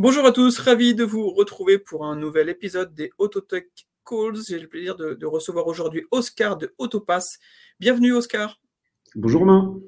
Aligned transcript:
Bonjour 0.00 0.24
à 0.26 0.30
tous, 0.30 0.60
ravi 0.60 0.94
de 0.94 1.02
vous 1.02 1.28
retrouver 1.30 1.76
pour 1.76 2.04
un 2.04 2.14
nouvel 2.14 2.48
épisode 2.48 2.94
des 2.94 3.10
Autotech 3.18 3.66
Calls. 4.08 4.38
J'ai 4.48 4.60
le 4.60 4.68
plaisir 4.68 4.94
de, 4.94 5.26
recevoir 5.26 5.66
aujourd'hui 5.66 6.04
Oscar 6.12 6.56
de 6.56 6.72
Autopass. 6.78 7.40
Bienvenue 7.80 8.12
Oscar. 8.12 8.60
Bonjour 9.16 9.40
Romain. 9.40 9.80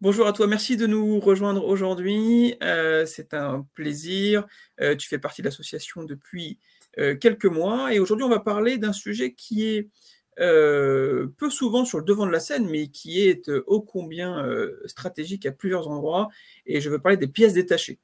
Bonjour 0.00 0.26
à 0.26 0.32
toi, 0.32 0.46
merci 0.46 0.78
de 0.78 0.86
nous 0.86 1.20
rejoindre 1.20 1.66
aujourd'hui. 1.66 2.54
Euh, 2.62 3.04
c'est 3.04 3.34
un 3.34 3.66
plaisir. 3.74 4.46
Euh, 4.80 4.96
tu 4.96 5.06
fais 5.06 5.18
partie 5.18 5.42
de 5.42 5.48
l'association 5.48 6.02
depuis 6.02 6.58
euh, 6.98 7.14
quelques 7.14 7.44
mois 7.44 7.92
et 7.92 7.98
aujourd'hui 7.98 8.24
on 8.24 8.30
va 8.30 8.40
parler 8.40 8.78
d'un 8.78 8.94
sujet 8.94 9.34
qui 9.34 9.66
est 9.66 9.90
peu 10.38 11.50
souvent 11.50 11.84
sur 11.84 11.98
le 11.98 12.04
devant 12.04 12.24
de 12.24 12.32
la 12.32 12.40
scène, 12.40 12.66
mais 12.70 12.88
qui 12.88 13.20
est 13.20 13.50
ô 13.66 13.82
combien 13.82 14.46
stratégique 14.86 15.44
à 15.44 15.52
plusieurs 15.52 15.88
endroits. 15.88 16.28
Et 16.64 16.80
je 16.80 16.88
veux 16.88 16.98
parler 16.98 17.18
des 17.18 17.26
pièces 17.26 17.52
détachées. 17.52 17.98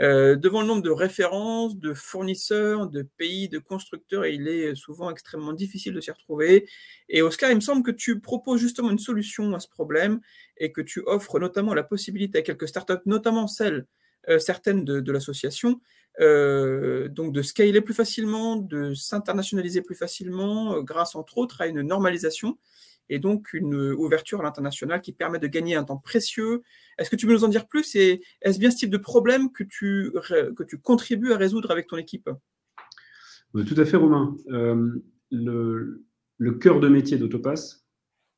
Euh, 0.00 0.36
devant 0.36 0.60
le 0.60 0.66
nombre 0.66 0.82
de 0.82 0.90
références, 0.90 1.76
de 1.76 1.94
fournisseurs, 1.94 2.88
de 2.88 3.02
pays, 3.16 3.48
de 3.48 3.58
constructeurs, 3.58 4.26
il 4.26 4.46
est 4.46 4.74
souvent 4.74 5.10
extrêmement 5.10 5.52
difficile 5.52 5.94
de 5.94 6.00
s'y 6.00 6.10
retrouver. 6.10 6.68
Et 7.08 7.22
Oscar, 7.22 7.50
il 7.50 7.56
me 7.56 7.60
semble 7.60 7.82
que 7.82 7.90
tu 7.90 8.20
proposes 8.20 8.60
justement 8.60 8.90
une 8.90 8.98
solution 8.98 9.54
à 9.54 9.60
ce 9.60 9.68
problème 9.68 10.20
et 10.58 10.70
que 10.70 10.82
tu 10.82 11.02
offres 11.06 11.38
notamment 11.38 11.72
la 11.72 11.82
possibilité 11.82 12.38
à 12.38 12.42
quelques 12.42 12.68
startups, 12.68 12.94
notamment 13.06 13.46
celles, 13.46 13.86
euh, 14.28 14.38
certaines 14.38 14.84
de, 14.84 15.12
l'association, 15.12 15.80
euh, 16.20 17.08
donc 17.08 17.32
de 17.32 17.40
scaler 17.40 17.80
plus 17.80 17.94
facilement, 17.94 18.56
de 18.56 18.92
s'internationaliser 18.92 19.80
plus 19.80 19.96
facilement, 19.96 20.82
grâce 20.82 21.14
entre 21.14 21.38
autres 21.38 21.62
à 21.62 21.68
une 21.68 21.80
normalisation 21.80 22.58
et 23.08 23.18
donc 23.18 23.52
une 23.52 23.74
ouverture 23.92 24.40
à 24.40 24.42
l'international 24.42 25.00
qui 25.00 25.12
permet 25.12 25.38
de 25.38 25.46
gagner 25.46 25.76
un 25.76 25.84
temps 25.84 25.96
précieux. 25.96 26.62
Est-ce 26.98 27.10
que 27.10 27.16
tu 27.16 27.26
peux 27.26 27.32
nous 27.32 27.44
en 27.44 27.48
dire 27.48 27.66
plus 27.66 27.94
et 27.94 28.20
est-ce 28.42 28.58
bien 28.58 28.70
ce 28.70 28.76
type 28.76 28.90
de 28.90 28.98
problème 28.98 29.50
que 29.52 29.64
tu, 29.64 30.12
que 30.56 30.62
tu 30.62 30.78
contribues 30.78 31.32
à 31.32 31.36
résoudre 31.36 31.70
avec 31.70 31.86
ton 31.86 31.96
équipe? 31.96 32.28
Tout 33.64 33.74
à 33.76 33.84
fait, 33.84 33.96
Romain. 33.96 34.36
Euh, 34.50 35.02
le, 35.30 36.52
cœur 36.60 36.80
de 36.80 36.88
métier 36.88 37.16
d'Autopass, 37.16 37.86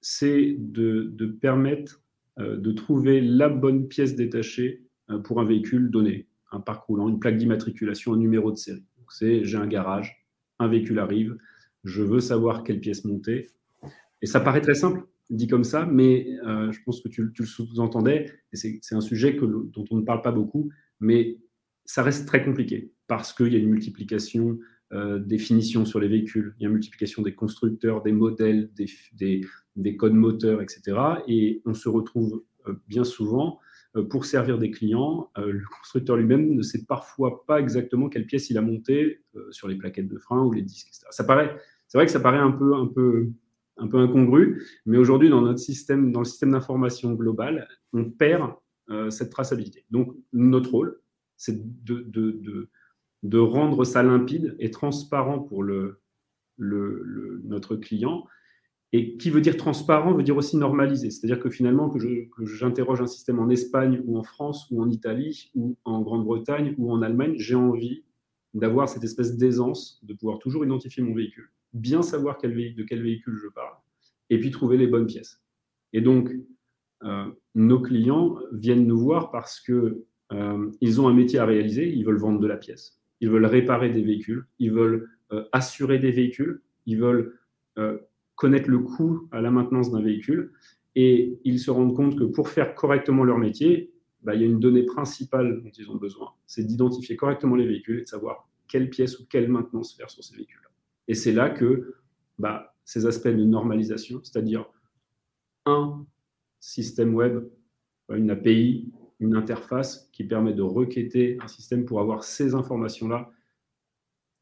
c'est 0.00 0.56
de, 0.58 1.26
permettre 1.40 2.02
euh, 2.38 2.56
de 2.56 2.72
trouver 2.72 3.20
la 3.20 3.48
bonne 3.48 3.88
pièce 3.88 4.14
détachée 4.14 4.84
euh, 5.10 5.18
pour 5.18 5.40
un 5.40 5.44
véhicule 5.44 5.90
donné, 5.90 6.28
un 6.52 6.60
parc 6.60 6.84
roulant, 6.84 7.08
une 7.08 7.18
plaque 7.18 7.36
d'immatriculation, 7.36 8.12
un 8.12 8.18
numéro 8.18 8.52
de 8.52 8.56
série. 8.56 8.84
C'est 9.10 9.44
j'ai 9.44 9.56
un 9.56 9.66
garage, 9.66 10.26
un 10.58 10.68
véhicule 10.68 10.98
arrive, 10.98 11.36
je 11.84 12.02
veux 12.02 12.20
savoir 12.20 12.62
quelle 12.62 12.78
pièce 12.78 13.04
monter, 13.04 13.50
et 14.22 14.26
ça 14.26 14.40
paraît 14.40 14.60
très 14.60 14.74
simple, 14.74 15.06
dit 15.30 15.46
comme 15.46 15.64
ça, 15.64 15.86
mais 15.86 16.26
euh, 16.46 16.72
je 16.72 16.82
pense 16.84 17.00
que 17.00 17.08
tu, 17.08 17.22
le 17.22 17.46
sous-entendais, 17.46 18.32
et 18.52 18.56
c'est 18.56 18.94
un 18.94 19.00
sujet 19.00 19.32
dont 19.32 19.84
on 19.90 19.96
ne 19.96 20.02
parle 20.04 20.22
pas 20.22 20.32
beaucoup, 20.32 20.70
mais 21.00 21.38
ça 21.84 22.02
reste 22.02 22.26
très 22.26 22.44
compliqué 22.44 22.92
parce 23.06 23.32
qu'il 23.32 23.52
y 23.52 23.56
a 23.56 23.58
une 23.58 23.70
multiplication 23.70 24.58
euh, 24.92 25.18
des 25.18 25.38
finitions 25.38 25.84
sur 25.84 26.00
les 26.00 26.08
véhicules, 26.08 26.54
il 26.58 26.62
y 26.62 26.66
a 26.66 26.68
une 26.68 26.74
multiplication 26.74 27.22
des 27.22 27.34
constructeurs, 27.34 28.02
des 28.02 28.12
modèles, 28.12 28.70
des, 28.74 28.86
des, 29.76 29.96
codes 29.96 30.14
moteurs, 30.14 30.62
etc. 30.62 30.98
Et 31.26 31.62
on 31.66 31.74
se 31.74 31.88
retrouve 31.88 32.42
euh, 32.66 32.74
bien 32.88 33.04
souvent 33.04 33.60
pour 34.10 34.26
servir 34.26 34.58
des 34.58 34.70
clients, 34.70 35.30
le 35.36 35.62
constructeur 35.80 36.16
lui-même 36.16 36.54
ne 36.54 36.62
sait 36.62 36.84
parfois 36.84 37.46
pas 37.46 37.58
exactement 37.58 38.10
quelle 38.10 38.26
pièce 38.26 38.50
il 38.50 38.58
a 38.58 38.60
montée 38.60 39.22
sur 39.50 39.66
les 39.66 39.76
plaquettes 39.76 40.06
de 40.06 40.18
frein 40.18 40.44
ou 40.44 40.52
les 40.52 40.60
disques, 40.60 40.88
etc. 40.88 41.06
Ça 41.10 41.24
paraît, 41.24 41.56
c'est 41.88 41.96
vrai 41.96 42.04
que 42.04 42.12
ça 42.12 42.20
paraît 42.20 42.38
un 42.38 42.52
peu, 42.52 42.74
un 42.74 42.86
peu 42.86 43.30
un 43.78 43.86
peu 43.86 43.98
incongru, 43.98 44.64
mais 44.86 44.98
aujourd'hui, 44.98 45.30
dans 45.30 45.40
notre 45.40 45.58
système, 45.58 46.12
dans 46.12 46.20
le 46.20 46.24
système 46.24 46.50
d'information 46.50 47.12
global, 47.14 47.68
on 47.92 48.10
perd 48.10 48.52
euh, 48.90 49.10
cette 49.10 49.30
traçabilité. 49.30 49.84
Donc, 49.90 50.14
notre 50.32 50.70
rôle, 50.70 51.00
c'est 51.36 51.84
de, 51.84 52.00
de, 52.08 52.68
de, 53.22 53.38
rendre 53.38 53.84
ça 53.84 54.02
limpide 54.02 54.56
et 54.58 54.70
transparent 54.70 55.40
pour 55.40 55.62
le, 55.62 56.00
le, 56.56 57.40
notre 57.44 57.76
client. 57.76 58.26
Et 58.92 59.18
qui 59.18 59.28
veut 59.28 59.42
dire 59.42 59.58
transparent 59.58 60.14
veut 60.14 60.22
dire 60.22 60.36
aussi 60.36 60.56
normalisé. 60.56 61.10
C'est-à-dire 61.10 61.38
que 61.38 61.50
finalement, 61.50 61.90
que 61.90 61.98
j'interroge 62.46 63.02
un 63.02 63.06
système 63.06 63.38
en 63.38 63.50
Espagne 63.50 64.02
ou 64.06 64.16
en 64.16 64.22
France 64.22 64.66
ou 64.70 64.82
en 64.82 64.88
Italie 64.88 65.50
ou 65.54 65.76
en 65.84 66.00
Grande-Bretagne 66.00 66.74
ou 66.78 66.90
en 66.90 67.02
Allemagne, 67.02 67.34
j'ai 67.36 67.54
envie 67.54 68.04
d'avoir 68.54 68.88
cette 68.88 69.04
espèce 69.04 69.36
d'aisance 69.36 70.00
de 70.02 70.14
pouvoir 70.14 70.38
toujours 70.38 70.64
identifier 70.64 71.02
mon 71.02 71.14
véhicule 71.14 71.50
bien 71.72 72.02
savoir 72.02 72.38
de 72.40 72.82
quel 72.82 73.02
véhicule 73.02 73.36
je 73.36 73.48
parle, 73.48 73.74
et 74.30 74.38
puis 74.38 74.50
trouver 74.50 74.76
les 74.76 74.86
bonnes 74.86 75.06
pièces. 75.06 75.42
Et 75.92 76.00
donc, 76.00 76.30
euh, 77.04 77.26
nos 77.54 77.80
clients 77.80 78.38
viennent 78.52 78.86
nous 78.86 78.98
voir 78.98 79.30
parce 79.30 79.60
que 79.60 80.04
euh, 80.32 80.70
ils 80.80 81.00
ont 81.00 81.08
un 81.08 81.14
métier 81.14 81.38
à 81.38 81.46
réaliser, 81.46 81.88
ils 81.88 82.04
veulent 82.04 82.18
vendre 82.18 82.40
de 82.40 82.46
la 82.46 82.56
pièce, 82.56 83.00
ils 83.20 83.30
veulent 83.30 83.46
réparer 83.46 83.90
des 83.90 84.02
véhicules, 84.02 84.46
ils 84.58 84.72
veulent 84.72 85.08
euh, 85.32 85.44
assurer 85.52 85.98
des 85.98 86.10
véhicules, 86.10 86.62
ils 86.86 86.98
veulent 86.98 87.34
connaître 88.34 88.68
le 88.68 88.80
coût 88.80 89.28
à 89.30 89.40
la 89.40 89.52
maintenance 89.52 89.92
d'un 89.92 90.02
véhicule, 90.02 90.52
et 90.96 91.38
ils 91.44 91.60
se 91.60 91.70
rendent 91.70 91.94
compte 91.94 92.18
que 92.18 92.24
pour 92.24 92.48
faire 92.48 92.74
correctement 92.74 93.22
leur 93.22 93.38
métier, 93.38 93.92
bah, 94.22 94.34
il 94.34 94.40
y 94.40 94.44
a 94.44 94.48
une 94.48 94.58
donnée 94.58 94.82
principale 94.82 95.62
dont 95.62 95.70
ils 95.70 95.88
ont 95.88 95.94
besoin, 95.94 96.32
c'est 96.44 96.64
d'identifier 96.64 97.14
correctement 97.14 97.54
les 97.54 97.68
véhicules 97.68 98.00
et 98.00 98.02
de 98.02 98.08
savoir 98.08 98.48
quelle 98.66 98.90
pièce 98.90 99.20
ou 99.20 99.26
quelle 99.30 99.48
maintenance 99.48 99.94
faire 99.94 100.10
sur 100.10 100.24
ces 100.24 100.34
véhicules. 100.34 100.58
Et 101.08 101.14
c'est 101.14 101.32
là 101.32 101.50
que 101.50 101.96
bah, 102.38 102.74
ces 102.84 103.06
aspects 103.06 103.28
de 103.28 103.44
normalisation, 103.44 104.20
c'est-à-dire 104.22 104.66
un 105.66 106.06
système 106.60 107.14
web, 107.14 107.48
une 108.10 108.30
API, 108.30 108.92
une 109.20 109.34
interface 109.34 110.08
qui 110.12 110.24
permet 110.24 110.52
de 110.52 110.62
requêter 110.62 111.38
un 111.42 111.48
système 111.48 111.84
pour 111.84 112.00
avoir 112.00 112.24
ces 112.24 112.54
informations-là 112.54 113.30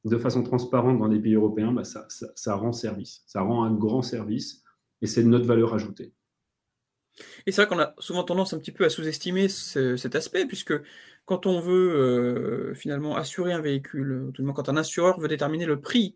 de 0.05 0.17
façon 0.19 0.43
transparente 0.43 0.99
dans 0.99 1.09
des 1.09 1.19
pays 1.19 1.35
européens, 1.35 1.73
bah, 1.73 1.83
ça, 1.85 2.55
rend 2.55 2.73
service. 2.73 3.23
Ça 3.27 3.41
rend 3.41 3.65
un 3.65 3.73
grand 3.73 4.03
service 4.03 4.63
et 5.03 5.07
c'est 5.07 5.25
notre 5.25 5.47
valeur 5.47 5.75
ajoutée. 5.75 6.13
Et 7.47 7.53
c'est 7.53 7.63
vrai 7.63 7.69
qu'on 7.69 7.81
a 7.81 7.95
souvent 7.99 8.23
tendance 8.23 8.53
un 8.53 8.59
petit 8.59 8.73
peu 8.73 8.85
à 8.85 8.91
sous-estimer 8.91 9.49
cet 9.49 10.15
aspect, 10.15 10.47
puisque 10.47 10.75
quand 11.25 11.47
on 11.47 11.61
veut 11.61 11.93
euh, 11.93 12.75
finalement 12.75 13.17
assurer 13.17 13.53
un 13.53 13.61
véhicule, 13.61 14.31
tout 14.35 14.43
le 14.43 14.47
monde 14.47 14.55
quand 14.55 14.69
un 14.69 14.77
assureur 14.77 15.19
veut 15.19 15.29
déterminer 15.29 15.65
le 15.65 15.81
prix 15.81 16.15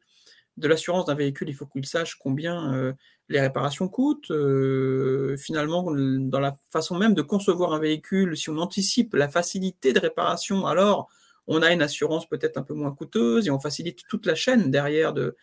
de 0.60 0.69
l'assurance 0.69 1.06
d'un 1.06 1.15
véhicule, 1.15 1.48
il 1.48 1.54
faut 1.54 1.66
qu'il 1.66 1.87
sache 1.87 2.16
combien 2.16 2.75
euh, 2.75 2.93
les 3.28 3.41
réparations 3.41 3.88
coûtent. 3.88 4.31
Euh, 4.31 5.37
finalement, 5.38 5.91
dans 5.91 6.41
la 6.41 6.54
façon 6.71 6.97
même 6.97 7.15
de 7.15 7.22
concevoir 7.22 7.72
un 7.72 7.78
véhicule, 7.78 8.37
si 8.37 8.50
on 8.50 8.59
anticipe 8.59 9.15
la 9.15 9.28
facilité 9.28 9.93
de 9.93 9.98
réparation, 9.98 10.66
alors 10.66 11.09
on 11.47 11.62
a 11.62 11.72
une 11.72 11.82
assurance 11.82 12.28
peut-être 12.28 12.59
un 12.59 12.62
peu 12.62 12.75
moins 12.75 12.93
coûteuse 12.93 13.47
et 13.47 13.50
on 13.50 13.59
facilite 13.59 14.03
toute 14.09 14.26
la 14.26 14.34
chaîne 14.34 14.71
derrière 14.71 15.15
de, 15.15 15.34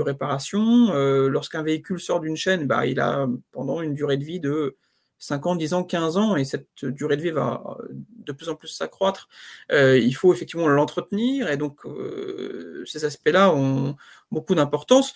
réparation. 0.00 0.92
Euh, 0.94 1.28
lorsqu'un 1.28 1.62
véhicule 1.62 2.00
sort 2.00 2.20
d'une 2.20 2.36
chaîne, 2.36 2.66
bah, 2.66 2.86
il 2.86 3.00
a 3.00 3.28
pendant 3.52 3.82
une 3.82 3.94
durée 3.94 4.16
de 4.16 4.24
vie 4.24 4.40
de 4.40 4.76
5 5.20 5.46
ans, 5.46 5.54
10 5.54 5.74
ans, 5.74 5.84
15 5.84 6.16
ans, 6.16 6.34
et 6.34 6.44
cette 6.44 6.84
durée 6.84 7.16
de 7.16 7.22
vie 7.22 7.30
va 7.30 7.62
euh, 7.78 7.88
de 7.90 8.32
plus 8.32 8.48
en 8.48 8.56
plus 8.56 8.68
s'accroître, 8.68 9.28
euh, 9.70 9.98
il 9.98 10.12
faut 10.12 10.32
effectivement 10.32 10.66
l'entretenir, 10.66 11.50
et 11.50 11.58
donc 11.58 11.84
euh, 11.84 12.82
ces 12.86 13.04
aspects-là 13.04 13.54
ont 13.54 13.96
beaucoup 14.30 14.54
d'importance. 14.54 15.14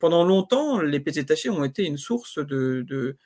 Pendant 0.00 0.24
longtemps, 0.24 0.80
les 0.80 0.98
pièces 0.98 1.16
détachées 1.16 1.50
ont 1.50 1.62
été 1.62 1.84
une 1.84 1.98
source 1.98 2.38
de, 2.38 2.84
de, 2.88 3.16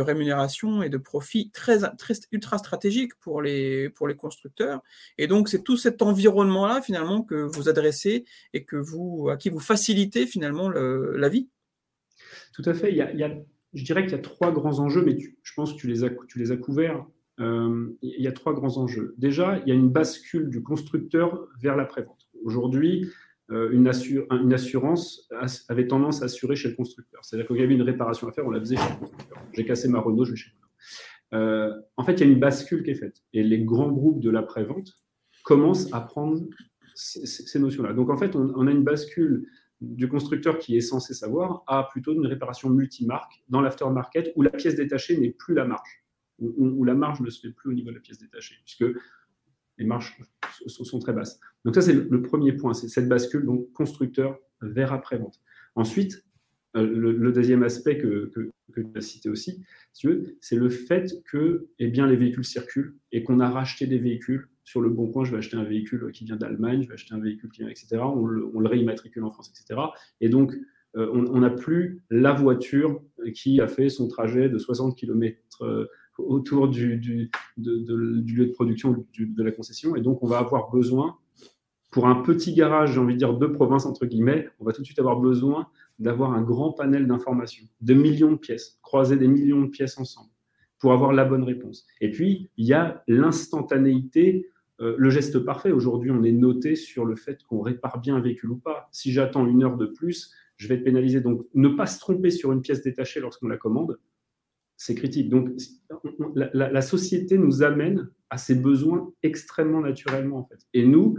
rémunération 0.00 0.82
et 0.82 0.88
de 0.88 0.96
profit 0.96 1.50
très, 1.50 1.80
très 1.98 2.14
ultra 2.30 2.56
stratégique 2.56 3.14
pour 3.20 3.42
les, 3.42 3.90
pour 3.90 4.08
les 4.08 4.16
constructeurs, 4.16 4.80
et 5.18 5.26
donc 5.26 5.48
c'est 5.48 5.62
tout 5.62 5.76
cet 5.76 6.02
environnement-là 6.02 6.80
finalement 6.80 7.22
que 7.22 7.34
vous 7.34 7.68
adressez 7.68 8.24
et 8.54 8.64
que 8.64 8.76
vous, 8.76 9.28
à 9.28 9.36
qui 9.36 9.50
vous 9.50 9.60
facilitez 9.60 10.26
finalement 10.26 10.70
la 10.70 11.28
vie. 11.28 11.48
Tout 12.54 12.62
à 12.64 12.74
fait. 12.74 12.90
Il 12.90 12.96
y 12.96 13.24
a 13.24 13.30
je 13.74 13.84
dirais 13.84 14.02
qu'il 14.02 14.12
y 14.12 14.16
a 14.16 14.22
trois 14.22 14.52
grands 14.52 14.78
enjeux, 14.78 15.02
mais 15.04 15.16
je 15.18 15.54
pense 15.54 15.72
que 15.72 15.78
tu 15.78 15.88
les 15.88 16.04
as, 16.04 16.56
couverts. 16.56 17.06
Euh, 17.40 17.88
il 18.02 18.22
y 18.22 18.28
a 18.28 18.32
trois 18.32 18.52
grands 18.52 18.76
enjeux. 18.76 19.14
Déjà, 19.16 19.58
il 19.60 19.68
y 19.68 19.72
a 19.72 19.74
une 19.74 19.88
bascule 19.88 20.50
du 20.50 20.62
constructeur 20.62 21.48
vers 21.60 21.76
la 21.76 21.84
prévente. 21.84 22.28
Aujourd'hui, 22.44 23.10
euh, 23.50 23.70
une, 23.72 23.90
une, 24.30 24.52
assurance 24.52 25.28
avait 25.68 25.86
tendance 25.86 26.22
à 26.22 26.26
assurer 26.26 26.54
chez 26.54 26.68
le 26.68 26.74
constructeur. 26.74 27.24
C'est-à-dire 27.24 27.46
qu'il 27.46 27.56
y 27.56 27.62
avait 27.62 27.74
une 27.74 27.82
réparation 27.82 28.28
à 28.28 28.32
faire, 28.32 28.46
on 28.46 28.50
la 28.50 28.60
faisait 28.60 28.76
chez 28.76 28.90
le 28.90 28.98
constructeur. 28.98 29.38
J'ai 29.52 29.64
cassé 29.64 29.88
ma 29.88 30.00
Renault, 30.00 30.24
je 30.24 30.32
vais 30.32 30.36
chez 30.36 30.50
Renault. 30.50 30.62
Euh, 31.34 31.80
en 31.96 32.04
fait, 32.04 32.14
il 32.14 32.20
y 32.20 32.22
a 32.24 32.32
une 32.32 32.38
bascule 32.38 32.82
qui 32.82 32.90
est 32.90 32.94
faite. 32.94 33.22
Et 33.32 33.42
les 33.42 33.62
grands 33.64 33.90
groupes 33.90 34.20
de 34.20 34.30
la 34.30 34.42
prévente 34.42 34.92
commencent 35.44 35.92
à 35.92 36.00
prendre 36.00 36.40
ces, 36.94 37.58
notions-là. 37.58 37.94
Donc, 37.94 38.10
en 38.10 38.16
fait, 38.16 38.36
on, 38.36 38.52
on, 38.54 38.66
a 38.66 38.70
une 38.70 38.84
bascule 38.84 39.46
du 39.82 40.08
constructeur 40.08 40.58
qui 40.58 40.76
est 40.76 40.80
censé 40.80 41.12
savoir 41.12 41.64
à 41.66 41.88
plutôt 41.90 42.14
une 42.14 42.26
réparation 42.26 42.70
multimarque 42.70 43.42
dans 43.48 43.60
l'aftermarket 43.60 44.32
où 44.36 44.42
la 44.42 44.50
pièce 44.50 44.76
détachée 44.76 45.18
n'est 45.18 45.30
plus 45.30 45.54
la 45.54 45.64
marge, 45.64 46.04
où, 46.38 46.84
la 46.84 46.94
marge 46.94 47.20
ne 47.20 47.30
se 47.30 47.40
fait 47.40 47.52
plus 47.52 47.70
au 47.70 47.72
niveau 47.74 47.90
de 47.90 47.96
la 47.96 48.00
pièce 48.00 48.18
détachée, 48.18 48.56
puisque 48.64 48.84
les 49.78 49.84
marges 49.84 50.16
sont, 50.66 50.98
très 51.00 51.12
basses. 51.12 51.40
Donc 51.64 51.74
ça, 51.74 51.82
c'est 51.82 51.94
le, 51.94 52.22
premier 52.22 52.52
point, 52.52 52.74
c'est 52.74 52.88
cette 52.88 53.08
bascule, 53.08 53.44
donc 53.44 53.72
constructeur 53.72 54.38
vers 54.60 54.92
après-vente. 54.92 55.40
Ensuite, 55.74 56.24
euh, 56.76 56.86
le, 56.86 57.32
deuxième 57.32 57.64
aspect 57.64 57.98
que, 57.98 58.30
tu 58.74 58.86
as 58.94 59.00
cité 59.00 59.28
aussi, 59.28 59.64
c'est 59.92 60.56
le 60.56 60.68
fait 60.68 61.22
que 61.24 61.68
eh 61.78 61.88
bien, 61.88 62.06
les 62.06 62.16
véhicules 62.16 62.44
circulent 62.44 62.96
et 63.10 63.24
qu'on 63.24 63.40
a 63.40 63.50
racheté 63.50 63.86
des 63.86 63.98
véhicules 63.98 64.48
sur 64.64 64.80
le 64.80 64.90
bon 64.90 65.08
coin, 65.08 65.24
je 65.24 65.32
vais 65.32 65.38
acheter 65.38 65.56
un 65.56 65.64
véhicule 65.64 66.10
qui 66.12 66.24
vient 66.24 66.36
d'Allemagne, 66.36 66.82
je 66.82 66.88
vais 66.88 66.94
acheter 66.94 67.14
un 67.14 67.20
véhicule 67.20 67.50
qui 67.50 67.62
vient, 67.62 67.70
etc. 67.70 67.98
On 68.02 68.26
le, 68.26 68.68
réimmatricule 68.68 69.24
en 69.24 69.30
France, 69.30 69.50
etc. 69.50 69.80
Et 70.20 70.28
donc, 70.28 70.54
euh, 70.96 71.08
on 71.12 71.40
n'a 71.40 71.50
plus 71.50 72.02
la 72.10 72.32
voiture 72.32 73.00
qui 73.34 73.60
a 73.60 73.66
fait 73.66 73.88
son 73.88 74.08
trajet 74.08 74.48
de 74.48 74.58
60 74.58 74.96
km 74.96 75.38
euh, 75.62 75.86
autour 76.18 76.68
du, 76.68 76.98
du, 76.98 77.30
lieu 77.56 78.46
de 78.46 78.52
production 78.52 79.06
de 79.18 79.42
la 79.42 79.52
concession. 79.52 79.96
Et 79.96 80.02
donc, 80.02 80.22
on 80.22 80.26
va 80.26 80.38
avoir 80.38 80.70
besoin, 80.70 81.16
pour 81.90 82.06
un 82.06 82.16
petit 82.16 82.54
garage, 82.54 82.92
j'ai 82.92 83.00
envie 83.00 83.14
de 83.14 83.18
dire 83.18 83.34
de 83.34 83.46
province, 83.46 83.86
entre 83.86 84.06
guillemets, 84.06 84.48
on 84.60 84.64
va 84.64 84.72
tout 84.72 84.82
de 84.82 84.86
suite 84.86 84.98
avoir 84.98 85.18
besoin 85.18 85.68
d'avoir 85.98 86.32
un 86.32 86.42
grand 86.42 86.72
panel 86.72 87.06
d'informations, 87.06 87.66
de 87.80 87.94
millions 87.94 88.32
de 88.32 88.38
pièces, 88.38 88.78
croiser 88.82 89.16
des 89.16 89.28
millions 89.28 89.62
de 89.62 89.68
pièces 89.68 89.98
ensemble 89.98 90.31
pour 90.82 90.92
avoir 90.92 91.12
la 91.12 91.24
bonne 91.24 91.44
réponse. 91.44 91.86
Et 92.00 92.10
puis, 92.10 92.50
il 92.56 92.66
y 92.66 92.72
a 92.72 93.04
l'instantanéité, 93.06 94.50
euh, 94.80 94.96
le 94.98 95.10
geste 95.10 95.38
parfait. 95.38 95.70
Aujourd'hui, 95.70 96.10
on 96.10 96.24
est 96.24 96.32
noté 96.32 96.74
sur 96.74 97.04
le 97.04 97.14
fait 97.14 97.44
qu'on 97.44 97.60
répare 97.60 98.00
bien 98.00 98.16
un 98.16 98.20
véhicule 98.20 98.50
ou 98.50 98.56
pas. 98.56 98.88
Si 98.90 99.12
j'attends 99.12 99.46
une 99.46 99.62
heure 99.62 99.76
de 99.76 99.86
plus, 99.86 100.34
je 100.56 100.66
vais 100.66 100.74
être 100.74 100.82
pénalisé. 100.82 101.20
Donc, 101.20 101.42
ne 101.54 101.68
pas 101.68 101.86
se 101.86 102.00
tromper 102.00 102.32
sur 102.32 102.50
une 102.50 102.62
pièce 102.62 102.82
détachée 102.82 103.20
lorsqu'on 103.20 103.46
la 103.46 103.58
commande, 103.58 104.00
c'est 104.76 104.96
critique. 104.96 105.28
Donc, 105.28 105.50
la, 106.34 106.82
société 106.82 107.38
nous 107.38 107.62
amène 107.62 108.10
à 108.28 108.36
ces 108.36 108.56
besoins 108.56 109.08
extrêmement 109.22 109.82
naturellement, 109.82 110.38
en 110.38 110.44
fait. 110.46 110.66
Et 110.74 110.84
nous, 110.84 111.16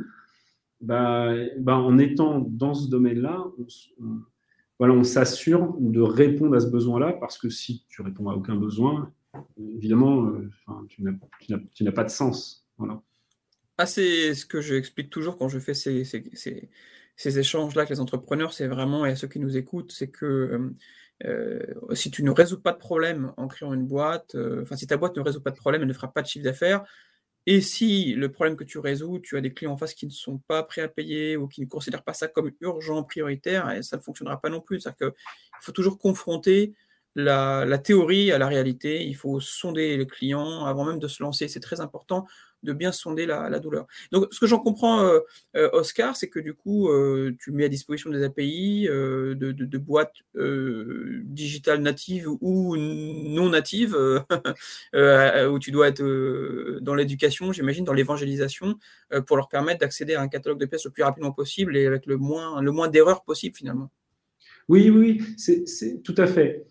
bah, 0.82 1.34
bah 1.58 1.78
en 1.78 1.98
étant 2.00 2.42
dans 2.42 2.74
ce 2.74 2.90
domaine-là, 2.90 3.46
on, 3.58 3.66
voilà, 4.78 4.94
on 4.94 5.04
s'assure 5.04 5.74
de 5.80 6.02
répondre 6.02 6.54
à 6.54 6.60
ce 6.60 6.68
besoin-là, 6.68 7.14
parce 7.14 7.38
que 7.38 7.48
si 7.48 7.86
tu 7.88 8.02
réponds 8.02 8.28
à 8.28 8.34
aucun 8.36 8.58
besoin, 8.58 9.14
évidemment, 9.58 10.26
euh, 10.28 10.50
tu 10.90 11.04
n'as 11.84 11.92
pas 11.92 12.04
de 12.04 12.10
sens. 12.10 12.68
Ah, 13.78 13.86
c'est 13.86 14.34
ce 14.34 14.46
que 14.46 14.62
j'explique 14.62 15.10
toujours 15.10 15.38
quand 15.38 15.48
je 15.48 15.60
fais 15.60 15.74
ces, 15.74 16.02
échanges-là 17.18 17.82
avec 17.82 17.90
les 17.90 18.00
entrepreneurs, 18.00 18.54
c'est 18.54 18.68
vraiment, 18.68 19.06
et 19.06 19.12
à 19.12 19.16
ceux 19.16 19.28
qui 19.28 19.40
nous 19.40 19.58
écoutent, 19.58 19.92
c'est 19.92 20.10
que 20.10 20.26
euh, 20.26 20.76
euh, 21.26 21.96
si 21.96 22.12
tu 22.12 22.24
ne 22.24 22.32
résous 22.32 22.60
pas 22.60 22.72
de 22.72 22.78
problème 22.78 23.34
en 23.38 23.48
créant 23.48 23.74
une 23.74 23.88
boîte, 23.88 24.36
enfin 24.62 24.76
si 24.76 24.88
ta 24.88 24.98
boîte 24.98 25.16
ne 25.18 25.22
résout 25.22 25.42
pas 25.42 25.52
de 25.52 25.58
problème, 25.58 25.82
elle 25.82 25.88
ne 25.88 25.94
fera 25.94 26.12
pas 26.12 26.22
de 26.22 26.28
chiffre 26.28 26.44
d'affaires, 26.44 26.84
et 27.46 27.60
si 27.60 28.14
le 28.14 28.32
problème 28.32 28.56
que 28.56 28.64
tu 28.64 28.80
résous, 28.80 29.20
tu 29.20 29.36
as 29.36 29.42
des 29.42 29.54
clients 29.54 29.74
en 29.74 29.78
face 29.78 29.94
qui 29.94 30.06
ne 30.06 30.12
sont 30.12 30.38
pas 30.38 30.64
prêts 30.64 30.82
à 30.82 30.88
payer 30.88 31.36
ou 31.36 31.48
qui 31.48 31.62
ne 31.62 31.66
considèrent 31.66 32.04
pas 32.04 32.14
ça 32.14 32.28
comme 32.28 32.52
urgent, 32.62 33.04
prioritaire, 33.04 33.84
ça 33.84 33.98
ne 33.98 34.02
fonctionnera 34.02 34.40
pas 34.40 34.50
non 34.50 34.62
plus. 34.62 34.80
C'est-à-dire 34.80 35.12
qu'il 35.12 35.62
faut 35.62 35.74
toujours 35.74 35.98
confronter 35.98 36.74
la, 37.16 37.78
théorie 37.78 38.32
à 38.32 38.38
la 38.38 38.48
réalité. 38.48 39.04
Il 39.06 39.16
faut 39.16 39.40
sonder 39.40 39.98
le 39.98 40.06
client 40.06 40.66
avant 40.66 40.86
même 40.86 41.00
de 41.00 41.08
se 41.08 41.22
lancer. 41.24 41.48
C'est 41.48 41.60
très 41.60 41.82
important 41.82 42.26
de 42.64 42.72
bien 42.72 42.94
sonder 42.94 43.26
la, 43.26 43.60
douleur. 43.60 43.88
Donc, 44.12 44.28
ce 44.32 44.40
que 44.40 44.48
j'en 44.48 44.60
comprends, 44.60 45.02
euh, 45.02 45.20
euh, 45.58 45.70
Oscar, 45.74 46.16
c'est 46.16 46.30
que 46.30 46.40
du 46.40 46.54
coup, 46.54 46.90
euh, 46.90 47.36
tu 47.40 47.52
mets 47.52 47.66
à 47.66 47.70
disposition 47.70 48.10
des 48.10 48.24
API 48.24 48.88
de, 48.88 49.78
boîtes 49.78 50.16
digitales 50.34 51.82
natives 51.82 52.30
ou 52.40 52.78
non 52.78 53.50
natives, 53.50 53.96
où 54.94 55.60
tu 55.60 55.72
dois 55.72 55.90
être 55.90 56.80
dans 56.80 56.96
l'éducation, 56.96 57.52
j'imagine, 57.52 57.84
dans 57.84 57.94
l'évangélisation, 57.94 58.80
pour 59.28 59.36
leur 59.36 59.50
permettre 59.50 59.82
d'accéder 59.82 60.16
à 60.16 60.22
un 60.22 60.30
catalogue 60.30 60.60
de 60.60 60.66
pièces 60.66 60.86
le 60.86 60.92
plus 60.92 61.04
rapidement 61.04 61.32
possible 61.32 61.76
et 61.76 61.86
avec 61.86 62.06
le 62.06 62.18
moins, 62.18 62.62
le 62.62 62.72
moins 62.72 62.88
d'erreurs 62.88 63.24
possible 63.24 63.56
finalement. 63.56 63.92
Oui, 64.70 64.90
oui, 64.90 65.22
c'est 65.38 66.02
tout 66.04 66.16
à 66.18 66.28
fait. 66.28 66.66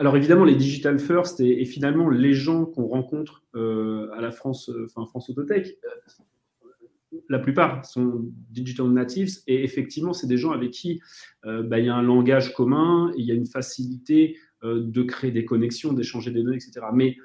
Alors 0.00 0.16
évidemment, 0.16 0.46
les 0.46 0.54
digital 0.54 0.98
first 0.98 1.40
et, 1.40 1.62
finalement 1.66 2.08
les 2.08 2.32
gens 2.32 2.64
qu'on 2.64 2.86
rencontre 2.86 3.44
euh, 3.54 4.10
à 4.14 4.22
la 4.22 4.30
France, 4.30 4.70
euh, 4.70 4.86
enfin 4.86 5.04
France 5.04 5.28
Autotech, 5.28 5.76
euh, 5.84 7.18
la 7.28 7.38
plupart 7.38 7.84
sont 7.84 8.24
digital 8.48 8.86
natives 8.86 9.40
et 9.46 9.62
effectivement, 9.62 10.14
c'est 10.14 10.26
des 10.26 10.38
gens 10.38 10.52
avec 10.52 10.70
qui 10.70 11.02
bah, 11.44 11.78
il 11.78 11.84
y 11.84 11.88
a 11.88 11.94
un 11.94 12.02
langage 12.02 12.54
commun, 12.54 13.12
il 13.16 13.26
y 13.26 13.30
a 13.30 13.34
une 13.34 13.46
facilité 13.46 14.36
de 14.62 15.02
créer 15.02 15.32
des 15.32 15.44
connexions, 15.44 15.92
d'échanger 15.92 16.30
des 16.30 16.42
données, 16.42 16.56
etc. 16.56 16.86
Mais 16.94 17.16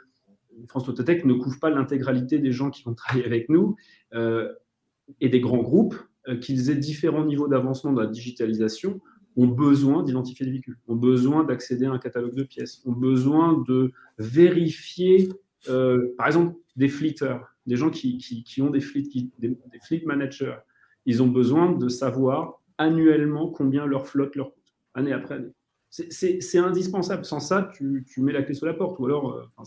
France 0.68 0.90
Autotech 0.90 1.24
ne 1.24 1.34
couvre 1.34 1.60
pas 1.60 1.70
l'intégralité 1.70 2.40
des 2.40 2.52
gens 2.52 2.72
qui 2.72 2.84
vont 2.84 2.96
travailler 2.96 3.26
avec 3.26 3.48
nous 3.48 3.76
et 4.12 5.30
des 5.30 5.40
grands 5.40 5.62
groupes, 5.62 5.96
qu'ils 6.42 6.72
aient 6.72 6.76
différents 6.76 7.26
niveaux 7.26 7.48
d'avancement 7.48 7.94
dans 7.94 8.02
la 8.02 8.08
digitalisation 8.08 9.02
ont 9.38 9.48
besoin 9.48 10.04
d'identifier 10.04 10.46
des 10.46 10.52
véhicules, 10.52 10.78
ont 10.88 10.96
besoin 10.96 11.44
d'accéder 11.44 11.86
à 11.86 11.92
un 11.92 12.00
catalogue 12.00 12.36
de 12.36 12.44
pièces, 12.44 12.82
ont 12.86 12.92
besoin 12.92 13.64
de 13.68 13.92
vérifier, 14.18 15.30
euh, 15.70 16.14
par 16.18 16.28
exemple, 16.28 16.56
des 16.76 16.88
fleeters, 16.88 17.46
des 17.66 17.76
gens 17.76 17.90
qui, 17.90 18.18
qui, 18.18 18.62
ont 18.62 18.70
des 18.70 18.82
fleet, 18.82 19.10
des, 19.40 19.58
fleet 19.84 20.04
managers. 20.06 20.58
Ils 21.06 21.22
ont 21.22 21.28
besoin 21.28 21.72
de 21.72 21.90
savoir 21.90 22.62
annuellement 22.78 23.50
combien 23.50 23.86
leur 23.86 24.08
flotte 24.08 24.36
leur 24.36 24.54
coûte, 24.54 24.74
année 24.94 25.14
après 25.14 25.36
année. 25.36 25.54
C'est 25.90 26.58
indispensable. 26.58 27.24
Sans 27.24 27.40
ça, 27.40 27.70
tu, 27.74 28.06
tu, 28.08 28.22
mets 28.22 28.34
la 28.34 28.44
clé 28.44 28.54
sur 28.54 28.66
la 28.66 28.74
porte, 28.74 29.00
ou 29.00 29.06
alors, 29.06 29.34
euh, 29.34 29.64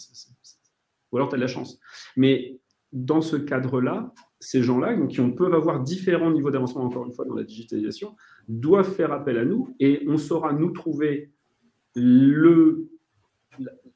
ou 1.10 1.16
alors 1.16 1.28
tu 1.28 1.34
as 1.34 1.38
de 1.38 1.42
la 1.42 1.48
chance. 1.48 1.80
Mais 2.16 2.60
dans 2.92 3.22
ce 3.22 3.36
cadre-là, 3.36 4.12
ces 4.40 4.62
gens-là, 4.62 4.96
qui 5.06 5.20
peuvent 5.32 5.54
avoir 5.54 5.82
différents 5.82 6.30
niveaux 6.30 6.50
d'avancement, 6.50 6.82
encore 6.82 7.06
une 7.06 7.12
fois, 7.12 7.24
dans 7.24 7.34
la 7.34 7.44
digitalisation, 7.44 8.14
doivent 8.46 8.92
faire 8.92 9.12
appel 9.12 9.38
à 9.38 9.44
nous 9.44 9.74
et 9.80 10.04
on 10.06 10.16
saura 10.16 10.52
nous 10.52 10.70
trouver 10.70 11.32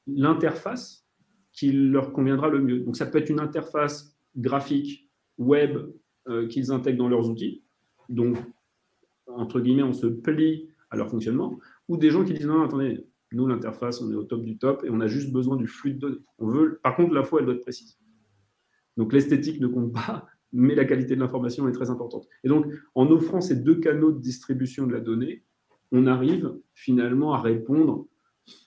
l'interface 0.06 1.06
qui 1.53 1.71
leur 1.73 2.12
conviendra 2.12 2.49
le 2.49 2.61
mieux. 2.61 2.81
Donc 2.81 2.97
ça 2.97 3.06
peut 3.06 3.19
être 3.19 3.31
une 3.31 3.41
interface 3.41 4.17
graphique, 4.37 5.09
web, 5.39 5.79
euh, 6.29 6.47
qu'ils 6.49 6.73
intègrent 6.73 6.99
dans 6.99 7.09
leurs 7.09 7.29
outils. 7.29 7.62
Donc, 8.09 8.37
entre 9.27 9.61
guillemets, 9.61 9.83
on 9.83 9.93
se 9.93 10.06
plie 10.06 10.69
à 10.91 10.97
leur 10.97 11.09
fonctionnement. 11.09 11.59
Ou 11.89 11.97
des 11.97 12.11
gens 12.11 12.25
qui 12.25 12.33
disent 12.35 12.47
non, 12.47 12.62
attendez, 12.62 13.06
nous, 13.33 13.47
l'interface, 13.47 14.00
on 14.03 14.11
est 14.11 14.15
au 14.15 14.25
top 14.25 14.43
du 14.43 14.59
top 14.59 14.85
et 14.85 14.91
on 14.91 15.00
a 15.00 15.06
juste 15.06 15.33
besoin 15.33 15.56
du 15.56 15.67
flux 15.67 15.94
de 15.94 15.99
données. 15.99 16.21
On 16.39 16.47
veut, 16.47 16.81
par 16.83 16.97
contre, 16.97 17.15
la 17.15 17.23
fois, 17.23 17.41
elle 17.41 17.47
doit 17.47 17.55
être 17.55 17.62
précise. 17.62 17.99
Donc 18.97 19.12
l'esthétique 19.12 19.61
ne 19.61 19.67
compte 19.67 19.93
pas, 19.93 20.27
mais 20.53 20.75
la 20.75 20.85
qualité 20.85 21.15
de 21.15 21.21
l'information 21.21 21.69
est 21.69 21.73
très 21.73 21.91
importante. 21.91 22.27
Et 22.45 22.49
donc, 22.49 22.67
en 22.95 23.11
offrant 23.11 23.41
ces 23.41 23.57
deux 23.57 23.77
canaux 23.77 24.13
de 24.13 24.21
distribution 24.21 24.87
de 24.87 24.93
la 24.93 25.01
donnée, 25.01 25.44
on 25.93 26.06
arrive 26.06 26.55
finalement 26.75 27.35
à 27.35 27.41
répondre 27.41 28.06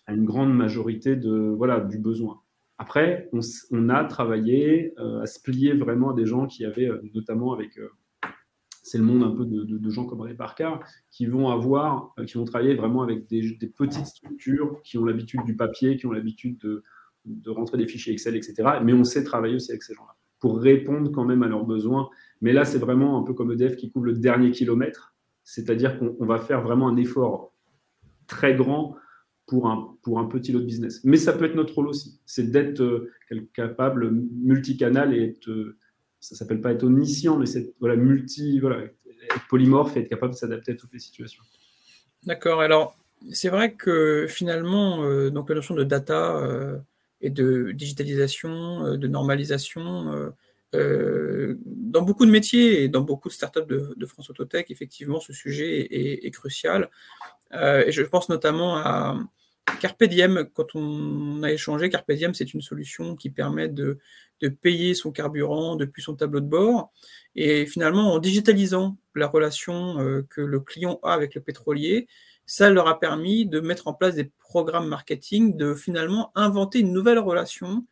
à 0.06 0.14
une 0.14 0.26
grande 0.26 0.56
majorité 0.56 1.16
de, 1.16 1.54
voilà, 1.56 1.80
du 1.80 1.98
besoin. 1.98 2.42
Après, 2.78 3.30
on, 3.32 3.90
a 3.90 4.04
travaillé 4.04 4.94
euh, 5.00 5.22
à 5.22 5.26
se 5.28 5.42
plier 5.42 5.74
vraiment 5.74 6.12
à 6.12 6.14
des 6.14 6.26
gens 6.26 6.46
qui 6.46 6.66
avaient, 6.66 6.90
euh, 6.90 7.02
notamment 7.14 7.54
avec, 7.54 7.78
euh, 7.78 7.90
c'est 8.84 8.98
le 8.98 9.06
monde 9.06 9.24
un 9.24 9.32
peu 9.32 9.46
de, 9.46 9.90
gens 9.90 10.06
comme 10.06 10.22
Ray 10.22 10.36
Parker, 10.36 10.74
qui 11.10 11.26
vont 11.26 11.50
avoir, 11.50 12.14
qui 12.28 12.38
vont 12.38 12.44
travailler 12.44 12.76
vraiment 12.76 13.02
avec 13.02 13.28
des, 13.28 13.42
petites 13.76 14.06
structures, 14.06 14.82
qui 14.84 14.98
ont 14.98 15.06
l'habitude 15.06 15.44
du 15.46 15.56
papier, 15.56 15.96
qui 15.98 16.06
ont 16.06 16.12
l'habitude 16.12 16.58
de, 16.60 16.84
de 17.24 17.50
rentrer 17.50 17.78
des 17.78 17.88
fichiers 17.88 18.14
Excel, 18.14 18.36
etc. 18.36 18.80
Mais 18.84 18.94
on 18.94 19.04
sait 19.04 19.24
travailler 19.24 19.56
aussi 19.56 19.72
avec 19.72 19.82
ces 19.82 19.94
gens-là 19.94 20.15
pour 20.46 20.62
répondre 20.62 21.12
quand 21.12 21.26
même 21.26 21.42
à 21.42 21.48
leurs 21.48 21.66
besoins. 21.66 22.08
Mais 22.40 22.54
là, 22.54 22.66
c'est 22.66 22.78
vraiment 22.78 23.20
un 23.20 23.24
peu 23.24 23.34
comme 23.34 23.52
EDF 23.52 23.78
qui 23.78 23.90
couvre 23.90 24.06
le 24.06 24.14
dernier 24.14 24.52
kilomètre, 24.52 25.16
c'est-à-dire 25.44 25.98
qu'on 25.98 26.24
va 26.24 26.38
faire 26.38 26.62
vraiment 26.62 26.88
un 26.88 26.98
effort 26.98 27.52
très 28.28 28.54
grand 28.54 28.96
pour 29.48 29.68
un, 29.68 29.98
pour 30.04 30.20
un 30.20 30.26
petit 30.26 30.52
lot 30.52 30.60
de 30.60 30.66
business. 30.68 31.04
Mais 31.04 31.18
ça 31.18 31.34
peut 31.34 31.46
être 31.46 31.56
notre 31.56 31.74
rôle 31.74 31.88
aussi, 31.88 32.20
c'est 32.28 32.52
d'être 32.52 32.84
euh, 32.84 33.12
capable 33.56 34.12
multicanal 34.12 35.16
et 35.16 35.30
être, 35.30 35.50
euh, 35.50 35.80
ça 36.20 36.36
s'appelle 36.36 36.62
pas 36.62 36.74
être 36.74 36.84
omniscient, 36.84 37.40
mais 37.40 37.48
c'est 37.48 37.74
voilà, 37.80 37.96
multi, 37.96 38.60
voilà, 38.60 38.84
être 38.84 39.48
polymorphe 39.50 39.98
et 39.98 40.02
être 40.02 40.10
capable 40.10 40.34
de 40.34 40.38
s'adapter 40.38 40.74
à 40.74 40.76
toutes 40.76 40.94
les 40.94 41.00
situations. 41.00 41.42
D'accord. 42.24 42.62
Alors, 42.62 42.96
c'est 43.32 43.50
vrai 43.50 43.74
que 43.74 44.28
finalement, 44.30 45.06
euh, 45.06 45.32
donc 45.32 45.50
la 45.50 45.56
notion 45.56 45.74
de 45.74 45.84
data, 45.84 46.84
et 47.22 47.30
de 47.30 47.72
digitalisation, 47.72 48.86
euh, 48.86 48.98
de 48.98 49.08
normalisation. 49.08 50.14
Euh, 50.14 50.30
euh, 50.74 51.58
dans 51.66 52.02
beaucoup 52.02 52.26
de 52.26 52.32
métiers 52.32 52.84
et 52.84 52.90
dans 52.90 53.02
beaucoup 53.02 53.30
de 53.30 53.34
startups 53.34 53.66
de, 53.68 53.94
de 53.96 54.06
France 54.06 54.30
Autotech, 54.30 54.70
effectivement, 54.72 55.22
ce 55.22 55.32
sujet 55.32 55.88
est, 56.26 56.32
crucial. 56.32 56.90
et 57.54 57.92
je 57.92 58.02
pense 58.02 58.28
notamment 58.28 58.76
à 58.76 59.18
Carpe 59.80 60.04
Diem. 60.04 60.50
Quand 60.54 60.76
on 60.76 61.44
a 61.44 61.52
échangé, 61.54 61.88
Carpe 61.88 62.12
Diem, 62.12 62.34
c'est 62.34 62.54
une 62.54 62.62
solution 62.62 63.16
qui 63.16 63.30
permet 63.30 63.70
de, 63.70 64.00
payer 64.62 64.96
son 64.96 65.12
carburant 65.12 65.78
depuis 65.78 66.02
son 66.02 66.16
tableau 66.16 66.42
de 66.42 66.48
bord. 66.48 66.92
Et 67.36 67.66
finalement, 67.66 68.12
en 68.12 68.20
digitalisant 68.20 68.98
la 69.14 69.28
relation 69.28 70.26
que 70.30 70.42
le 70.42 70.60
client 70.60 71.00
a 71.04 71.14
avec 71.14 71.36
le 71.36 71.42
pétrolier, 71.42 72.08
ça 72.46 72.70
leur 72.70 72.88
a 72.88 73.00
permis 73.00 73.46
de 73.46 73.60
mettre 73.60 73.88
en 73.88 73.94
place 73.94 74.16
des 74.16 74.32
programmes 74.40 74.88
marketing, 74.88 75.58
de 75.58 75.74
finalement 75.74 76.32
inventer 76.36 76.80
une 76.80 76.94
nouvelle 76.94 77.20
relation 77.20 77.86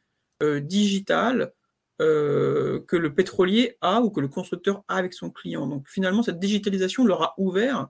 euh, 0.43 0.59
digitale 0.59 1.53
euh, 2.01 2.81
que 2.87 2.95
le 2.95 3.13
pétrolier 3.13 3.77
a 3.81 4.01
ou 4.01 4.09
que 4.09 4.19
le 4.19 4.27
constructeur 4.27 4.83
a 4.87 4.97
avec 4.97 5.13
son 5.13 5.29
client. 5.29 5.67
Donc 5.67 5.87
finalement, 5.87 6.23
cette 6.23 6.39
digitalisation 6.39 7.05
leur 7.05 7.21
a 7.23 7.33
ouvert 7.37 7.87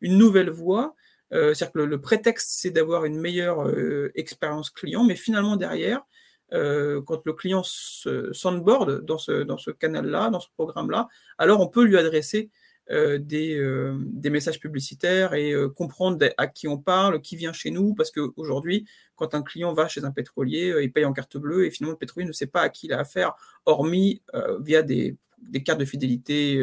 une 0.00 0.18
nouvelle 0.18 0.50
voie. 0.50 0.94
Euh, 1.32 1.54
c'est-à-dire 1.54 1.72
que 1.72 1.78
le, 1.78 2.00
prétexte, 2.00 2.50
c'est 2.60 2.70
d'avoir 2.70 3.06
une 3.06 3.18
meilleure 3.18 3.70
expérience 4.14 4.70
client, 4.70 5.04
mais 5.04 5.16
finalement 5.16 5.56
derrière, 5.56 6.02
quand 6.50 7.22
le 7.24 7.32
client 7.32 7.62
s'onboard 7.64 9.06
dans 9.06 9.16
ce, 9.16 9.42
dans 9.42 9.56
ce 9.56 9.70
canal-là, 9.70 10.28
dans 10.28 10.40
ce 10.40 10.48
programme-là, 10.54 11.08
alors 11.38 11.60
on 11.60 11.68
peut 11.68 11.82
lui 11.82 11.96
adresser 11.96 12.50
des, 12.90 13.92
des, 13.96 14.30
messages 14.30 14.60
publicitaires 14.60 15.34
et 15.34 15.54
comprendre 15.74 16.28
à 16.36 16.46
qui 16.46 16.68
on 16.68 16.78
parle, 16.78 17.20
qui 17.20 17.36
vient 17.36 17.52
chez 17.52 17.70
nous, 17.70 17.94
parce 17.94 18.10
qu'aujourd'hui, 18.10 18.86
quand 19.16 19.34
un 19.34 19.42
client 19.42 19.72
va 19.72 19.88
chez 19.88 20.04
un 20.04 20.10
pétrolier, 20.10 20.74
il 20.82 20.92
paye 20.92 21.04
en 21.04 21.12
carte 21.12 21.36
bleue 21.38 21.64
et 21.64 21.70
finalement 21.70 21.92
le 21.92 21.98
pétrolier 21.98 22.26
ne 22.26 22.32
sait 22.32 22.46
pas 22.46 22.62
à 22.62 22.68
qui 22.68 22.86
il 22.86 22.92
a 22.92 22.98
affaire, 22.98 23.34
hormis 23.66 24.20
via 24.60 24.82
des, 24.82 25.16
cartes 25.64 25.80
de 25.80 25.84
fidélité 25.84 26.60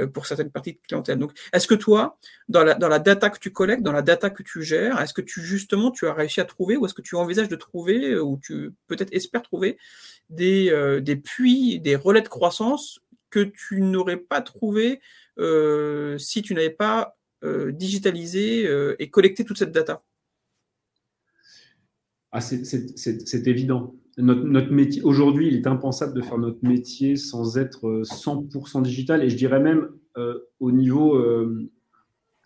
euh, 0.00 0.06
pour 0.06 0.24
certaines 0.24 0.50
parties 0.50 0.72
de 0.72 0.78
clientèle. 0.86 1.18
Donc, 1.18 1.32
est-ce 1.52 1.66
que 1.66 1.74
toi, 1.74 2.18
dans 2.48 2.64
la, 2.64 2.72
dans 2.72 2.88
la 2.88 2.98
data 2.98 3.28
que 3.28 3.38
tu 3.38 3.52
collectes, 3.52 3.82
dans 3.82 3.92
la 3.92 4.00
data 4.00 4.30
que 4.30 4.42
tu 4.42 4.62
gères, 4.62 4.98
est-ce 4.98 5.12
que 5.12 5.20
tu 5.20 5.42
justement 5.42 5.90
tu 5.90 6.06
as 6.06 6.14
réussi 6.14 6.40
à 6.40 6.46
trouver 6.46 6.78
ou 6.78 6.86
est-ce 6.86 6.94
que 6.94 7.02
tu 7.02 7.14
envisages 7.14 7.48
de 7.48 7.56
trouver 7.56 8.12
euh, 8.12 8.22
ou 8.22 8.40
tu 8.42 8.72
peut-être 8.86 9.12
espères 9.12 9.42
trouver 9.42 9.76
des, 10.30 10.70
euh, 10.70 11.00
des 11.00 11.16
puits, 11.16 11.78
des 11.78 11.94
relais 11.94 12.22
de 12.22 12.28
croissance 12.28 13.00
que 13.28 13.40
tu 13.40 13.82
n'aurais 13.82 14.16
pas 14.16 14.40
trouvé 14.40 15.00
si 15.38 16.42
tu 16.42 16.54
n'avais 16.54 16.70
pas 16.70 17.16
digitalisé 17.42 18.68
et 18.98 19.10
collecté 19.10 19.44
toute 19.44 19.58
cette 19.58 19.72
data 19.72 20.02
ah, 22.34 22.40
c'est 22.40 23.46
évident 23.46 23.94
notre, 24.18 24.72
métier, 24.72 25.02
aujourd'hui, 25.02 25.48
il 25.48 25.56
est 25.56 25.66
impensable 25.66 26.14
de 26.14 26.20
faire 26.20 26.38
notre 26.38 26.62
métier 26.62 27.16
sans 27.16 27.56
être 27.56 28.02
100% 28.02 28.78
euh, 28.78 28.82
digital. 28.82 29.22
Et 29.22 29.30
je 29.30 29.36
dirais 29.36 29.60
même 29.60 29.88
euh, 30.18 30.38
au 30.60 30.70
niveau 30.70 31.16
euh, 31.16 31.70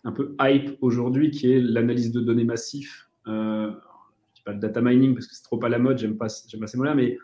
un 0.03 0.11
peu 0.11 0.35
hype 0.39 0.77
aujourd'hui, 0.81 1.31
qui 1.31 1.51
est 1.51 1.59
l'analyse 1.59 2.11
de 2.11 2.21
données 2.21 2.45
massif. 2.45 3.09
je 3.25 3.31
ne 3.31 3.71
dis 4.35 4.41
pas 4.45 4.53
le 4.53 4.59
data 4.59 4.81
mining 4.81 5.13
parce 5.13 5.27
que 5.27 5.35
c'est 5.35 5.43
trop 5.43 5.63
à 5.63 5.69
la 5.69 5.79
mode, 5.79 5.97
j'aime 5.97 6.17
pas, 6.17 6.27
pas 6.27 6.67
ces 6.67 6.77
mots-là, 6.77 6.95
mais 6.95 7.17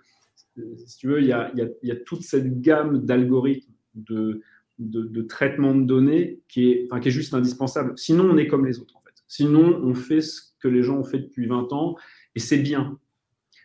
si 0.86 0.98
tu 0.98 1.08
veux, 1.08 1.22
il 1.22 1.27
y 1.27 1.32
a, 1.32 1.51
y 1.55 1.91
a, 1.91 1.96
toute 1.96 2.22
cette 2.22 2.62
gamme 2.62 3.05
d'algorithmes 3.05 3.72
de, 3.96 4.41
de, 4.79 5.21
traitement 5.21 5.75
de 5.75 5.83
données 5.83 6.41
qui 6.47 6.71
est, 6.71 6.87
enfin, 6.89 6.99
qui 6.99 7.09
est 7.09 7.11
juste 7.11 7.33
indispensable. 7.33 7.93
Sinon, 7.95 8.25
on 8.25 8.37
est 8.37 8.47
comme 8.47 8.65
les 8.65 8.79
autres, 8.79 8.95
en 8.95 9.01
fait. 9.01 9.13
Sinon, 9.27 9.81
on 9.83 9.93
fait 9.93 10.21
ce 10.21 10.41
que 10.59 10.67
les 10.67 10.83
gens 10.83 10.97
ont 10.97 11.03
fait 11.03 11.19
depuis 11.19 11.47
20 11.47 11.71
ans 11.73 11.95
et 12.35 12.39
c'est 12.39 12.59
bien. 12.59 12.99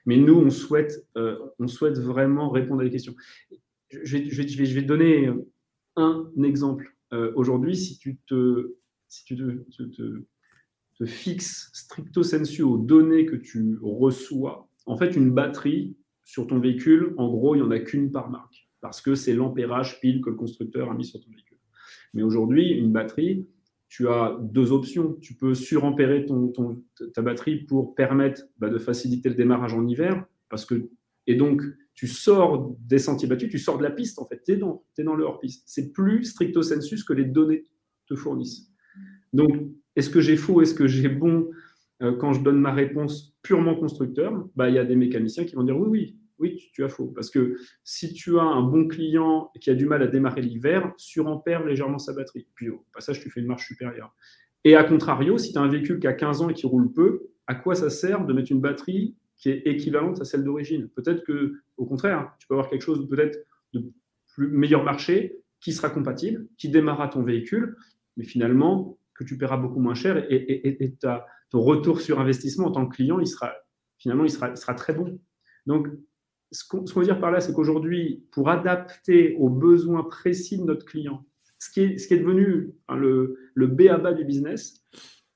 Mais 0.06 0.16
nous, 0.16 0.34
on 0.34 0.50
souhaite, 0.50 1.06
euh, 1.16 1.38
on 1.58 1.68
souhaite 1.68 1.98
vraiment 1.98 2.50
répondre 2.50 2.80
à 2.80 2.84
des 2.84 2.90
questions. 2.90 3.14
Je 3.90 4.16
vais, 4.16 4.28
je 4.30 4.42
vais, 4.42 4.48
je 4.48 4.74
vais, 4.74 4.82
donner 4.82 5.30
un 5.96 6.30
exemple. 6.42 6.94
Euh, 7.12 7.32
aujourd'hui, 7.36 7.76
si 7.76 7.98
tu 7.98 8.18
te, 8.26 8.76
si 9.08 9.24
tu 9.24 9.36
te, 9.36 9.82
te, 9.84 10.24
te, 10.98 11.06
fixes 11.06 11.70
stricto 11.72 12.22
sensu 12.22 12.62
aux 12.62 12.78
données 12.78 13.26
que 13.26 13.36
tu 13.36 13.78
reçois, 13.82 14.68
en 14.86 14.96
fait, 14.96 15.16
une 15.16 15.30
batterie 15.30 15.96
sur 16.24 16.46
ton 16.46 16.58
véhicule, 16.58 17.14
en 17.16 17.28
gros, 17.28 17.54
il 17.54 17.58
n'y 17.58 17.66
en 17.66 17.70
a 17.70 17.78
qu'une 17.78 18.10
par 18.12 18.30
marque, 18.30 18.67
parce 18.80 19.00
que 19.00 19.14
c'est 19.14 19.35
l'ampérage 19.35 20.00
pile 20.00 20.20
que 20.20 20.30
le 20.30 20.37
constructeur 20.37 20.90
a 20.90 20.94
mis 20.94 21.04
sur 21.04 21.20
ton 21.20 21.30
véhicule. 21.30 21.58
Mais 22.14 22.23
aujourd'hui, 22.23 22.70
une 22.70 22.92
batterie, 22.92 23.47
tu 23.88 24.08
as 24.08 24.37
deux 24.40 24.73
options. 24.73 25.14
Tu 25.20 25.35
peux 25.35 25.54
surampérer 25.54 26.26
ton, 26.26 26.52
ta 27.14 27.23
batterie 27.23 27.64
pour 27.64 27.94
permettre 27.94 28.42
bah, 28.58 28.68
de 28.68 28.78
faciliter 28.78 29.28
le 29.28 29.35
démarrage 29.35 29.75
en 29.75 29.87
hiver, 29.87 30.25
parce 30.49 30.64
que 30.64 30.90
et 31.26 31.35
donc 31.35 31.62
tu 31.94 32.06
sors 32.06 32.75
des 32.80 32.99
sentiers 32.99 33.28
battus, 33.28 33.50
tu 33.50 33.58
sors 33.58 33.76
de 33.76 33.82
la 33.82 33.90
piste 33.90 34.18
en 34.18 34.25
fait, 34.25 34.42
tu 34.44 34.52
es 34.52 34.56
dans, 34.56 34.85
dans 34.99 35.14
le 35.14 35.25
hors-piste. 35.25 35.64
C'est 35.66 35.92
plus 35.92 36.25
stricto 36.25 36.62
sensus 36.62 37.02
que 37.02 37.12
les 37.12 37.25
données 37.25 37.64
te 38.06 38.14
fournissent. 38.14 38.70
Donc, 39.32 39.50
est-ce 39.97 40.08
que 40.08 40.20
j'ai 40.20 40.37
faux, 40.37 40.62
est-ce 40.62 40.75
que 40.75 40.87
j'ai 40.87 41.08
bon 41.08 41.50
euh, 42.02 42.16
quand 42.16 42.32
je 42.32 42.42
donne 42.42 42.61
ma 42.61 42.73
réponse 42.73 43.37
purement 43.42 43.75
constructeur 43.75 44.49
bah, 44.54 44.68
Il 44.68 44.76
y 44.76 44.78
a 44.78 44.85
des 44.85 44.97
mécaniciens 44.97 45.44
qui 45.44 45.56
vont 45.56 45.64
dire 45.64 45.78
oui, 45.78 45.88
oui, 45.88 46.16
oui, 46.38 46.71
tu, 46.73 46.85
as 46.85 46.88
faux. 46.88 47.07
Parce 47.07 47.30
que 47.30 47.57
si 47.85 48.12
tu 48.12 48.38
as 48.38 48.42
un 48.42 48.62
bon 48.62 48.87
client 48.88 49.50
qui 49.61 49.71
a 49.71 49.75
du 49.75 49.87
mal 49.87 50.02
à 50.02 50.07
démarrer 50.07 50.42
l'hiver, 50.42 50.92
surampère 50.97 51.64
légèrement 51.64 51.99
sa 51.99 52.12
batterie. 52.12 52.47
Puis 52.54 52.68
au 52.68 52.85
passage, 52.92 53.21
tu 53.21 53.30
fais 53.30 53.40
une 53.40 53.47
marche 53.47 53.66
supérieure. 53.66 54.14
Et 54.64 54.75
à 54.75 54.85
contrario, 54.85 55.38
si 55.38 55.52
tu 55.52 55.59
as 55.59 55.62
un 55.62 55.68
véhicule 55.68 55.99
qui 55.99 56.07
a 56.07 56.12
15 56.12 56.42
ans 56.42 56.49
et 56.49 56.54
qui 56.54 56.66
roule 56.66 56.92
peu, 56.92 57.28
à 57.47 57.54
quoi 57.54 57.75
ça 57.75 57.90
sert 57.90 58.25
de 58.25 58.33
mettre 58.33 58.52
une 58.52 58.61
batterie 58.61 59.16
qui 59.37 59.50
est 59.50 59.62
équivalente 59.66 60.21
à 60.21 60.25
celle 60.25 60.45
d'origine? 60.45 60.88
Peut-être 60.88 61.25
que, 61.25 61.54
au 61.76 61.87
contraire, 61.87 62.35
tu 62.38 62.47
peux 62.47 62.54
avoir 62.54 62.68
quelque 62.68 62.83
chose 62.83 63.09
peut-être 63.09 63.38
de 63.73 63.92
meilleur 64.37 64.85
marché 64.85 65.40
qui 65.61 65.73
sera 65.73 65.90
compatible, 65.90 66.47
qui 66.57 66.68
démarrera 66.68 67.09
ton 67.09 67.23
véhicule, 67.23 67.76
mais 68.16 68.25
finalement 68.25 68.99
que 69.14 69.25
tu 69.25 69.37
paieras 69.37 69.57
beaucoup 69.57 69.80
moins 69.80 69.95
cher 69.95 70.25
et, 70.30 70.97
ton 71.50 71.61
retour 71.61 72.00
sur 72.00 72.21
investissement 72.21 72.66
en 72.66 72.73
tant 72.73 72.87
que 72.87 72.95
client, 72.95 73.21
il 73.21 73.26
sera 73.26 73.54
finalement 73.97 74.25
il 74.25 74.30
sera, 74.30 74.50
il 74.50 74.57
sera 74.57 74.75
très 74.75 74.92
bon. 74.92 75.18
Donc 75.66 75.88
ce 76.50 76.64
qu'on 76.67 76.85
veut 76.85 77.05
dire 77.05 77.21
par 77.21 77.31
là, 77.31 77.40
c'est 77.40 77.52
qu'aujourd'hui, 77.52 78.25
pour 78.31 78.49
adapter 78.49 79.37
aux 79.38 79.49
besoins 79.49 80.05
précis 80.05 80.59
de 80.59 80.64
notre 80.64 80.85
client, 80.87 81.25
ce 81.59 81.71
qui 81.71 81.81
est, 81.81 81.99
ce 81.99 82.09
qui 82.09 82.14
est 82.14 82.19
devenu 82.19 82.75
le, 82.88 83.38
le 83.55 83.67
B 83.67 83.83
à 83.90 83.99
bas 83.99 84.12
du 84.12 84.25
business, 84.25 84.85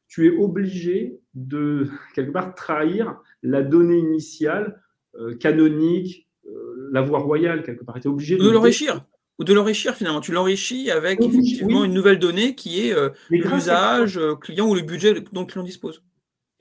tu 0.08 0.26
es 0.26 0.36
obligé 0.36 1.20
de, 1.34 1.88
quelque 2.14 2.32
part, 2.32 2.54
trahir 2.54 3.18
la 3.42 3.62
donnée 3.62 3.98
initiale, 3.98 4.82
euh, 5.14 5.34
canonique, 5.36 6.28
euh, 6.46 6.90
la 6.92 7.02
voie 7.02 7.18
royale, 7.18 7.62
quelque 7.62 7.84
part. 7.84 7.98
Tu 7.98 8.08
es 8.08 8.10
obligé 8.10 8.36
de, 8.36 8.50
l'enrichir. 8.50 9.04
Ou 9.38 9.44
de 9.44 9.54
l'enrichir 9.54 9.94
finalement. 9.94 10.20
Tu 10.20 10.32
l'enrichis 10.32 10.90
avec 10.90 11.20
effectivement 11.22 11.84
une 11.84 11.94
nouvelle 11.94 12.18
donnée 12.18 12.54
qui 12.54 12.86
est 12.86 12.92
euh, 12.92 13.08
l'usage 13.30 14.20
client 14.40 14.68
ou 14.68 14.74
le 14.74 14.82
budget 14.82 15.14
dont 15.32 15.40
le 15.40 15.46
client 15.46 15.64
dispose. 15.64 16.02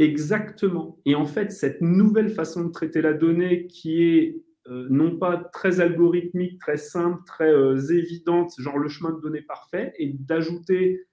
Exactement. 0.01 0.98
Et 1.05 1.13
en 1.13 1.27
fait, 1.27 1.51
cette 1.51 1.79
nouvelle 1.79 2.31
façon 2.31 2.65
de 2.65 2.72
traiter 2.72 3.01
la 3.01 3.13
donnée 3.13 3.67
qui 3.67 4.03
est 4.03 4.41
euh, 4.67 4.88
non 4.89 5.17
pas 5.17 5.38
très 5.38 5.79
algorithmique, 5.79 6.60
très 6.60 6.77
simple, 6.77 7.22
très 7.27 7.51
euh, 7.53 7.77
évidente, 7.91 8.51
genre 8.58 8.79
le 8.79 8.89
chemin 8.89 9.12
de 9.12 9.22
données 9.22 9.43
parfait, 9.43 9.93
et 10.00 10.08
d'ajouter, 10.08 11.05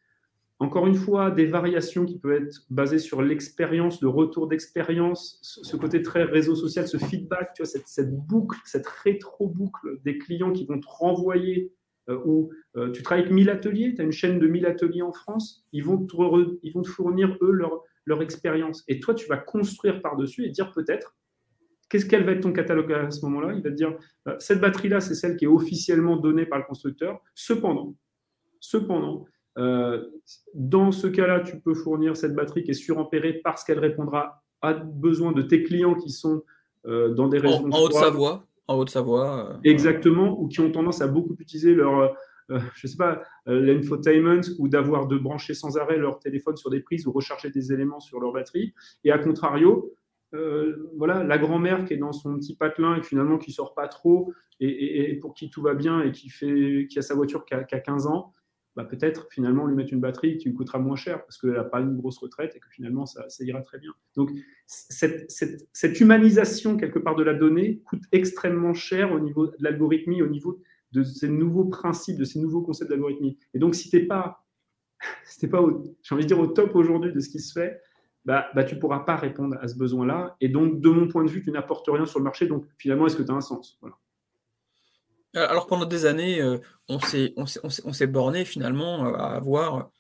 encore 0.58 0.86
une 0.86 0.94
fois, 0.94 1.30
des 1.30 1.44
variations 1.44 2.06
qui 2.06 2.18
peuvent 2.18 2.42
être 2.42 2.64
basées 2.70 2.98
sur 2.98 3.20
l'expérience, 3.20 4.00
le 4.00 4.08
retour 4.08 4.48
d'expérience, 4.48 5.38
ce 5.42 5.76
côté 5.76 6.00
très 6.00 6.24
réseau 6.24 6.54
social, 6.54 6.88
ce 6.88 6.96
feedback, 6.96 7.52
tu 7.54 7.62
vois, 7.62 7.70
cette, 7.70 8.10
boucle, 8.10 8.58
cette 8.64 8.86
rétro-boucle 8.86 10.00
des 10.02 10.16
clients 10.16 10.52
qui 10.52 10.64
vont 10.64 10.80
te 10.80 10.88
renvoyer 10.88 11.74
euh, 12.08 12.18
ou 12.24 12.50
tu 12.94 13.02
travailles 13.02 13.24
avec 13.24 13.34
1000 13.34 13.50
ateliers, 13.50 13.94
tu 13.94 14.00
as 14.00 14.04
une 14.04 14.12
chaîne 14.12 14.38
de 14.38 14.46
1000 14.46 14.64
ateliers 14.64 15.02
en 15.02 15.12
France, 15.12 15.66
ils 15.72 15.84
vont 15.84 16.06
te 16.06 16.88
fournir, 16.88 17.36
eux, 17.42 17.52
leur, 17.52 17.82
leur 18.08 18.22
expérience. 18.22 18.82
Et 18.88 18.98
toi, 18.98 19.14
tu 19.14 19.26
vas 19.28 19.36
construire 19.36 20.00
par-dessus 20.02 20.44
et 20.44 20.50
dire 20.50 20.72
peut-être, 20.72 21.14
qu'est-ce 21.88 22.06
qu'elle 22.06 22.24
va 22.24 22.32
être 22.32 22.42
ton 22.42 22.52
catalogue 22.52 22.92
à 22.92 23.10
ce 23.10 23.24
moment-là? 23.26 23.52
Il 23.54 23.62
va 23.62 23.70
te 23.70 23.74
dire, 23.74 23.94
bah, 24.24 24.36
cette 24.38 24.60
batterie-là, 24.60 25.00
c'est 25.00 25.14
celle 25.14 25.36
qui 25.36 25.44
est 25.44 25.48
officiellement 25.48 26.16
donnée 26.16 26.46
par 26.46 26.58
le 26.58 26.64
constructeur. 26.64 27.20
Cependant, 27.34 27.94
cependant, 28.60 29.26
euh, 29.58 30.04
dans 30.54 30.90
ce 30.90 31.06
cas-là, 31.06 31.40
tu 31.40 31.60
peux 31.60 31.74
fournir 31.74 32.16
cette 32.16 32.34
batterie 32.34 32.62
qui 32.62 32.70
est 32.70 32.74
surampérée 32.74 33.34
parce 33.44 33.62
qu'elle 33.64 33.78
répondra 33.78 34.42
à 34.62 34.72
besoins 34.74 35.32
de 35.32 35.42
tes 35.42 35.62
clients 35.62 35.94
qui 35.94 36.10
sont 36.10 36.42
euh, 36.86 37.14
dans 37.14 37.28
des 37.28 37.38
régions. 37.38 37.66
En, 37.66 37.78
en 37.78 37.82
Haute-Savoie. 37.82 38.46
En 38.68 38.76
Haute-Savoie. 38.78 39.50
Euh, 39.50 39.56
Exactement, 39.64 40.40
ou 40.40 40.48
qui 40.48 40.60
ont 40.60 40.70
tendance 40.70 41.00
à 41.00 41.06
beaucoup 41.06 41.36
utiliser 41.38 41.74
leur 41.74 42.16
euh, 42.50 42.60
je 42.74 42.86
sais 42.86 42.96
pas, 42.96 43.22
euh, 43.48 43.60
l'infotainment 43.60 44.40
ou 44.58 44.68
d'avoir 44.68 45.06
de 45.06 45.18
brancher 45.18 45.54
sans 45.54 45.76
arrêt 45.76 45.98
leur 45.98 46.18
téléphone 46.18 46.56
sur 46.56 46.70
des 46.70 46.80
prises 46.80 47.06
ou 47.06 47.12
recharger 47.12 47.50
des 47.50 47.72
éléments 47.72 48.00
sur 48.00 48.20
leur 48.20 48.32
batterie. 48.32 48.74
Et 49.04 49.12
à 49.12 49.18
contrario, 49.18 49.94
euh, 50.34 50.90
voilà, 50.96 51.24
la 51.24 51.38
grand-mère 51.38 51.84
qui 51.84 51.94
est 51.94 51.98
dans 51.98 52.12
son 52.12 52.36
petit 52.36 52.56
patelin 52.56 52.96
et 52.96 53.02
finalement 53.02 53.38
qui 53.38 53.52
sort 53.52 53.74
pas 53.74 53.88
trop 53.88 54.32
et, 54.60 55.16
pour 55.20 55.34
qui 55.34 55.50
tout 55.50 55.62
va 55.62 55.74
bien 55.74 56.02
et 56.02 56.10
qui, 56.10 56.28
fait, 56.30 56.86
qui 56.90 56.98
a 56.98 57.02
sa 57.02 57.14
voiture 57.14 57.44
qui 57.44 57.54
a, 57.54 57.62
15 57.62 58.06
ans, 58.06 58.32
bah 58.74 58.84
peut-être 58.84 59.28
finalement 59.30 59.66
lui 59.66 59.76
mettre 59.76 59.92
une 59.92 60.00
batterie 60.00 60.36
qui 60.36 60.48
lui 60.48 60.54
coûtera 60.54 60.78
moins 60.78 60.96
cher 60.96 61.24
parce 61.24 61.38
qu'elle 61.38 61.52
n'a 61.52 61.64
pas 61.64 61.80
une 61.80 61.96
grosse 61.96 62.18
retraite 62.18 62.54
et 62.56 62.60
que 62.60 62.68
finalement 62.70 63.06
ça, 63.06 63.24
ira 63.40 63.60
très 63.62 63.78
bien. 63.78 63.92
Donc 64.16 64.30
cette, 64.66 65.30
cette, 65.30 66.00
humanisation 66.00 66.76
quelque 66.76 66.98
part 66.98 67.14
de 67.14 67.22
la 67.22 67.34
donnée 67.34 67.80
coûte 67.84 68.02
extrêmement 68.12 68.74
cher 68.74 69.12
au 69.12 69.20
niveau 69.20 69.46
de 69.46 69.56
l'algorithmie, 69.60 70.22
au 70.22 70.28
niveau 70.28 70.60
de 70.92 71.02
ces 71.02 71.28
nouveaux 71.28 71.66
principes, 71.66 72.18
de 72.18 72.24
ces 72.24 72.38
nouveaux 72.38 72.62
concepts 72.62 72.90
d'algorithmie. 72.90 73.38
Et 73.54 73.58
donc, 73.58 73.74
si 73.74 73.90
tu 73.90 73.96
n'es 73.96 74.06
pas, 74.06 74.44
si 75.24 75.48
pas 75.48 75.64
j'ai 76.02 76.14
envie 76.14 76.24
de 76.24 76.28
dire, 76.28 76.38
au 76.38 76.46
top 76.46 76.74
aujourd'hui 76.74 77.12
de 77.12 77.20
ce 77.20 77.28
qui 77.28 77.40
se 77.40 77.52
fait, 77.52 77.80
bah, 78.24 78.48
bah 78.54 78.64
tu 78.64 78.74
ne 78.74 78.80
pourras 78.80 79.00
pas 79.00 79.16
répondre 79.16 79.56
à 79.60 79.68
ce 79.68 79.76
besoin-là. 79.76 80.36
Et 80.40 80.48
donc, 80.48 80.80
de 80.80 80.88
mon 80.88 81.08
point 81.08 81.24
de 81.24 81.30
vue, 81.30 81.42
tu 81.42 81.50
n'apportes 81.50 81.88
rien 81.88 82.06
sur 82.06 82.18
le 82.18 82.24
marché. 82.24 82.46
Donc, 82.46 82.66
finalement, 82.78 83.06
est-ce 83.06 83.16
que 83.16 83.22
tu 83.22 83.30
as 83.30 83.34
un 83.34 83.40
sens? 83.40 83.78
Voilà. 83.80 83.96
Euh, 85.36 85.46
alors, 85.48 85.66
pendant 85.66 85.84
des 85.84 86.06
années, 86.06 86.40
euh, 86.40 86.58
on 86.88 86.98
s'est 86.98 88.06
borné 88.06 88.44
finalement 88.44 89.06
euh, 89.06 89.12
à 89.14 89.36
avoir 89.36 89.90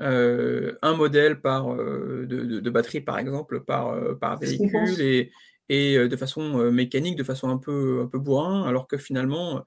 un 0.00 0.94
modèle 0.96 1.40
par, 1.40 1.72
de, 1.76 2.70
batterie, 2.70 3.00
par 3.00 3.18
exemple, 3.18 3.60
par, 3.60 3.96
par 4.18 4.40
véhicule 4.40 5.00
et, 5.00 5.30
et 5.68 6.08
de 6.08 6.16
façon 6.16 6.72
mécanique, 6.72 7.14
de 7.14 7.22
façon 7.22 7.48
un 7.48 7.58
peu, 7.58 8.00
un 8.02 8.08
peu 8.08 8.18
bourrin, 8.18 8.64
alors 8.64 8.88
que 8.88 8.98
finalement, 8.98 9.58
euh, 9.58 9.60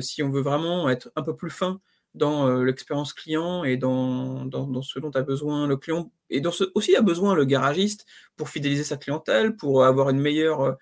si 0.00 0.22
on 0.22 0.30
veut 0.30 0.42
vraiment 0.42 0.88
être 0.88 1.10
un 1.16 1.22
peu 1.22 1.34
plus 1.34 1.50
fin 1.50 1.80
dans 2.14 2.48
euh, 2.48 2.64
l'expérience 2.64 3.12
client 3.12 3.64
et 3.64 3.76
dans, 3.76 4.44
dans, 4.44 4.82
ce 4.82 4.98
dont 4.98 5.10
a 5.10 5.22
besoin 5.22 5.66
le 5.66 5.76
client, 5.76 6.12
et 6.30 6.40
dans 6.40 6.52
ce 6.52 6.64
aussi 6.74 6.96
a 6.96 7.02
besoin 7.02 7.34
le 7.34 7.44
garagiste 7.44 8.06
pour 8.36 8.48
fidéliser 8.48 8.84
sa 8.84 8.96
clientèle, 8.96 9.56
pour 9.56 9.84
avoir 9.84 10.10
une 10.10 10.20
meilleure 10.20 10.76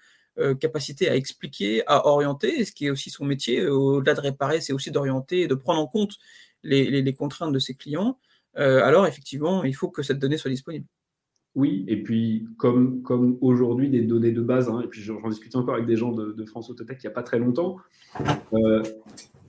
capacité 0.61 1.09
à 1.09 1.17
expliquer, 1.17 1.83
à 1.87 2.07
orienter, 2.07 2.67
ce 2.67 2.73
qui 2.73 2.87
est 2.87 2.91
aussi 2.91 3.09
son 3.09 3.25
métier. 3.25 3.67
Au-delà 3.67 4.13
de 4.13 4.21
réparer, 4.21 4.61
c'est 4.61 4.75
aussi 4.75 4.91
d'orienter 4.91 5.43
et 5.43 5.47
de 5.47 5.55
prendre 5.55 5.81
en 5.81 5.87
compte 5.87 6.17
les, 6.63 7.15
contraintes 7.15 7.53
de 7.53 7.59
ses 7.59 7.75
clients. 7.75 8.19
alors 8.55 9.07
effectivement, 9.07 9.65
il 9.65 9.75
faut 9.75 9.89
que 9.89 10.03
cette 10.03 10.19
donnée 10.19 10.37
soit 10.37 10.51
disponible. 10.51 10.87
Oui, 11.57 11.85
et 11.89 12.03
puis 12.03 12.47
comme, 12.59 13.03
comme 13.03 13.39
aujourd'hui 13.41 13.89
des 13.91 14.03
données 14.03 14.31
de 14.31 14.43
base, 14.43 14.69
hein, 14.69 14.83
et 14.85 14.87
puis 14.87 15.01
j'en 15.01 15.29
discutais 15.29 15.57
encore 15.57 15.75
avec 15.75 15.87
des 15.87 15.97
gens 15.97 16.13
de, 16.13 16.45
France 16.45 16.71
Autotech 16.71 16.99
il 17.03 17.07
n'y 17.07 17.11
a 17.11 17.15
pas 17.15 17.23
très 17.23 17.39
longtemps, 17.39 17.79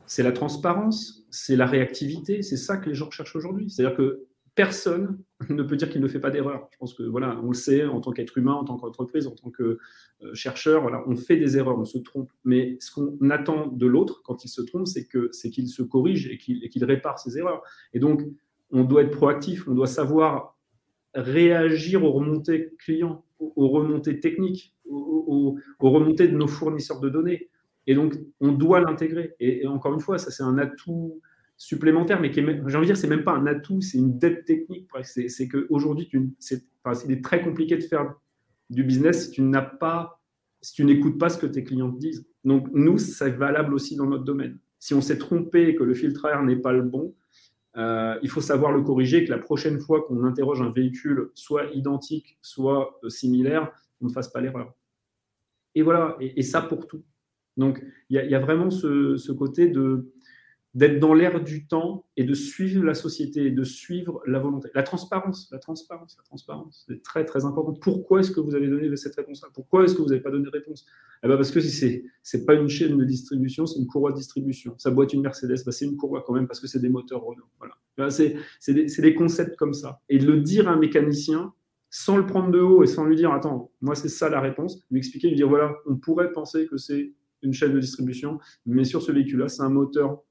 c'est 0.07 0.23
la 0.23 0.31
transparence, 0.31 1.25
c'est 1.29 1.57
la 1.57 1.65
réactivité, 1.65 2.41
c'est 2.41 2.57
ça 2.57 2.77
que 2.77 2.89
les 2.89 2.95
gens 2.95 3.11
cherchent 3.11 3.35
aujourd'hui. 3.35 3.69
C'est-à-dire 3.69 3.95
que 3.95 4.25
personne 4.55 5.19
ne 5.49 5.61
peut 5.63 5.75
dire 5.75 5.89
qu'il 5.89 6.01
ne 6.01 6.07
fait 6.07 6.19
pas 6.19 6.31
d'erreur. 6.31 6.67
Je 6.71 6.77
pense 6.77 6.93
que 6.93 7.03
voilà, 7.03 7.39
on 7.43 7.49
le 7.49 7.53
sait 7.53 7.85
en 7.85 7.99
tant 7.99 8.11
qu'être 8.11 8.37
humain, 8.37 8.53
en 8.53 8.63
tant 8.63 8.77
qu'entreprise, 8.77 9.27
en 9.27 9.35
tant 9.35 9.51
que 9.51 9.77
euh, 10.23 10.33
chercheur, 10.33 10.81
voilà, 10.81 11.03
on 11.07 11.15
fait 11.15 11.37
des 11.37 11.57
erreurs, 11.57 11.77
on 11.77 11.85
se 11.85 11.99
trompe. 11.99 12.31
Mais 12.43 12.77
ce 12.79 12.91
qu'on 12.91 13.29
attend 13.29 13.67
de 13.67 13.85
l'autre 13.85 14.21
quand 14.23 14.45
il 14.45 14.49
se 14.49 14.61
trompe, 14.61 14.87
c'est 14.87 15.05
que 15.05 15.29
c'est 15.31 15.49
qu'il 15.49 15.67
se 15.67 15.83
corrige 15.83 16.27
et 16.27 16.37
qu'il 16.37 16.83
répare 16.85 17.19
ses 17.19 17.37
erreurs. 17.37 17.61
Et 17.93 17.99
donc, 17.99 18.23
on 18.71 18.83
doit 18.83 19.03
être 19.03 19.11
proactif, 19.11 19.67
on 19.67 19.75
doit 19.75 19.87
savoir 19.87 20.56
réagir 21.17 22.03
aux 22.03 22.11
remontées 22.11 22.73
clients, 22.79 23.23
aux 23.39 23.67
remontées 23.69 24.19
techniques, 24.19 24.75
aux, 24.85 25.57
remontées 25.79 26.27
de 26.27 26.37
nos 26.37 26.47
fournisseurs 26.47 26.99
de 26.99 27.09
données. 27.09 27.49
Et 27.87 27.95
donc, 27.95 28.15
on 28.39 28.51
doit 28.51 28.79
l'intégrer. 28.79 29.35
et, 29.39 29.65
encore 29.67 29.93
une 29.93 29.99
fois, 29.99 30.17
ça 30.17 30.31
c'est 30.31 30.43
un 30.43 30.57
atout 30.57 31.21
supplémentaire, 31.57 32.21
mais 32.21 32.31
j'ai 32.31 32.41
envie 32.41 32.65
de 32.65 32.85
dire, 32.85 32.97
c'est 32.97 33.07
même 33.07 33.23
pas 33.23 33.33
un 33.33 33.47
atout, 33.47 33.81
c'est 33.81 33.97
une 33.97 34.17
dette 34.17 34.45
technique. 34.45 34.87
C'est 35.01 35.47
qu'aujourd'hui, 35.47 36.09
c'est 36.39 36.63
enfin, 36.83 36.99
il 37.05 37.11
est 37.11 37.23
très 37.23 37.41
compliqué 37.41 37.75
de 37.75 37.83
faire 37.83 38.13
du 38.69 38.83
business 38.83 39.25
si 39.25 39.31
tu 39.31 39.41
n'as 39.41 39.63
pas, 39.63 40.21
si 40.61 40.73
tu 40.73 40.85
n'écoutes 40.85 41.17
pas 41.17 41.29
ce 41.29 41.37
que 41.37 41.47
tes 41.47 41.63
clients 41.63 41.91
te 41.91 41.97
disent. 41.97 42.27
Donc, 42.43 42.67
nous, 42.73 42.97
c'est 42.99 43.31
valable 43.31 43.73
aussi 43.73 43.95
dans 43.95 44.05
notre 44.05 44.23
domaine. 44.23 44.59
Si 44.79 44.93
on 44.93 45.01
s'est 45.01 45.17
trompé 45.17 45.69
et 45.69 45.75
que 45.75 45.83
le 45.83 45.95
filtre 45.95 46.25
air 46.27 46.43
n'est 46.43 46.55
pas 46.55 46.73
le 46.73 46.83
bon, 46.83 47.15
euh, 47.77 48.17
il 48.23 48.29
faut 48.29 48.41
savoir 48.41 48.71
le 48.71 48.81
corriger, 48.81 49.23
que 49.23 49.31
la 49.31 49.37
prochaine 49.37 49.79
fois 49.79 50.03
qu'on 50.03 50.23
interroge 50.23 50.61
un 50.61 50.71
véhicule, 50.71 51.29
soit 51.35 51.65
identique, 51.73 52.37
soit 52.41 52.99
euh, 53.03 53.09
similaire, 53.09 53.71
on 54.01 54.07
ne 54.07 54.11
fasse 54.11 54.29
pas 54.29 54.41
l'erreur. 54.41 54.73
Et 55.75 55.83
voilà, 55.83 56.17
et, 56.19 56.41
ça 56.41 56.61
pour 56.61 56.87
tout. 56.87 57.03
Donc, 57.55 57.83
il 58.09 58.15
y, 58.15 58.35
a 58.35 58.39
vraiment 58.39 58.71
ce, 58.71 59.17
ce 59.17 59.31
côté 59.31 59.67
de 59.67 60.11
d'être 60.73 60.99
dans 60.99 61.13
l'air 61.13 61.43
du 61.43 61.65
temps 61.65 62.05
et 62.17 62.23
de 62.23 62.33
suivre 62.33 62.83
la 62.83 62.93
société 62.93 63.49
de 63.51 63.63
suivre 63.63 64.21
la 64.27 64.39
volonté. 64.39 64.69
La 64.75 64.83
transparence, 64.83 65.49
la 65.51 65.59
transparence, 65.59 66.15
la 66.17 66.23
transparence, 66.23 66.85
c'est 66.87 67.01
très 67.01 67.25
très 67.25 67.45
important. 67.45 67.73
Pourquoi 67.73 68.19
est-ce 68.19 68.31
que 68.31 68.39
vous 68.39 68.53
avez 68.53 68.67
donné 68.67 68.95
cette 68.95 69.15
réponse-là? 69.15 69.49
Pourquoi 69.53 69.83
est-ce 69.83 69.95
que 69.95 70.01
vous 70.01 70.09
n'avez 70.09 70.21
pas 70.21 70.31
donné 70.31 70.45
de 70.45 70.49
réponse? 70.49 70.85
Eh 71.23 71.27
ben 71.27 71.35
Parce 71.35 71.51
que 71.51 71.59
si 71.61 71.71
c'est 71.71 72.03
c'est 72.21 72.45
pas 72.45 72.53
une 72.53 72.67
chaîne 72.67 72.97
de 72.97 73.05
distribution, 73.05 73.65
c'est 73.65 73.79
une 73.79 73.87
courroie 73.87 74.11
de 74.11 74.17
distribution. 74.17 74.75
Ça 74.77 74.91
boîte 74.91 75.13
une 75.13 75.21
Mercedes, 75.21 75.63
ben 75.65 75.71
c'est 75.71 75.85
une 75.85 75.97
courroie 75.97 76.23
quand 76.25 76.33
même 76.33 76.47
parce 76.47 76.59
que 76.59 76.67
c'est 76.67 76.79
des 76.79 76.89
moteurs 76.89 77.23
Renault. 77.23 77.49
Voilà. 77.57 77.75
C'est 78.09 78.35
des, 78.67 78.85
des, 78.85 79.15
concepts 79.15 79.55
comme 79.55 79.73
ça. 79.73 80.01
Et 80.09 80.19
de 80.19 80.27
le 80.27 80.41
dire 80.41 80.67
à 80.67 80.73
un 80.73 80.77
mécanicien 80.77 81.53
sans 81.89 82.17
le 82.17 82.25
prendre 82.25 82.51
de 82.51 82.59
haut 82.59 82.83
et 82.83 82.87
sans 82.87 83.05
lui 83.05 83.15
dire 83.15 83.31
attends, 83.31 83.71
moi 83.81 83.95
c'est 83.95 84.09
ça 84.09 84.29
la 84.29 84.41
réponse, 84.41 84.85
lui 84.91 84.99
expliquer, 84.99 85.29
lui 85.29 85.35
dire 85.35 85.47
voilà, 85.47 85.75
on 85.87 85.95
pourrait 85.95 86.31
penser 86.31 86.67
que 86.67 86.77
c'est 86.77 87.13
une 87.41 87.53
chaîne 87.53 87.73
de 87.73 87.79
distribution, 87.79 88.39
mais 88.65 88.83
sur 88.83 89.01
ce 89.01 89.11
véhicule-là, 89.11 89.47
c'est 89.47 89.61
un 89.61 89.69
moteur 89.69 90.23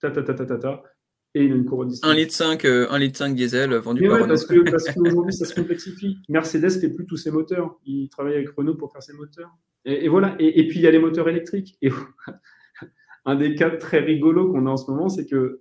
ta, 0.00 0.10
ta, 0.10 0.22
ta, 0.22 0.34
ta, 0.34 0.46
ta, 0.46 0.58
ta 0.58 0.82
et 1.34 1.44
une 1.44 1.64
courroie 1.64 1.86
de 1.86 1.92
1 2.02 2.14
litre 2.14 2.32
5, 2.32 2.64
1 2.64 2.98
litre 2.98 3.18
5 3.18 3.34
diesel 3.34 3.74
vendu 3.74 4.08
par 4.08 4.22
Renault. 4.22 4.28
Parce 4.28 4.44
qu'aujourd'hui, 4.94 5.32
ça 5.32 5.44
se 5.44 5.54
complexifie. 5.54 6.18
Mercedes 6.28 6.70
fait 6.80 6.90
plus 6.90 7.06
tous 7.06 7.16
ses 7.16 7.30
moteurs. 7.30 7.78
Il 7.84 8.08
travaille 8.08 8.34
avec 8.34 8.50
Renault 8.50 8.76
pour 8.76 8.92
faire 8.92 9.02
ses 9.02 9.12
moteurs. 9.12 9.50
Et, 9.84 10.08
voilà. 10.08 10.36
Et, 10.38 10.66
puis, 10.68 10.78
il 10.78 10.82
y 10.82 10.86
a 10.86 10.90
les 10.90 10.98
moteurs 10.98 11.28
électriques. 11.28 11.76
Et 11.82 11.90
un 13.24 13.36
des 13.36 13.54
cas 13.54 13.70
très 13.70 14.00
rigolos 14.00 14.50
qu'on 14.50 14.66
a 14.66 14.70
en 14.70 14.76
ce 14.76 14.90
moment, 14.90 15.08
c'est 15.08 15.26
que 15.26 15.60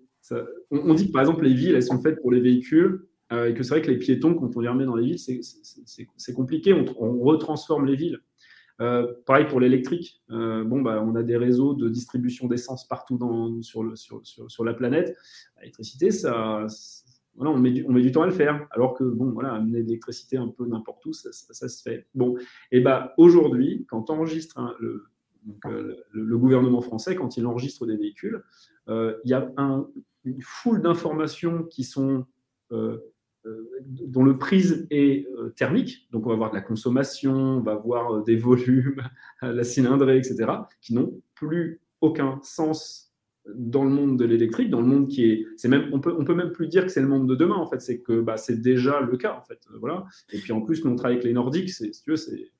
on, 0.72 0.94
dit 0.94 1.08
que, 1.08 1.12
par 1.14 1.22
exemple, 1.22 1.46
les 1.46 1.54
villes, 1.54 1.76
elles 1.76 1.84
sont 1.84 2.02
faites 2.02 2.20
pour 2.22 2.32
les 2.32 2.42
véhicules. 2.42 3.08
Euh, 3.34 3.50
et 3.50 3.54
que 3.54 3.62
c'est 3.62 3.72
vrai 3.72 3.82
que 3.82 3.92
les 3.92 3.98
piétons, 3.98 4.36
quand 4.36 4.56
on 4.56 4.62
les 4.62 4.70
remet 4.70 4.86
dans 4.86 4.96
les 4.96 5.06
villes, 5.06 5.20
c'est 5.20 6.34
compliqué. 6.34 6.74
On, 6.74 6.86
on 6.98 7.20
retransforme 7.20 7.86
les 7.86 7.96
villes. 7.96 8.20
Euh, 8.80 9.14
pareil 9.26 9.48
pour 9.48 9.60
l'électrique. 9.60 10.22
Euh, 10.30 10.64
bon, 10.64 10.82
bah, 10.82 11.04
on 11.04 11.16
a 11.16 11.24
des 11.24 11.38
réseaux 11.38 11.74
de 11.74 11.90
distribution 11.90 12.48
d'essence 12.48 12.88
partout 12.88 13.18
sur, 13.62 14.64
la 14.64 14.74
planète. 14.74 15.18
L'électricité, 15.60 16.10
on, 17.40 17.58
met 17.58 17.72
du, 17.72 18.12
temps 18.12 18.22
à 18.22 18.28
le 18.28 18.32
faire. 18.32 18.68
Alors 18.72 18.94
que, 18.94 19.04
amener 19.46 19.82
de 19.82 19.88
l'électricité 19.88 20.38
un 20.38 20.50
peu 20.50 20.66
n'importe 20.66 21.06
où, 21.06 21.14
ça, 21.14 21.32
se 21.32 21.82
fait. 21.82 22.08
Bon, 22.14 22.36
bah, 22.84 23.14
aujourd'hui, 23.18 23.86
quand 23.90 24.10
enregistre 24.10 24.76
le, 24.80 25.06
euh, 25.66 25.96
le, 26.12 26.38
gouvernement 26.38 26.82
français, 26.82 27.16
quand 27.16 27.38
il 27.38 27.46
enregistre 27.48 27.86
des 27.86 27.98
véhicules, 27.98 28.44
il 28.90 29.18
y 29.26 29.34
a 29.34 29.52
un, 29.58 29.88
une 30.24 30.42
foule 30.42 30.82
d'informations 30.82 31.64
qui 31.64 31.84
sont 31.84 32.26
dont 33.86 34.24
le 34.24 34.38
prisme 34.38 34.88
est 34.90 35.28
euh, 35.38 35.50
thermique, 35.50 36.08
donc 36.12 36.26
on 36.26 36.30
va 36.30 36.36
voir 36.36 36.50
de 36.52 36.56
la 36.56 36.62
consommation, 36.62 37.34
on 37.34 37.62
va 37.62 37.76
voir 37.76 38.16
euh, 38.16 38.24
des 38.24 38.36
volumes, 38.38 39.02
la 39.42 39.64
cylindrée, 39.64 40.18
etc., 40.18 40.52
qui 40.82 40.94
n'ont 40.94 41.22
plus 41.36 41.82
aucun 42.02 42.40
sens 42.44 43.14
dans 43.56 43.84
le 43.84 43.90
monde 43.90 44.20
de 44.20 44.26
l'électrique, 44.26 44.70
dans 44.70 44.82
le 44.82 44.88
monde 44.88 45.08
qui 45.08 45.32
est, 45.32 45.46
c'est 45.56 45.70
même, 45.70 45.90
on 45.94 46.02
peut, 46.02 46.14
on 46.18 46.26
peut 46.26 46.36
même 46.36 46.52
plus 46.52 46.68
dire 46.68 46.84
que 46.84 46.92
c'est 46.92 47.02
le 47.02 47.08
monde 47.08 47.30
de 47.30 47.36
demain 47.36 47.56
en 47.56 47.66
fait, 47.66 47.80
c'est 47.80 48.00
que 48.00 48.20
bah, 48.20 48.36
c'est 48.36 48.62
déjà 48.62 49.00
le 49.00 49.16
cas 49.16 49.38
en 49.40 49.42
fait, 49.42 49.60
voilà. 49.80 50.06
Et 50.34 50.40
puis 50.40 50.52
en 50.52 50.62
plus, 50.62 50.84
nous 50.84 50.92
on 50.92 50.96
travaille 50.96 51.16
avec 51.16 51.26
les 51.26 51.34
Nordiques, 51.34 51.70
c'est, 51.70 51.94
si 51.94 52.04
tu 52.04 52.12
veux, 52.12 52.18
c'est, 52.18 52.52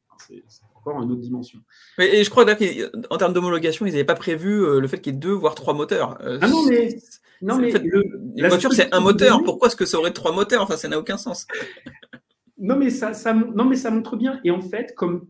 encore 0.76 1.04
une 1.04 1.12
autre 1.12 1.22
dimension. 1.22 1.60
et 2.00 2.24
je 2.24 2.30
crois 2.30 2.44
qu'en 2.46 3.18
termes 3.18 3.34
d'homologation, 3.34 3.86
ils 3.86 3.92
n'avaient 3.92 4.04
pas 4.04 4.16
prévu 4.16 4.80
le 4.80 4.88
fait 4.88 5.00
qu'il 5.00 5.14
y 5.14 5.16
ait 5.16 5.20
deux 5.20 5.34
voire 5.34 5.54
trois 5.54 5.76
moteurs. 5.76 6.18
ah 6.22 6.48
non 6.48 6.66
mais 6.68 6.98
non, 7.42 7.58
mais 7.58 7.72
la 8.36 8.50
voiture, 8.50 8.74
c'est 8.74 8.94
un 8.94 9.00
moteur. 9.00 9.44
Pourquoi 9.44 9.68
est-ce 9.68 9.76
que 9.76 9.86
ça 9.86 9.98
aurait 10.00 10.12
trois 10.12 10.34
moteurs? 10.34 10.62
Enfin, 10.62 10.78
ça 10.78 10.88
n'a 10.88 11.00
aucun 11.00 11.18
sens. 11.18 11.48
non, 12.58 12.76
mais 12.76 12.90
ça, 12.90 13.14
ça, 13.14 13.34
non, 13.34 13.66
mais 13.66 13.76
ça 13.76 13.92
montre 13.92 14.16
bien. 14.16 14.40
Et 14.44 14.52
en 14.52 14.62
fait, 14.62 14.94
comme 14.96 15.28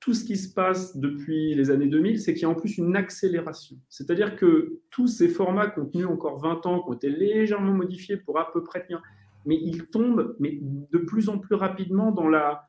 tout 0.00 0.14
ce 0.14 0.24
qui 0.24 0.36
se 0.36 0.52
passe 0.52 0.96
depuis 0.96 1.54
les 1.54 1.70
années 1.70 1.86
2000, 1.86 2.20
c'est 2.20 2.32
qu'il 2.34 2.42
y 2.42 2.44
a 2.44 2.48
en 2.48 2.54
plus 2.54 2.78
une 2.78 2.96
accélération. 2.96 3.76
C'est-à-dire 3.88 4.36
que 4.36 4.80
tous 4.90 5.08
ces 5.08 5.28
formats 5.28 5.68
contenus 5.68 6.06
encore 6.06 6.38
20 6.38 6.66
ans, 6.66 6.82
qui 6.82 6.90
ont 6.90 6.94
été 6.94 7.08
légèrement 7.08 7.72
modifiés 7.72 8.16
pour 8.16 8.38
à 8.38 8.52
peu 8.52 8.62
près 8.62 8.84
tenir, 8.84 9.02
mais 9.44 9.56
ils 9.56 9.86
tombent 9.86 10.36
mais 10.38 10.58
de 10.60 10.98
plus 10.98 11.28
en 11.28 11.38
plus 11.38 11.54
rapidement 11.54 12.12
dans 12.12 12.28
la. 12.28 12.68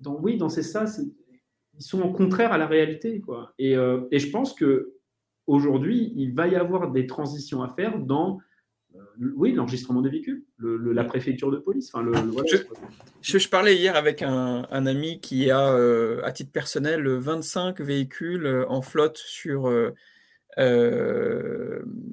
Dans, 0.00 0.16
oui, 0.20 0.36
dans 0.36 0.48
ces 0.48 0.62
ça, 0.62 0.84
ils 1.74 1.82
sont 1.82 2.02
en 2.02 2.12
contraire 2.12 2.52
à 2.52 2.58
la 2.58 2.66
réalité. 2.66 3.20
Quoi. 3.20 3.52
Et, 3.58 3.76
euh, 3.76 4.02
et 4.12 4.18
je 4.20 4.30
pense 4.30 4.54
que 4.54 4.94
aujourd'hui, 5.46 6.12
il 6.16 6.34
va 6.34 6.48
y 6.48 6.56
avoir 6.56 6.90
des 6.90 7.06
transitions 7.06 7.62
à 7.62 7.68
faire 7.68 7.98
dans 7.98 8.40
euh, 8.94 9.32
oui, 9.36 9.52
l'enregistrement 9.52 10.02
des 10.02 10.10
véhicules, 10.10 10.44
la 10.58 11.04
préfecture 11.04 11.50
de 11.50 11.56
police. 11.56 11.90
Enfin, 11.92 12.04
je, 13.22 13.48
parlais 13.48 13.76
hier 13.76 13.96
avec 13.96 14.22
un, 14.22 14.64
ami 14.70 15.20
qui 15.20 15.50
a, 15.50 15.72
euh, 15.72 16.20
à 16.24 16.32
titre 16.32 16.52
personnel, 16.52 17.06
25 17.08 17.80
véhicules 17.80 18.46
euh, 18.46 18.68
en 18.68 18.82
flotte 18.82 19.16
sur, 19.16 19.72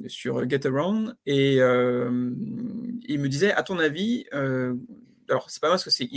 sur 0.08 0.50
GetAround. 0.50 1.16
Et 1.26 1.56
il 1.56 3.20
me 3.20 3.28
disait, 3.28 3.52
à 3.52 3.64
ton 3.64 3.80
avis, 3.80 4.26
alors 4.32 5.50
c'est 5.50 5.62
pas 5.62 5.70
parce 5.70 5.84
que 5.84 5.90
c'est 5.90 6.10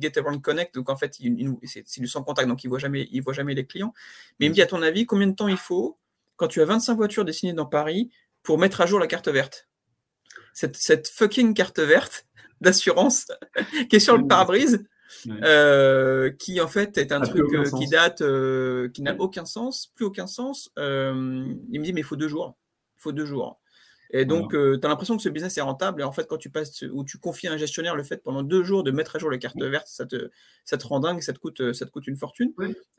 GetAround 0.00 0.42
Connect, 0.42 0.74
donc 0.74 0.90
en 0.90 0.96
fait, 0.96 1.18
c'est 1.64 2.00
du 2.00 2.08
sans 2.08 2.22
contact, 2.22 2.48
donc 2.48 2.64
il 2.64 2.68
voit, 2.68 2.80
il 2.82 3.22
voit 3.22 3.32
jamais 3.32 3.54
les 3.54 3.64
clients. 3.64 3.94
Mais 4.38 4.46
il 4.46 4.48
me 4.48 4.54
dit, 4.54 4.62
à 4.62 4.66
ton 4.66 4.82
avis, 4.82 5.06
combien 5.06 5.28
de 5.28 5.34
temps 5.34 5.48
il 5.48 5.56
faut 5.56 5.99
quand 6.40 6.48
tu 6.48 6.62
as 6.62 6.64
25 6.64 6.94
voitures 6.94 7.26
dessinées 7.26 7.52
dans 7.52 7.66
Paris 7.66 8.10
pour 8.42 8.56
mettre 8.56 8.80
à 8.80 8.86
jour 8.86 8.98
la 8.98 9.06
carte 9.06 9.28
verte. 9.28 9.68
Cette, 10.54 11.06
fucking 11.08 11.52
carte 11.52 11.80
verte 11.80 12.26
d'assurance 12.62 13.26
qui 13.90 13.96
est 13.96 14.00
sur 14.00 14.16
le 14.16 14.26
pare-brise, 14.26 14.82
euh, 15.28 16.30
qui 16.30 16.62
en 16.62 16.66
fait 16.66 16.96
est 16.96 17.12
un 17.12 17.20
truc 17.20 17.44
euh, 17.52 17.70
qui 17.78 17.86
date, 17.88 18.22
euh, 18.22 18.88
qui 18.88 19.02
n'a 19.02 19.14
aucun 19.18 19.44
sens, 19.44 19.92
plus 19.94 20.06
aucun 20.06 20.26
sens. 20.26 20.70
il 20.78 20.82
me 20.82 21.82
dit 21.82 21.92
mais 21.92 22.00
il 22.00 22.04
faut 22.04 22.16
deux 22.16 22.28
jours, 22.28 22.56
il 22.96 23.02
faut 23.02 23.12
deux 23.12 23.26
jours. 23.26 23.59
Et 24.12 24.24
donc, 24.24 24.54
euh, 24.54 24.78
tu 24.78 24.86
as 24.86 24.90
l'impression 24.90 25.16
que 25.16 25.22
ce 25.22 25.28
business 25.28 25.56
est 25.58 25.60
rentable. 25.60 26.00
Et 26.00 26.04
en 26.04 26.12
fait, 26.12 26.26
quand 26.26 26.36
tu 26.36 26.50
passes 26.50 26.82
ou 26.82 27.04
tu 27.04 27.18
confies 27.18 27.48
à 27.48 27.52
un 27.52 27.56
gestionnaire 27.56 27.94
le 27.94 28.02
fait 28.02 28.22
pendant 28.22 28.42
deux 28.42 28.64
jours 28.64 28.82
de 28.82 28.90
mettre 28.90 29.16
à 29.16 29.18
jour 29.18 29.30
les 29.30 29.38
cartes 29.38 29.60
vertes, 29.60 29.86
ça 29.86 30.06
te, 30.06 30.30
ça 30.64 30.78
te 30.78 30.86
rend 30.86 31.00
dingue, 31.00 31.20
ça 31.20 31.32
te 31.32 31.38
coûte, 31.38 31.72
ça 31.72 31.86
te 31.86 31.90
coûte 31.90 32.06
une 32.06 32.16
fortune. 32.16 32.52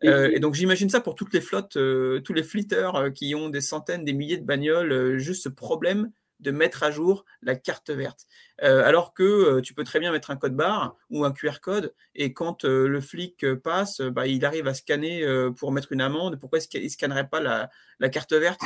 Euh, 0.03 0.29
et, 0.33 0.39
donc, 0.39 0.55
j'imagine 0.55 0.89
ça 0.89 1.01
pour 1.01 1.15
toutes 1.15 1.33
les 1.33 1.41
flottes, 1.41 1.77
euh, 1.77 2.21
tous 2.21 2.33
les 2.33 2.43
flitters 2.43 3.11
qui 3.13 3.35
ont 3.35 3.49
des 3.49 3.61
centaines, 3.61 4.05
des 4.05 4.13
milliers 4.13 4.37
de 4.37 4.45
bagnoles, 4.45 5.17
juste 5.17 5.43
ce 5.43 5.49
problème 5.49 6.11
de 6.41 6.51
mettre 6.51 6.83
à 6.83 6.91
jour 6.91 7.25
la 7.41 7.55
carte 7.55 7.89
verte. 7.89 8.27
Euh, 8.63 8.83
alors 8.83 9.13
que 9.13 9.23
euh, 9.23 9.61
tu 9.61 9.73
peux 9.73 9.83
très 9.83 9.99
bien 9.99 10.11
mettre 10.11 10.31
un 10.31 10.35
code 10.35 10.55
barre 10.55 10.95
ou 11.09 11.23
un 11.23 11.31
QR 11.31 11.59
code 11.61 11.93
et 12.13 12.33
quand 12.33 12.65
euh, 12.65 12.87
le 12.87 13.01
flic 13.01 13.45
passe, 13.55 14.01
bah, 14.01 14.27
il 14.27 14.45
arrive 14.45 14.67
à 14.67 14.73
scanner 14.73 15.25
pour 15.57 15.71
mettre 15.71 15.91
une 15.91 16.01
amende. 16.01 16.39
Pourquoi 16.39 16.57
est-ce 16.57 16.67
qu'il 16.67 16.83
ne 16.83 16.89
scannerait 16.89 17.29
pas 17.29 17.39
la, 17.39 18.09
carte 18.09 18.33
verte 18.33 18.61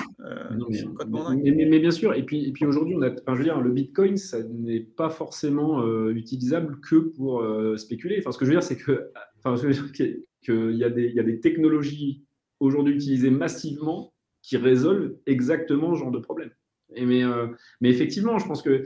mais, 1.43 1.79
bien 1.79 1.91
sûr, 1.91 2.13
et 2.13 2.23
puis, 2.23 2.47
et 2.47 2.51
puis 2.51 2.65
aujourd'hui, 2.65 2.95
je 2.95 3.33
veux 3.33 3.43
dire, 3.43 3.59
le 3.59 3.71
Bitcoin, 3.71 4.17
ça 4.17 4.41
n'est 4.43 4.79
pas 4.79 5.09
forcément 5.09 5.85
utilisable 6.09 6.79
que 6.81 6.95
pour 6.95 7.43
spéculer. 7.77 8.17
Enfin, 8.19 8.31
ce 8.31 8.37
que 8.37 8.45
je 8.45 8.51
veux 8.51 8.55
dire, 8.55 8.63
c'est 8.63 8.77
que 8.77 9.11
enfin, 9.43 9.55
qu'il 9.93 10.75
y, 10.75 10.83
a 10.83 10.89
des, 10.89 11.09
y 11.09 11.19
a 11.19 11.23
des 11.23 11.39
technologies 11.39 12.23
aujourd'hui 12.59 12.95
utilisées 12.95 13.29
massivement 13.29 14.13
qui 14.41 14.57
résolvent 14.57 15.15
exactement 15.25 15.93
ce 15.95 15.99
genre 15.99 16.11
de 16.11 16.19
problème. 16.19 16.51
Et 16.93 17.05
mais, 17.05 17.89
effectivement, 17.89 18.37
je 18.37 18.47
pense 18.47 18.61
que 18.61 18.83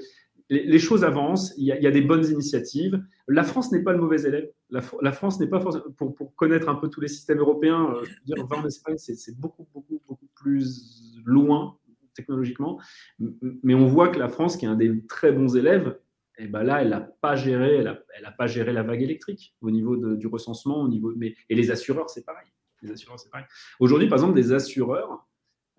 les, 0.49 0.79
choses 0.79 1.03
avancent, 1.03 1.53
il 1.57 1.65
y, 1.65 1.71
a, 1.71 1.91
des 1.91 2.01
bonnes 2.01 2.25
initiatives. 2.25 3.03
La 3.27 3.43
France 3.43 3.71
n'est 3.71 3.83
pas 3.83 3.93
le 3.93 3.99
mauvais 3.99 4.21
élève. 4.23 4.49
La, 4.69 5.11
France 5.11 5.39
n'est 5.39 5.47
pas 5.47 5.59
pour, 5.59 6.35
connaître 6.35 6.69
un 6.69 6.75
peu 6.75 6.89
tous 6.89 7.01
les 7.01 7.07
systèmes 7.07 7.39
européens. 7.39 7.93
Euh, 7.93 8.05
dire, 8.25 8.35
en 8.49 8.65
Espagne, 8.65 8.97
c'est 8.97 9.37
beaucoup, 9.37 9.67
beaucoup, 9.73 10.01
beaucoup 10.07 10.27
plus 10.35 11.21
loin 11.25 11.77
technologiquement. 12.15 12.79
Mais 13.63 13.75
on 13.75 13.85
voit 13.85 14.09
que 14.09 14.19
la 14.19 14.27
France, 14.27 14.57
qui 14.57 14.65
est 14.65 14.67
un 14.67 14.75
des 14.75 15.05
très 15.07 15.31
bons 15.31 15.55
élèves, 15.55 15.97
et 16.37 16.43
eh 16.45 16.47
ben 16.47 16.63
là, 16.63 16.81
elle 16.81 16.89
n'a 16.89 17.01
pas 17.01 17.35
géré, 17.35 17.75
elle 17.75 18.25
a, 18.25 18.31
pas 18.31 18.47
géré 18.47 18.71
la 18.71 18.81
vague 18.81 19.01
électrique 19.01 19.55
au 19.59 19.71
niveau 19.71 19.97
du 20.15 20.25
recensement, 20.27 20.81
au 20.81 20.87
niveau. 20.87 21.11
Mais, 21.17 21.35
et 21.49 21.55
les 21.55 21.69
assureurs, 21.69 22.09
c'est 22.09 22.25
pareil. 22.25 22.47
Les 22.81 22.91
assureurs, 22.91 23.19
c'est 23.19 23.29
pareil. 23.29 23.45
Aujourd'hui, 23.81 24.07
par 24.07 24.19
exemple, 24.19 24.35
des 24.35 24.53
assureurs, 24.53 25.27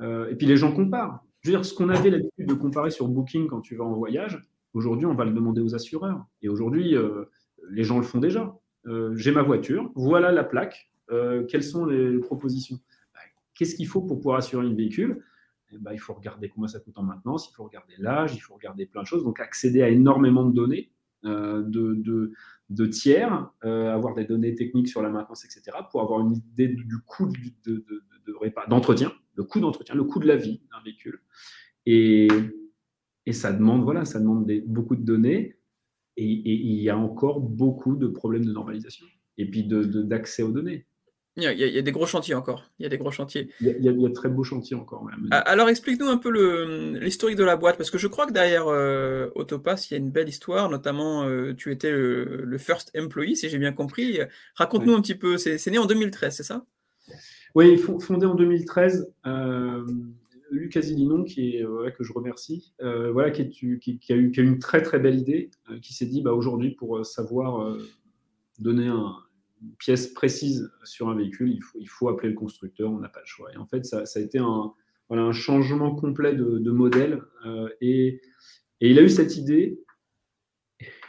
euh, 0.02 0.28
et 0.28 0.34
puis 0.34 0.46
les 0.46 0.58
gens 0.58 0.74
comparent. 0.74 1.24
Je 1.40 1.50
veux 1.50 1.56
dire, 1.56 1.64
ce 1.64 1.74
qu'on 1.74 1.88
avait 1.88 2.10
l'habitude 2.10 2.46
de 2.46 2.54
comparer 2.54 2.90
sur 2.90 3.08
Booking 3.08 3.46
quand 3.46 3.60
tu 3.60 3.76
vas 3.76 3.84
en 3.84 3.94
voyage, 3.94 4.42
Aujourd'hui, 4.72 5.06
on 5.06 5.14
va 5.14 5.24
le 5.24 5.32
demander 5.32 5.60
aux 5.60 5.74
assureurs. 5.74 6.24
Et 6.42 6.48
aujourd'hui, 6.48 6.96
euh, 6.96 7.24
les 7.70 7.82
gens 7.82 7.98
le 7.98 8.04
font 8.04 8.18
déjà. 8.18 8.56
Euh, 8.86 9.14
j'ai 9.16 9.32
ma 9.32 9.42
voiture, 9.42 9.90
voilà 9.94 10.32
la 10.32 10.44
plaque. 10.44 10.90
Euh, 11.10 11.44
quelles 11.44 11.64
sont 11.64 11.86
les 11.86 12.18
propositions? 12.18 12.78
Bah, 13.12 13.20
Qu'est-ce 13.54 13.74
qu'il 13.74 13.88
faut 13.88 14.00
pour 14.00 14.18
pouvoir 14.18 14.38
assurer 14.38 14.64
un 14.66 14.74
véhicule? 14.74 15.24
Eh 15.72 15.78
ben, 15.78 15.92
Il 15.92 15.98
faut 15.98 16.14
regarder 16.14 16.48
combien 16.48 16.68
ça 16.68 16.78
coûte 16.78 16.96
en 16.98 17.02
maintenance, 17.02 17.48
il 17.50 17.54
faut 17.54 17.64
regarder 17.64 17.94
l'âge, 17.98 18.34
il 18.34 18.40
faut 18.40 18.54
regarder 18.54 18.86
plein 18.86 19.02
de 19.02 19.06
choses. 19.06 19.24
Donc, 19.24 19.40
accéder 19.40 19.82
à 19.82 19.88
énormément 19.88 20.44
de 20.44 20.54
données 20.54 20.90
de, 21.22 22.32
de, 22.68 22.86
tiers, 22.86 23.50
avoir 23.62 24.14
des 24.14 24.24
données 24.24 24.54
techniques 24.54 24.88
sur 24.88 25.02
la 25.02 25.10
maintenance, 25.10 25.44
etc., 25.44 25.76
pour 25.90 26.02
avoir 26.02 26.20
une 26.20 26.36
idée 26.36 26.68
du 26.68 26.98
coût 27.06 27.30
d'entretien, 28.68 29.08
de, 29.08 29.14
le 29.34 29.44
coût 29.44 29.60
d'entretien, 29.60 29.94
le 29.94 30.04
coût 30.04 30.18
de 30.18 30.26
la 30.26 30.36
vie 30.36 30.60
d'un 30.70 30.82
véhicule. 30.84 31.20
Et, 31.86 32.28
et 33.26 33.32
ça 33.32 33.52
demande, 33.52 33.82
voilà, 33.82 34.04
ça 34.04 34.18
demande 34.20 34.50
beaucoup 34.66 34.96
de 34.96 35.04
données. 35.04 35.56
Et, 36.16 36.24
il 36.24 36.80
y 36.80 36.90
a 36.90 36.98
encore 36.98 37.40
beaucoup 37.40 37.96
de 37.96 38.06
problèmes 38.06 38.44
de 38.44 38.52
normalisation 38.52 39.06
et 39.38 39.50
puis 39.50 39.64
d'accès 39.64 40.42
aux 40.42 40.52
données. 40.52 40.86
Il 41.36 41.44
y, 41.44 41.46
a, 41.46 41.52
il 41.52 41.60
y, 41.60 41.78
a, 41.78 41.82
des 41.82 41.92
gros 41.92 42.06
chantiers 42.06 42.34
encore. 42.34 42.64
Il 42.78 42.82
y 42.82 42.86
a 42.86 42.88
des 42.88 42.98
gros 42.98 43.12
chantiers. 43.12 43.50
Il 43.60 43.68
y 43.68 43.88
a, 43.88 43.92
de 43.92 44.08
très 44.08 44.28
beaux 44.28 44.42
chantiers 44.42 44.76
encore. 44.76 45.08
Alors 45.30 45.68
explique-nous 45.68 46.08
un 46.08 46.16
peu 46.16 46.28
l'historique 46.98 47.36
de 47.36 47.44
la 47.44 47.56
boîte, 47.56 47.76
parce 47.76 47.90
que 47.90 47.98
je 47.98 48.08
crois 48.08 48.26
que 48.26 48.32
derrière 48.32 48.66
euh, 48.66 49.28
Autopass, 49.36 49.90
il 49.90 49.94
y 49.94 49.96
a 49.96 49.98
une 49.98 50.10
belle 50.10 50.28
histoire, 50.28 50.68
notamment 50.68 51.24
euh, 51.24 51.54
tu 51.54 51.70
étais 51.70 51.90
le, 51.90 52.58
first 52.58 52.90
employee, 52.98 53.36
si 53.36 53.48
j'ai 53.48 53.58
bien 53.58 53.72
compris. 53.72 54.18
Raconte-nous 54.56 54.92
un 54.92 55.00
petit 55.00 55.14
peu, 55.14 55.38
c'est 55.38 55.64
né 55.70 55.78
en 55.78 55.86
2013, 55.86 56.34
c'est 56.34 56.42
ça? 56.42 56.64
Oui, 57.54 57.76
fondé 57.76 58.26
en 58.26 58.34
2013. 58.34 59.12
Euh, 59.26 59.86
Luc 60.50 60.76
Azilinon, 60.76 61.22
qui 61.22 61.56
est, 61.56 61.64
euh, 61.64 61.90
que 61.90 62.02
je 62.02 62.12
remercie, 62.12 62.74
voilà, 62.80 63.30
qui, 63.30 63.42
a 64.10 64.14
eu, 64.14 64.32
une 64.36 64.58
très 64.58 64.82
très 64.82 64.98
belle 64.98 65.16
idée, 65.16 65.50
qui 65.80 65.94
s'est 65.94 66.06
dit 66.06 66.22
bah, 66.22 66.32
aujourd'hui, 66.32 66.72
pour 66.72 67.06
savoir 67.06 67.76
donner 68.58 68.88
une 68.88 69.12
pièce 69.78 70.08
précise 70.08 70.70
sur 70.84 71.08
un 71.08 71.16
véhicule, 71.16 71.58
il 71.74 71.88
faut, 71.88 72.08
appeler 72.08 72.30
le 72.30 72.34
constructeur, 72.34 72.90
on 72.90 72.98
n'a 72.98 73.08
pas 73.08 73.20
le 73.20 73.26
choix. 73.26 73.52
Et 73.52 73.56
en 73.56 73.66
fait, 73.66 73.84
ça, 73.84 74.04
a 74.14 74.20
été 74.20 74.38
un, 74.38 74.72
changement 75.32 75.94
complet 75.94 76.34
de, 76.34 76.70
modèle. 76.70 77.22
Et, 77.80 78.20
il 78.80 78.98
a 78.98 79.02
eu 79.02 79.08
cette 79.08 79.36
idée. 79.36 79.82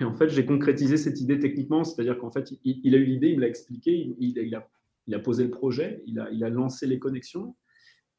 Et 0.01 0.03
en 0.03 0.13
fait, 0.13 0.27
j'ai 0.29 0.45
concrétisé 0.45 0.97
cette 0.97 1.21
idée 1.21 1.39
techniquement, 1.39 1.83
c'est-à-dire 1.85 2.17
qu'en 2.17 2.31
fait, 2.31 2.51
il, 2.65 2.95
a 2.95 2.97
eu 2.97 3.05
l'idée, 3.05 3.29
il 3.29 3.37
me 3.37 3.41
l'a 3.41 3.47
expliqué, 3.47 4.13
il, 4.19 4.55
a, 5.15 5.19
posé 5.19 5.45
le 5.45 5.49
projet, 5.49 6.03
il 6.05 6.19
a 6.19 6.49
lancé 6.49 6.87
les 6.87 6.99
connexions. 6.99 7.55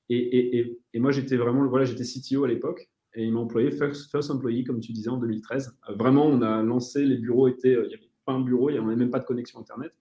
Et, 0.09 0.79
moi, 0.95 1.13
j'étais 1.13 1.37
vraiment, 1.37 1.67
voilà, 1.69 1.85
j'étais 1.85 2.05
CTO 2.05 2.45
à 2.45 2.49
l'époque 2.49 2.91
et 3.15 3.25
il 3.25 3.33
m'a 3.33 3.41
employé 3.41 3.71
first, 3.71 4.31
employee, 4.31 4.65
comme 4.65 4.81
tu 4.81 4.93
disais, 4.93 5.09
en 5.09 5.19
2013. 5.19 5.79
Euh, 5.89 5.95
vraiment, 5.95 6.27
on 6.27 6.41
a 6.43 6.63
lancé, 6.63 7.05
les 7.05 7.17
bureaux 7.17 7.49
étaient, 7.49 7.75
euh, 7.75 7.89
pas 8.25 8.33
un 8.33 8.41
bureau, 8.41 8.71
il 8.71 8.75
n'y 8.75 8.79
avait 8.79 8.97
même 8.97 9.11
pas 9.11 9.19
de 9.19 9.25
connexion 9.25 9.61
Internet. 9.61 9.93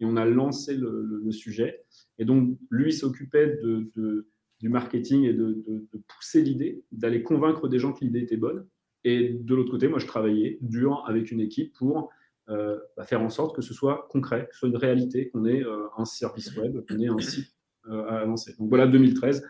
Et 0.00 0.04
on 0.04 0.16
a 0.16 0.24
lancé 0.24 0.76
le, 0.76 1.30
sujet. 1.30 1.84
Et 2.18 2.24
donc, 2.24 2.58
lui 2.70 2.92
s'occupait 2.92 3.58
de, 3.62 4.28
du 4.60 4.68
marketing 4.68 5.24
et 5.24 5.32
de, 5.32 5.64
pousser 6.08 6.42
l'idée, 6.42 6.82
d'aller 6.92 7.22
convaincre 7.22 7.68
des 7.68 7.78
gens 7.78 7.92
que 7.92 8.04
l'idée 8.04 8.20
était 8.20 8.36
bonne. 8.36 8.66
Et 9.04 9.30
de 9.30 9.54
l'autre 9.54 9.70
côté, 9.70 9.88
moi, 9.88 9.98
je 9.98 10.06
travaillais 10.06 10.58
dur 10.60 11.04
avec 11.06 11.30
une 11.30 11.40
équipe 11.40 11.72
pour 11.74 12.10
euh, 12.48 12.78
bah, 12.96 13.04
faire 13.04 13.20
en 13.20 13.30
sorte 13.30 13.54
que 13.54 13.62
ce 13.62 13.74
soit 13.74 14.06
concret, 14.10 14.46
que 14.48 14.54
ce 14.54 14.60
soit 14.60 14.68
une 14.68 14.76
réalité, 14.76 15.28
qu'on 15.28 15.44
ait 15.44 15.62
un 15.96 16.04
service 16.04 16.56
web, 16.56 16.84
qu'on 16.88 16.98
ait 16.98 17.08
un 17.08 17.18
site 17.18 17.54
à 17.84 18.24
lancer. 18.24 18.54
Donc 18.58 18.68
voilà, 18.68 18.86
2013. 18.86 19.46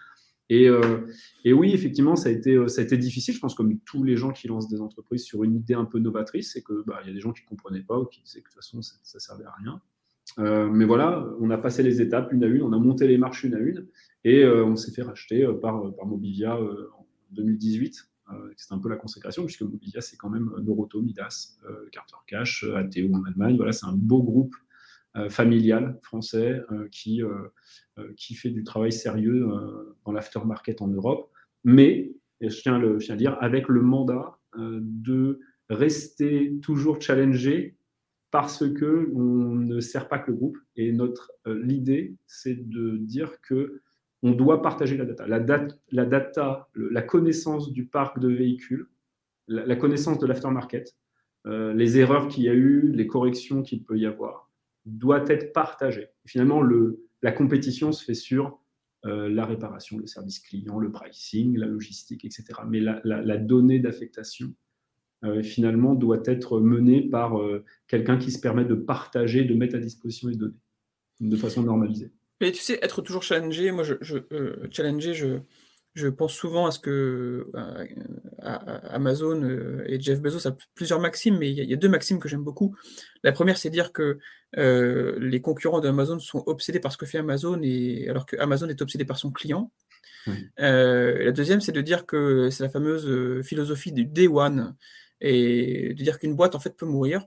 Euh, 0.50 1.06
et, 1.44 1.52
oui, 1.52 1.72
effectivement, 1.72 2.16
ça 2.16 2.28
a, 2.28 2.32
été, 2.32 2.54
euh, 2.54 2.68
ça 2.68 2.80
a 2.80 2.84
été 2.84 2.96
difficile, 2.96 3.34
je 3.34 3.40
pense, 3.40 3.54
comme 3.54 3.78
tous 3.80 4.02
les 4.04 4.16
gens 4.16 4.30
qui 4.30 4.48
lancent 4.48 4.68
des 4.68 4.80
entreprises 4.80 5.24
sur 5.24 5.44
une 5.44 5.54
idée 5.54 5.74
un 5.74 5.84
peu 5.84 5.98
novatrice, 5.98 6.52
c'est 6.52 6.62
qu'il 6.62 6.82
bah, 6.86 7.00
y 7.06 7.10
a 7.10 7.12
des 7.12 7.20
gens 7.20 7.32
qui 7.32 7.42
ne 7.42 7.48
comprenaient 7.48 7.82
pas 7.82 7.98
ou 7.98 8.06
qui 8.06 8.22
disaient 8.22 8.40
que 8.40 8.48
de 8.48 8.54
toute 8.54 8.62
façon, 8.62 8.82
ça 8.82 8.96
ne 9.14 9.20
servait 9.20 9.44
à 9.44 9.52
rien. 9.52 9.80
Euh, 10.38 10.68
mais 10.68 10.84
voilà, 10.84 11.26
on 11.40 11.50
a 11.50 11.58
passé 11.58 11.82
les 11.82 12.00
étapes 12.00 12.32
une 12.32 12.44
à 12.44 12.46
une, 12.46 12.62
on 12.62 12.72
a 12.72 12.78
monté 12.78 13.06
les 13.06 13.18
marches 13.18 13.44
une 13.44 13.54
à 13.54 13.58
une, 13.58 13.86
et 14.24 14.46
on 14.46 14.76
s'est 14.76 14.92
fait 14.92 15.02
racheter 15.02 15.46
par, 15.62 15.94
par 15.94 16.06
Mobivia 16.06 16.56
en 16.56 17.06
2018. 17.30 18.10
C'était 18.56 18.74
un 18.74 18.78
peu 18.78 18.90
la 18.90 18.96
consécration, 18.96 19.46
puisque 19.46 19.62
Mobivia, 19.62 20.02
c'est 20.02 20.16
quand 20.16 20.28
même 20.28 20.50
Noroto, 20.62 21.00
Midas, 21.00 21.56
Carter 21.92 22.16
Cash, 22.26 22.64
ATO 22.64 23.14
en 23.14 23.24
Allemagne. 23.24 23.56
Voilà, 23.56 23.72
c'est 23.72 23.86
un 23.86 23.94
beau 23.94 24.22
groupe 24.22 24.54
familial 25.30 25.98
français 26.02 26.60
qui 26.90 27.22
qui 28.16 28.34
fait 28.34 28.50
du 28.50 28.64
travail 28.64 28.92
sérieux 28.92 29.48
euh, 29.48 29.96
dans 30.04 30.12
l'aftermarket 30.12 30.82
en 30.82 30.88
Europe, 30.88 31.30
mais, 31.64 32.12
je 32.40 32.60
tiens, 32.60 32.78
le, 32.78 32.98
à 33.10 33.16
dire, 33.16 33.36
avec 33.40 33.68
le 33.68 33.82
mandat 33.82 34.38
euh, 34.56 34.80
de 34.82 35.40
rester 35.68 36.58
toujours 36.62 37.00
challengé 37.00 37.76
parce 38.30 38.68
que 38.72 39.10
on 39.14 39.54
ne 39.54 39.80
sert 39.80 40.08
pas 40.08 40.18
que 40.18 40.30
le 40.30 40.36
groupe. 40.36 40.58
Et 40.76 40.92
notre 40.92 41.32
l'idée, 41.46 42.14
c'est 42.26 42.68
de 42.68 42.96
dire 42.98 43.40
que 43.40 43.80
on 44.22 44.32
doit 44.32 44.60
partager 44.60 44.96
la 44.96 45.04
data. 45.04 45.26
La, 45.26 45.38
la 45.92 46.04
data, 46.04 46.68
la 46.74 47.02
connaissance 47.02 47.72
du 47.72 47.86
parc 47.86 48.18
de 48.18 48.28
véhicules, 48.28 48.88
la, 49.46 49.76
connaissance 49.76 50.18
de 50.18 50.26
l'aftermarket, 50.26 50.94
les 51.46 51.98
erreurs 51.98 52.28
qu'il 52.28 52.44
y 52.44 52.48
a 52.48 52.54
eu, 52.54 52.90
les 52.92 53.06
corrections 53.06 53.62
qu'il 53.62 53.82
peut 53.82 53.96
y 53.96 54.04
avoir, 54.04 54.50
doit 54.84 55.24
être 55.28 55.52
partagée. 55.52 56.08
Finalement, 56.26 56.60
le, 56.60 57.07
la 57.22 57.32
compétition 57.32 57.92
se 57.92 58.04
fait 58.04 58.14
sur 58.14 58.60
euh, 59.06 59.28
la 59.28 59.46
réparation, 59.46 59.96
le 59.98 60.06
service 60.06 60.40
client, 60.40 60.78
le 60.78 60.90
pricing, 60.90 61.56
la 61.56 61.66
logistique, 61.66 62.24
etc. 62.24 62.44
Mais 62.66 62.80
la, 62.80 63.36
donnée 63.36 63.78
d'affectation, 63.78 64.52
euh, 65.24 65.42
finalement, 65.42 65.94
doit 65.94 66.22
être 66.24 66.60
menée 66.60 67.02
par 67.02 67.38
euh, 67.38 67.64
quelqu'un 67.86 68.18
qui 68.18 68.32
se 68.32 68.40
permet 68.40 68.64
de 68.64 68.74
partager, 68.74 69.44
de 69.44 69.54
mettre 69.54 69.76
à 69.76 69.78
disposition 69.78 70.28
les 70.28 70.36
données 70.36 70.54
de 71.20 71.36
façon 71.36 71.62
normalisée. 71.62 72.12
Mais 72.40 72.52
tu 72.52 72.60
sais, 72.60 72.78
être 72.82 73.02
toujours 73.02 73.22
challengé, 73.22 73.70
moi, 73.72 73.84
je, 73.84 73.94
challenger, 74.70 75.14
je, 75.14 75.38
je 75.98 76.08
pense 76.08 76.32
souvent 76.32 76.66
à 76.66 76.70
ce 76.70 76.78
que 76.78 77.50
euh, 77.54 77.86
Amazon 78.40 79.42
euh, 79.42 79.84
et 79.86 80.00
Jeff 80.00 80.20
Bezos 80.20 80.46
a 80.48 80.56
plusieurs 80.74 81.00
maximes, 81.00 81.38
mais 81.38 81.50
il 81.50 81.64
y, 81.64 81.72
a 81.72 81.76
deux 81.76 81.88
maximes 81.88 82.20
que 82.20 82.28
j'aime 82.28 82.44
beaucoup. 82.44 82.76
La 83.24 83.32
première, 83.32 83.58
c'est 83.58 83.70
dire 83.70 83.92
que 83.92 84.18
euh, 84.56 85.18
les 85.18 85.40
concurrents 85.40 85.80
d'Amazon 85.80 86.18
sont 86.20 86.42
obsédés 86.46 86.80
par 86.80 86.92
ce 86.92 86.96
que 86.98 87.06
fait 87.06 87.18
Amazon, 87.18 87.60
et, 87.62 88.08
alors 88.08 88.26
que 88.26 88.36
Amazon 88.36 88.68
est 88.68 88.80
obsédé 88.80 89.04
par 89.04 89.18
son 89.18 89.32
client. 89.32 89.72
la 90.56 91.32
deuxième, 91.32 91.60
c'est 91.60 91.72
de 91.72 91.80
dire 91.80 92.06
que 92.06 92.48
c'est 92.50 92.62
la 92.62 92.70
fameuse 92.70 93.42
philosophie 93.44 93.92
du 93.92 94.04
day 94.04 94.28
one, 94.28 94.76
et 95.20 95.94
de 95.94 96.02
dire 96.02 96.18
qu'une 96.18 96.36
boîte 96.36 96.54
en 96.54 96.60
fait 96.60 96.76
peut 96.76 96.86
mourir. 96.86 97.26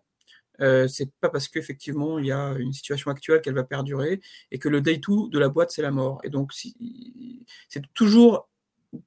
Euh, 0.61 0.87
c'est 0.87 1.11
pas 1.19 1.29
parce 1.29 1.47
qu'effectivement 1.47 2.19
il 2.19 2.27
y 2.27 2.31
a 2.31 2.53
une 2.59 2.73
situation 2.73 3.09
actuelle 3.09 3.41
qu'elle 3.41 3.55
va 3.55 3.63
perdurer 3.63 4.21
et 4.51 4.59
que 4.59 4.69
le 4.69 4.81
day 4.81 4.99
two 4.99 5.27
de 5.29 5.39
la 5.39 5.49
boîte 5.49 5.71
c'est 5.71 5.81
la 5.81 5.91
mort. 5.91 6.19
Et 6.23 6.29
donc 6.29 6.51
c'est 6.53 7.93
toujours 7.93 8.49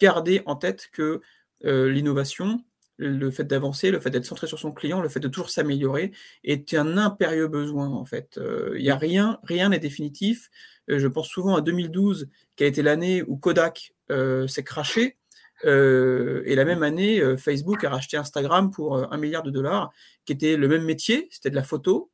garder 0.00 0.42
en 0.46 0.56
tête 0.56 0.88
que 0.92 1.20
euh, 1.64 1.90
l'innovation, 1.90 2.62
le 2.96 3.30
fait 3.30 3.44
d'avancer, 3.44 3.90
le 3.90 4.00
fait 4.00 4.10
d'être 4.10 4.24
centré 4.24 4.46
sur 4.46 4.58
son 4.58 4.72
client, 4.72 5.00
le 5.00 5.08
fait 5.08 5.20
de 5.20 5.28
toujours 5.28 5.50
s'améliorer 5.50 6.12
est 6.44 6.74
un 6.74 6.96
impérieux 6.96 7.48
besoin 7.48 7.88
en 7.88 8.04
fait. 8.04 8.38
Euh, 8.38 8.74
il 8.76 8.84
y 8.84 8.90
a 8.90 8.96
rien, 8.96 9.38
rien 9.42 9.70
n'est 9.70 9.78
définitif. 9.78 10.50
Euh, 10.90 10.98
je 10.98 11.08
pense 11.08 11.28
souvent 11.28 11.56
à 11.56 11.60
2012, 11.60 12.28
qui 12.56 12.64
a 12.64 12.66
été 12.66 12.82
l'année 12.82 13.22
où 13.22 13.36
Kodak 13.36 13.94
s'est 14.46 14.64
craché. 14.64 15.16
et 15.64 16.54
la 16.54 16.64
même 16.66 16.82
année, 16.82 17.22
Facebook 17.38 17.84
a 17.84 17.90
racheté 17.90 18.18
Instagram 18.18 18.70
pour 18.70 19.12
un 19.12 19.16
milliard 19.16 19.42
de 19.42 19.50
dollars, 19.50 19.92
qui 20.26 20.32
était 20.34 20.56
le 20.56 20.68
même 20.68 20.84
métier, 20.84 21.26
c'était 21.30 21.48
de 21.48 21.54
la 21.54 21.62
photo, 21.62 22.10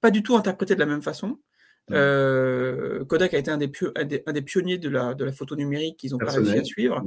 pas 0.00 0.12
du 0.12 0.22
tout 0.22 0.36
interprété 0.36 0.74
de 0.74 0.80
la 0.80 0.86
même 0.86 1.02
façon, 1.02 1.40
euh, 1.90 3.04
Kodak 3.04 3.34
a 3.34 3.38
été 3.38 3.50
un 3.50 3.58
des, 3.58 3.70
un 3.96 4.32
des, 4.32 4.42
pionniers 4.42 4.78
de 4.78 4.88
la, 4.88 5.14
de 5.14 5.24
la, 5.24 5.32
photo 5.32 5.56
numérique 5.56 5.96
qu'ils 5.96 6.14
ont 6.14 6.18
pas 6.18 6.30
réussi 6.30 6.58
à 6.58 6.64
suivre. 6.64 7.02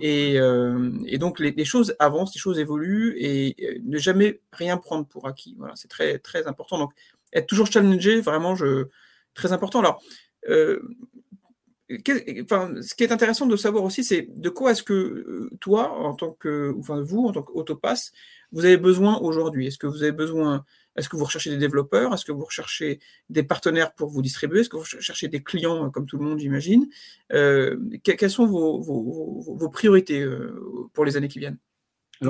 Et, 0.00 0.40
euh, 0.40 0.90
et, 1.06 1.18
donc 1.18 1.38
les, 1.38 1.64
choses 1.64 1.94
avancent, 1.98 2.34
les 2.34 2.40
choses 2.40 2.58
évoluent 2.58 3.14
et, 3.18 3.80
ne 3.84 3.98
jamais 3.98 4.40
rien 4.52 4.78
prendre 4.78 5.06
pour 5.06 5.28
acquis. 5.28 5.54
Voilà, 5.58 5.74
c'est 5.76 5.88
très, 5.88 6.18
très 6.18 6.46
important. 6.46 6.78
Donc 6.78 6.92
être 7.32 7.46
toujours 7.46 7.66
challengé, 7.66 8.20
vraiment, 8.20 8.54
je, 8.54 8.86
très 9.34 9.52
important. 9.52 9.80
Alors, 9.80 10.02
enfin, 10.48 12.70
ce 12.80 12.94
qui 12.94 13.04
est 13.04 13.12
intéressant 13.12 13.46
de 13.46 13.56
savoir 13.56 13.84
aussi, 13.84 14.02
c'est 14.02 14.28
de 14.34 14.48
quoi 14.48 14.72
est-ce 14.72 14.82
que 14.82 15.50
toi, 15.60 15.92
en 15.92 16.14
tant 16.14 16.32
que, 16.32 16.74
enfin 16.78 17.02
vous, 17.02 17.26
en 17.26 17.32
tant 17.32 17.42
qu'autopass, 17.42 18.12
vous 18.52 18.64
avez 18.64 18.78
besoin 18.78 19.18
aujourd'hui? 19.18 19.66
Est-ce 19.66 19.78
que 19.78 19.86
vous 19.86 20.02
avez 20.02 20.12
besoin 20.12 20.64
est-ce 20.96 21.08
que 21.08 21.16
vous 21.16 21.24
recherchez 21.24 21.50
des 21.50 21.58
développeurs? 21.58 22.12
Est-ce 22.14 22.24
que 22.24 22.32
vous 22.32 22.44
recherchez 22.44 23.00
des 23.28 23.42
partenaires 23.42 23.94
pour 23.94 24.08
vous 24.08 24.22
distribuer? 24.22 24.60
Est-ce 24.60 24.68
que 24.68 24.76
vous 24.76 24.84
cherchez 24.84 25.28
des 25.28 25.42
clients, 25.42 25.90
comme 25.90 26.06
tout 26.06 26.16
le 26.16 26.24
monde, 26.24 26.38
j'imagine? 26.38 26.88
Euh, 27.32 27.76
Quelles 28.02 28.30
sont 28.30 28.46
vos, 28.46 29.68
priorités 29.70 30.20
euh, 30.20 30.88
pour 30.94 31.04
les 31.04 31.16
années 31.16 31.28
qui 31.28 31.38
viennent? 31.38 31.58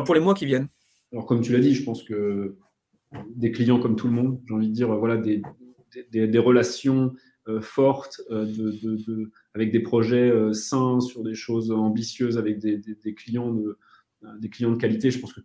Pour 0.05 0.15
les 0.15 0.21
mois 0.21 0.35
qui 0.35 0.47
viennent? 0.47 0.69
Alors, 1.13 1.27
comme 1.27 1.41
tu 1.41 1.53
l'as 1.53 1.61
dit, 1.61 1.75
je 1.75 1.85
pense 1.85 2.03
que 2.03 2.57
des 3.37 3.53
clients 3.53 3.79
comme 3.79 3.95
tout 3.95 4.09
le 4.09 4.15
monde, 4.15 4.41
j'ai 4.47 4.55
envie 4.55 4.69
de 4.69 4.75
dire, 4.75 4.95
voilà, 4.97 5.17
des, 5.17 5.43
relations 6.39 7.15
euh, 7.49 7.61
fortes 7.61 8.21
avec 9.55 9.71
des 9.71 9.81
projets 9.81 10.33
sains 10.53 11.01
sur 11.01 11.23
des 11.23 11.35
choses 11.35 11.71
ambitieuses, 11.71 12.37
avec 12.37 12.59
des, 12.59 13.15
clients 13.15 13.53
de, 13.53 13.79
des 14.41 14.49
clients 14.49 14.73
de 14.73 14.77
qualité. 14.77 15.13
Je 15.13 15.21
pense 15.21 15.33
que 15.33 15.41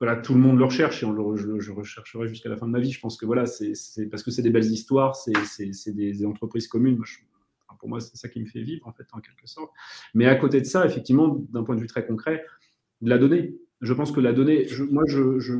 voilà, 0.00 0.16
tout 0.16 0.34
le 0.34 0.40
monde 0.40 0.58
le 0.58 0.64
recherche 0.64 1.02
et 1.02 1.06
on 1.06 1.12
le, 1.12 1.36
je, 1.60 1.70
rechercherai 1.70 2.28
jusqu'à 2.28 2.48
la 2.48 2.56
fin 2.56 2.66
de 2.66 2.72
ma 2.72 2.80
vie. 2.80 2.90
Je 2.90 3.00
pense 3.00 3.16
que 3.16 3.26
voilà, 3.26 3.46
c'est 3.46 3.74
parce 4.10 4.22
que 4.22 4.30
c'est 4.30 4.42
des 4.42 4.50
belles 4.50 4.64
histoires, 4.64 5.14
c'est 5.14 5.92
des 5.92 6.26
entreprises 6.26 6.68
communes. 6.68 7.00
pour 7.78 7.88
moi, 7.88 8.00
c'est 8.00 8.16
ça 8.16 8.28
qui 8.28 8.40
me 8.40 8.46
fait 8.46 8.62
vivre, 8.62 8.86
en 8.86 8.92
fait, 8.92 9.06
en 9.12 9.20
quelque 9.20 9.46
sorte. 9.46 9.70
Mais 10.12 10.26
à 10.26 10.34
côté 10.34 10.60
de 10.60 10.66
ça, 10.66 10.84
effectivement, 10.84 11.28
d'un 11.50 11.62
point 11.62 11.76
de 11.76 11.80
vue 11.80 11.86
très 11.86 12.06
concret, 12.06 12.44
de 13.00 13.10
la 13.10 13.18
donnée. 13.18 13.56
Je 13.80 13.92
pense 13.92 14.12
que 14.12 14.20
la 14.20 14.32
donnée, 14.32 14.66
je, 14.66 14.82
moi, 14.82 15.04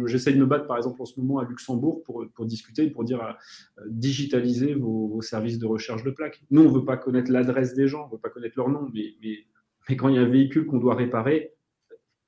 j'essaye 0.06 0.34
de 0.34 0.40
me 0.40 0.46
battre, 0.46 0.66
par 0.66 0.78
exemple, 0.78 1.00
en 1.02 1.04
ce 1.04 1.20
moment 1.20 1.38
à 1.40 1.44
Luxembourg 1.44 2.02
pour, 2.04 2.24
pour 2.34 2.46
discuter, 2.46 2.88
pour 2.88 3.04
dire 3.04 3.22
euh, 3.22 3.82
digitaliser 3.88 4.74
vos, 4.74 5.20
services 5.20 5.58
de 5.58 5.66
recherche 5.66 6.02
de 6.04 6.10
plaques. 6.10 6.42
Nous, 6.50 6.62
on 6.62 6.70
ne 6.70 6.74
veut 6.74 6.84
pas 6.84 6.96
connaître 6.96 7.30
l'adresse 7.30 7.74
des 7.74 7.86
gens, 7.86 8.04
on 8.04 8.06
ne 8.06 8.12
veut 8.12 8.18
pas 8.18 8.30
connaître 8.30 8.54
leur 8.56 8.70
nom, 8.70 8.88
mais, 8.94 9.14
mais 9.20 9.96
quand 9.96 10.08
il 10.08 10.14
y 10.14 10.18
a 10.18 10.22
un 10.22 10.28
véhicule 10.28 10.64
qu'on 10.66 10.78
doit 10.78 10.94
réparer, 10.94 11.52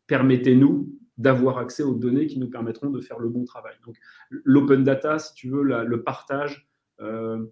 permettez-nous 0.07 0.93
d'avoir 1.19 1.59
accès 1.59 1.83
aux 1.83 1.95
données 1.95 2.27
qui 2.27 2.39
nous 2.39 2.51
permettront 2.51 2.91
de 2.91 3.01
faire 3.01 3.19
le 3.19 3.29
bon 3.29 3.45
travail. 3.45 3.75
Donc 3.85 3.97
l'open 4.31 4.85
data, 4.85 5.19
si 5.19 5.35
tu 5.35 5.49
veux, 5.49 5.63
le 5.63 6.03
partage, 6.03 6.69
euh, 7.01 7.45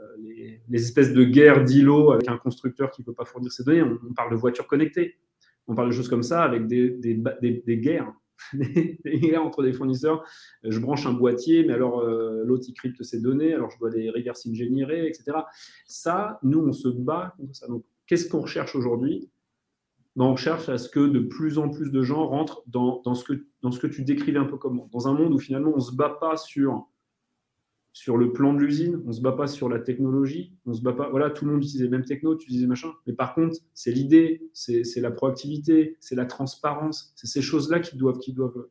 euh, 0.00 0.16
les, 0.68 0.82
espèces 0.82 1.12
de 1.12 1.24
guerres 1.24 1.64
d'îlots 1.64 2.12
avec 2.12 2.28
un 2.28 2.38
constructeur 2.38 2.90
qui 2.90 3.02
ne 3.02 3.06
peut 3.06 3.12
pas 3.12 3.24
fournir 3.24 3.52
ses 3.52 3.64
données, 3.64 3.82
on, 3.82 4.14
parle 4.14 4.30
de 4.30 4.36
voitures 4.36 4.66
connectées, 4.66 5.18
on 5.66 5.74
parle 5.74 5.88
de 5.88 5.94
choses 5.94 6.08
comme 6.08 6.22
ça 6.22 6.42
avec 6.42 6.66
des, 6.66 6.98
guerres. 7.68 8.12
des 8.54 8.98
guerres 9.04 9.44
entre 9.44 9.62
des 9.62 9.74
fournisseurs. 9.74 10.24
Je 10.62 10.78
branche 10.78 11.04
un 11.06 11.12
boîtier, 11.12 11.64
mais 11.64 11.74
alors 11.74 12.00
euh, 12.00 12.42
l'autre 12.44 12.64
il 12.68 12.72
crypte 12.72 13.02
ses 13.02 13.20
données, 13.20 13.52
alors 13.52 13.70
je 13.70 13.78
dois 13.78 13.90
les 13.90 14.08
reverse 14.08 14.46
engineer, 14.46 15.06
etc. 15.06 15.38
Ça, 15.86 16.38
nous, 16.42 16.60
on 16.60 16.72
se 16.72 16.88
bat 16.88 17.34
contre 17.36 17.54
ça. 17.54 17.68
Donc, 17.68 17.84
qu'est-ce 18.06 18.28
qu'on 18.28 18.40
recherche 18.40 18.74
aujourd'hui? 18.74 19.28
On 20.16 20.36
cherche 20.36 20.68
à 20.68 20.78
ce 20.78 20.88
que 20.88 21.00
de 21.00 21.20
plus 21.20 21.58
en 21.58 21.68
plus 21.68 21.90
de 21.90 22.02
gens 22.02 22.26
rentrent 22.26 22.62
dans, 22.66 23.02
ce, 23.14 23.24
que, 23.24 23.46
dans 23.62 23.70
ce 23.70 23.78
que 23.78 23.86
tu 23.86 24.04
décrivais 24.04 24.38
un 24.38 24.44
peu 24.44 24.56
comme 24.56 24.82
dans 24.92 25.08
un 25.08 25.14
monde 25.14 25.32
où 25.32 25.38
finalement 25.38 25.70
on 25.72 25.76
ne 25.76 25.82
se 25.82 25.94
bat 25.94 26.16
pas 26.20 26.36
sur, 26.36 26.88
sur 27.92 28.16
le 28.16 28.32
plan 28.32 28.54
de 28.54 28.58
l'usine, 28.58 29.02
on 29.04 29.08
ne 29.08 29.12
se 29.12 29.20
bat 29.20 29.32
pas 29.32 29.46
sur 29.46 29.68
la 29.68 29.78
technologie, 29.78 30.54
on 30.66 30.72
se 30.72 30.82
bat 30.82 30.92
pas, 30.92 31.08
voilà, 31.10 31.30
tout 31.30 31.44
le 31.44 31.52
monde 31.52 31.62
utilise 31.62 31.82
les 31.82 31.88
mêmes 31.88 32.04
technos, 32.04 32.36
tu 32.36 32.48
disais 32.48 32.66
machin, 32.66 32.92
mais 33.06 33.12
par 33.12 33.34
contre, 33.34 33.56
c'est 33.74 33.90
l'idée, 33.90 34.48
c'est 34.52 35.00
la 35.00 35.10
proactivité, 35.10 35.96
c'est 36.00 36.14
la 36.14 36.26
transparence, 36.26 37.12
c'est 37.16 37.26
ces 37.26 37.42
choses-là 37.42 37.80
qui 37.80 37.96
doivent, 37.96 38.18
qui 38.18 38.32
doivent, 38.32 38.68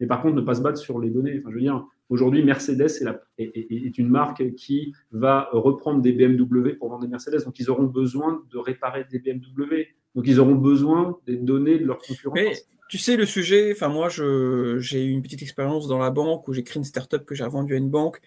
mais 0.00 0.06
par 0.06 0.22
contre, 0.22 0.36
ne 0.36 0.40
pas 0.40 0.54
se 0.54 0.62
battre 0.62 0.78
sur 0.78 0.98
les 0.98 1.10
données. 1.10 1.38
Enfin, 1.38 1.50
je 1.50 1.54
veux 1.54 1.60
dire, 1.60 1.86
aujourd'hui, 2.08 2.42
Mercedes 2.42 2.82
est, 2.82 3.04
la, 3.04 3.20
est, 3.38 3.98
une 3.98 4.08
marque 4.08 4.54
qui 4.54 4.94
va 5.10 5.48
reprendre 5.52 6.02
des 6.02 6.12
BMW 6.12 6.74
pour 6.78 6.90
vendre 6.90 7.02
des 7.02 7.08
Mercedes, 7.08 7.44
donc 7.44 7.58
ils 7.58 7.70
auront 7.70 7.84
besoin 7.84 8.42
de 8.50 8.58
réparer 8.58 9.04
des 9.10 9.18
BMW 9.18 9.86
donc, 10.14 10.24
ils 10.26 10.38
auront 10.38 10.54
besoin 10.54 11.18
des 11.26 11.36
données 11.36 11.78
de 11.78 11.84
leurs 11.84 11.98
concurrents. 11.98 12.34
Mais 12.34 12.54
tu 12.88 12.98
sais, 12.98 13.16
le 13.16 13.26
sujet, 13.26 13.72
enfin, 13.72 13.88
moi, 13.88 14.08
j'ai 14.08 15.04
eu 15.04 15.10
une 15.10 15.22
petite 15.22 15.42
expérience 15.42 15.88
dans 15.88 15.98
la 15.98 16.10
banque 16.10 16.46
où 16.46 16.52
j'ai 16.52 16.62
créé 16.62 16.78
une 16.78 16.84
startup 16.84 17.24
que 17.24 17.34
j'ai 17.34 17.44
revendue 17.44 17.74
à 17.74 17.78
une 17.78 17.90
banque. 17.90 18.20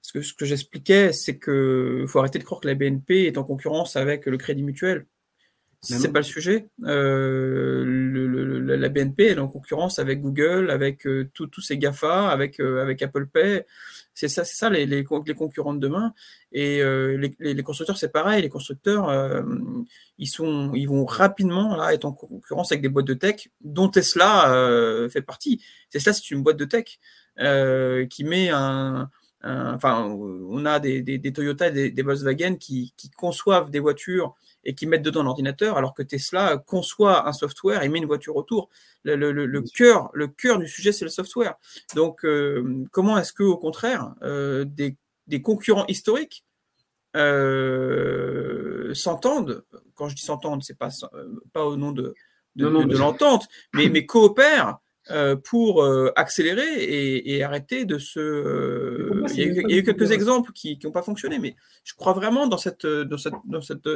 Ce 0.00 0.12
que, 0.12 0.22
ce 0.22 0.32
que 0.32 0.44
j'expliquais, 0.46 1.12
c'est 1.12 1.38
qu'il 1.38 2.06
faut 2.06 2.20
arrêter 2.20 2.38
de 2.38 2.44
croire 2.44 2.60
que 2.60 2.68
la 2.68 2.74
BNP 2.74 3.26
est 3.26 3.38
en 3.38 3.44
concurrence 3.44 3.96
avec 3.96 4.26
le 4.26 4.38
Crédit 4.38 4.62
Mutuel. 4.62 5.06
C'est 5.86 6.12
pas 6.12 6.20
le 6.20 6.24
sujet. 6.24 6.68
Euh, 6.84 7.84
la 8.76 8.88
BNP 8.88 9.26
est 9.26 9.38
en 9.38 9.48
concurrence 9.48 9.98
avec 9.98 10.20
Google, 10.20 10.70
avec 10.70 11.06
euh, 11.06 11.30
tous 11.32 11.60
ces 11.60 11.78
GAFA, 11.78 12.28
avec, 12.28 12.60
euh, 12.60 12.82
avec 12.82 13.02
Apple 13.02 13.26
Pay. 13.26 13.64
C'est 14.14 14.28
ça, 14.28 14.44
c'est 14.44 14.56
ça 14.56 14.70
les, 14.70 14.86
les, 14.86 15.04
concurrents 15.04 15.74
de 15.74 15.78
demain. 15.78 16.12
Et 16.50 16.82
les, 17.38 17.62
constructeurs, 17.62 17.98
c'est 17.98 18.12
pareil. 18.12 18.40
Les 18.40 18.48
constructeurs, 18.48 19.44
ils, 20.16 20.26
sont, 20.26 20.72
ils 20.74 20.86
vont 20.86 21.04
rapidement 21.04 21.76
là, 21.76 21.92
être 21.92 22.06
en 22.06 22.12
concurrence 22.12 22.72
avec 22.72 22.80
des 22.80 22.88
boîtes 22.88 23.06
de 23.06 23.12
tech, 23.12 23.48
dont 23.60 23.90
Tesla 23.90 25.08
fait 25.12 25.20
partie. 25.20 25.62
Tesla, 25.90 26.14
c'est 26.14 26.30
une 26.30 26.42
boîte 26.42 26.56
de 26.56 26.64
tech 26.64 26.98
qui 28.08 28.24
met 28.24 28.48
un, 28.48 29.10
enfin, 29.44 30.04
on 30.06 30.64
a 30.64 30.80
des, 30.80 31.02
des, 31.02 31.32
Toyota 31.34 31.68
et 31.68 31.90
des, 31.90 32.02
Volkswagen 32.02 32.56
qui, 32.56 32.94
qui, 32.96 33.10
conçoivent 33.10 33.70
des 33.70 33.80
voitures 33.80 34.34
et 34.66 34.74
qui 34.74 34.86
mettent 34.86 35.02
dedans 35.02 35.22
l'ordinateur, 35.22 35.78
alors 35.78 35.94
que 35.94 36.02
Tesla 36.02 36.58
conçoit 36.58 37.28
un 37.28 37.32
software 37.32 37.84
et 37.84 37.88
met 37.88 37.98
une 37.98 38.06
voiture 38.06 38.36
autour. 38.36 38.68
Le, 39.04 39.14
le, 39.30 39.62
cœur, 39.62 40.10
le 40.12 40.26
cœur 40.26 40.58
du 40.58 40.66
sujet, 40.66 40.90
c'est 40.90 41.04
le 41.04 41.10
software. 41.10 41.54
Donc, 41.94 42.24
euh, 42.24 42.84
comment 42.90 43.16
est-ce 43.16 43.32
que, 43.32 43.44
au 43.44 43.56
contraire, 43.56 44.14
euh, 44.22 44.64
des, 44.64 44.96
des, 45.28 45.40
concurrents 45.40 45.86
historiques 45.86 46.44
euh, 47.14 48.92
s'entendent 48.92 49.64
Quand 49.94 50.08
je 50.08 50.16
dis 50.16 50.22
s'entendent, 50.22 50.64
c'est 50.64 50.76
pas 50.76 50.88
pas 51.52 51.64
au 51.64 51.76
nom 51.76 51.92
de 51.92 52.14
de, 52.56 52.66
de, 52.66 52.96
l'entente, 52.96 53.46
mais, 53.74 53.88
mais 53.88 54.06
coopèrent 54.06 54.78
pour 55.44 55.86
accélérer 56.16 56.82
et, 56.82 57.36
et, 57.36 57.44
arrêter 57.44 57.84
de 57.84 57.98
se. 57.98 59.22
il, 59.36 59.70
y 59.70 59.74
a, 59.74 59.78
eu 59.78 59.84
quelques 59.84 60.10
exemples 60.10 60.50
qui 60.52 60.76
n'ont 60.82 60.90
pas 60.90 61.02
fonctionné, 61.02 61.38
mais 61.38 61.54
je 61.84 61.94
crois 61.94 62.14
vraiment 62.14 62.48
dans 62.48 62.58
cette, 62.58 62.86
dans 62.86 63.18
cette, 63.18 63.34
dans 63.44 63.60
cette 63.60 63.88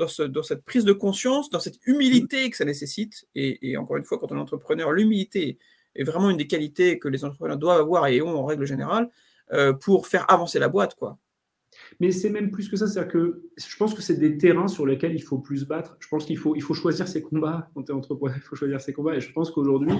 dans, 0.00 0.42
cette 0.42 0.64
prise 0.64 0.84
de 0.84 0.92
conscience, 0.92 1.50
dans 1.50 1.60
cette 1.60 1.78
humilité 1.86 2.50
que 2.50 2.56
ça 2.56 2.64
nécessite. 2.64 3.26
Et, 3.34 3.76
encore 3.76 3.96
une 3.96 4.04
fois, 4.04 4.18
quand 4.18 4.32
on 4.32 4.36
est 4.36 4.40
entrepreneur, 4.40 4.90
l'humilité 4.92 5.58
est 5.94 6.04
vraiment 6.04 6.30
une 6.30 6.36
des 6.36 6.46
qualités 6.46 6.98
que 6.98 7.08
les 7.08 7.24
entrepreneurs 7.24 7.56
doivent 7.56 7.80
avoir 7.80 8.06
et 8.06 8.22
ont 8.22 8.38
en 8.38 8.44
règle 8.44 8.64
générale 8.64 9.10
euh, 9.52 9.72
pour 9.72 10.06
faire 10.06 10.30
avancer 10.30 10.58
la 10.58 10.68
boîte. 10.68 10.94
quoi. 10.94 11.18
Mais 11.98 12.10
c'est 12.10 12.30
même 12.30 12.50
plus 12.50 12.68
que 12.68 12.76
ça, 12.76 12.86
c'est-à-dire 12.86 13.12
que 13.12 13.42
je 13.56 13.76
pense 13.76 13.94
que 13.94 14.02
c'est 14.02 14.16
des 14.16 14.36
terrains 14.38 14.68
sur 14.68 14.86
lesquels 14.86 15.14
il 15.14 15.22
faut 15.22 15.38
plus 15.38 15.66
battre. 15.66 15.96
Je 16.00 16.08
pense 16.08 16.24
qu'il 16.24 16.38
faut, 16.38 16.54
il 16.56 16.62
faut 16.62 16.74
choisir 16.74 17.06
ses 17.08 17.22
combats 17.22 17.70
quand 17.74 17.84
tu 17.84 17.92
es 17.92 17.94
entrepreneur, 17.94 18.36
il 18.36 18.42
faut 18.42 18.56
choisir 18.56 18.80
ses 18.80 18.92
combats. 18.92 19.16
Et 19.16 19.20
je 19.20 19.32
pense 19.32 19.50
qu'aujourd'hui, 19.50 19.94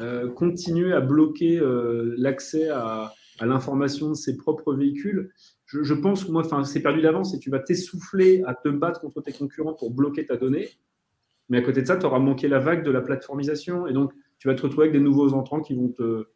euh, 0.00 0.30
continuer 0.30 0.92
à 0.92 1.00
bloquer 1.00 1.58
euh, 1.58 2.14
l'accès 2.16 2.68
à 2.68 3.12
l'information 3.40 4.10
de 4.10 4.14
ses 4.14 4.36
propres 4.36 4.74
véhicules, 4.74 5.32
je, 5.66 5.94
pense 5.94 6.24
que 6.24 6.30
moi, 6.30 6.42
c'est 6.64 6.82
perdu 6.82 7.00
d'avance 7.00 7.34
et 7.34 7.38
tu 7.38 7.50
vas 7.50 7.58
t'essouffler 7.58 8.42
à 8.46 8.54
te 8.54 8.68
battre 8.68 9.00
contre 9.00 9.20
tes 9.22 9.32
concurrents 9.32 9.74
pour 9.74 9.90
bloquer 9.90 10.26
ta 10.26 10.36
donnée. 10.36 10.68
Mais 11.48 11.58
à 11.58 11.62
côté 11.62 11.82
de 11.82 11.86
ça, 11.86 11.96
tu 11.96 12.06
auras 12.06 12.18
manqué 12.18 12.48
la 12.48 12.58
vague 12.58 12.84
de 12.84 12.90
la 12.90 13.00
plateformisation 13.00 13.86
et 13.86 13.92
donc 13.92 14.12
tu 14.38 14.48
vas 14.48 14.54
te 14.54 14.62
retrouver 14.62 14.88
avec 14.88 14.98
des 14.98 15.04
nouveaux 15.04 15.32
entrants 15.32 15.60
qui 15.60 15.74
vont 15.74 15.88
te, 15.88 16.26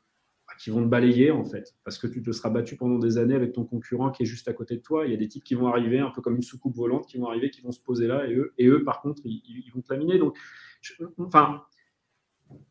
qui 0.58 0.70
vont 0.70 0.82
te 0.82 0.88
balayer 0.88 1.30
en 1.30 1.44
fait, 1.44 1.74
parce 1.84 1.98
que 1.98 2.06
tu 2.06 2.22
te 2.22 2.32
seras 2.32 2.50
battu 2.50 2.76
pendant 2.76 2.98
des 2.98 3.18
années 3.18 3.34
avec 3.34 3.52
ton 3.52 3.64
concurrent 3.64 4.10
qui 4.10 4.22
est 4.22 4.26
juste 4.26 4.48
à 4.48 4.52
côté 4.52 4.76
de 4.76 4.82
toi. 4.82 5.06
Il 5.06 5.12
y 5.12 5.14
a 5.14 5.16
des 5.16 5.28
types 5.28 5.44
qui 5.44 5.54
vont 5.54 5.68
arriver, 5.68 5.98
un 5.98 6.10
peu 6.10 6.20
comme 6.20 6.36
une 6.36 6.42
soucoupe 6.42 6.74
volante, 6.74 7.06
qui 7.06 7.18
vont 7.18 7.28
arriver, 7.28 7.50
qui 7.50 7.60
vont 7.60 7.72
se 7.72 7.80
poser 7.80 8.06
là, 8.06 8.26
et 8.26 8.34
eux, 8.34 8.54
et 8.58 8.66
eux 8.66 8.82
par 8.82 9.00
contre, 9.00 9.22
ils, 9.24 9.70
vont 9.74 9.82
te 9.82 9.92
laminer. 9.92 10.18
Donc, 10.18 10.36
enfin, 11.18 11.62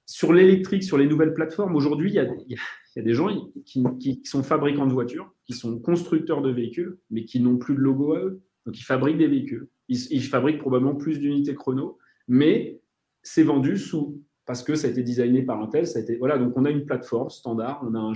sur 0.06 0.34
l'électrique, 0.34 0.84
sur 0.84 0.98
les 0.98 1.06
nouvelles 1.06 1.34
plateformes, 1.34 1.76
aujourd'hui, 1.76 2.12
il 2.12 2.16
y 2.16 2.20
a, 2.20 3.02
des 3.02 3.14
gens 3.14 3.30
qui, 3.66 4.22
sont 4.24 4.42
fabricants 4.42 4.88
de 4.88 4.94
voitures, 4.94 5.34
qui 5.46 5.54
sont 5.54 5.80
constructeurs 5.80 6.42
de 6.42 6.50
véhicules, 6.50 6.98
mais 7.10 7.26
qui 7.26 7.40
n'ont 7.40 7.58
plus 7.58 7.76
de 7.76 7.82
logo 7.82 8.14
à 8.14 8.20
eux. 8.20 8.42
Donc, 8.66 8.80
ils 8.80 8.84
fabriquent 8.84 9.18
des 9.18 9.28
véhicules. 9.28 9.68
Ils, 9.90 10.24
fabriquent 10.24 10.60
probablement 10.60 10.96
plus 10.96 11.20
d'unités 11.20 11.56
chrono, 11.56 11.98
mais 12.28 12.80
c'est 13.22 13.44
vendu 13.44 13.78
sous 13.78 14.22
parce 14.46 14.64
que 14.64 14.76
ça 14.76 14.88
a 14.88 14.92
été 14.92 15.04
designé 15.04 15.44
par 15.44 15.62
un 15.62 15.68
tel. 15.68 15.86
Ça 15.86 16.00
a 16.00 16.02
été, 16.02 16.16
voilà, 16.16 16.38
donc 16.38 16.54
on 16.56 16.64
a 16.64 16.70
une 16.70 16.86
plateforme 16.86 17.30
standard, 17.30 17.82
on 17.84 17.94
a, 17.96 18.14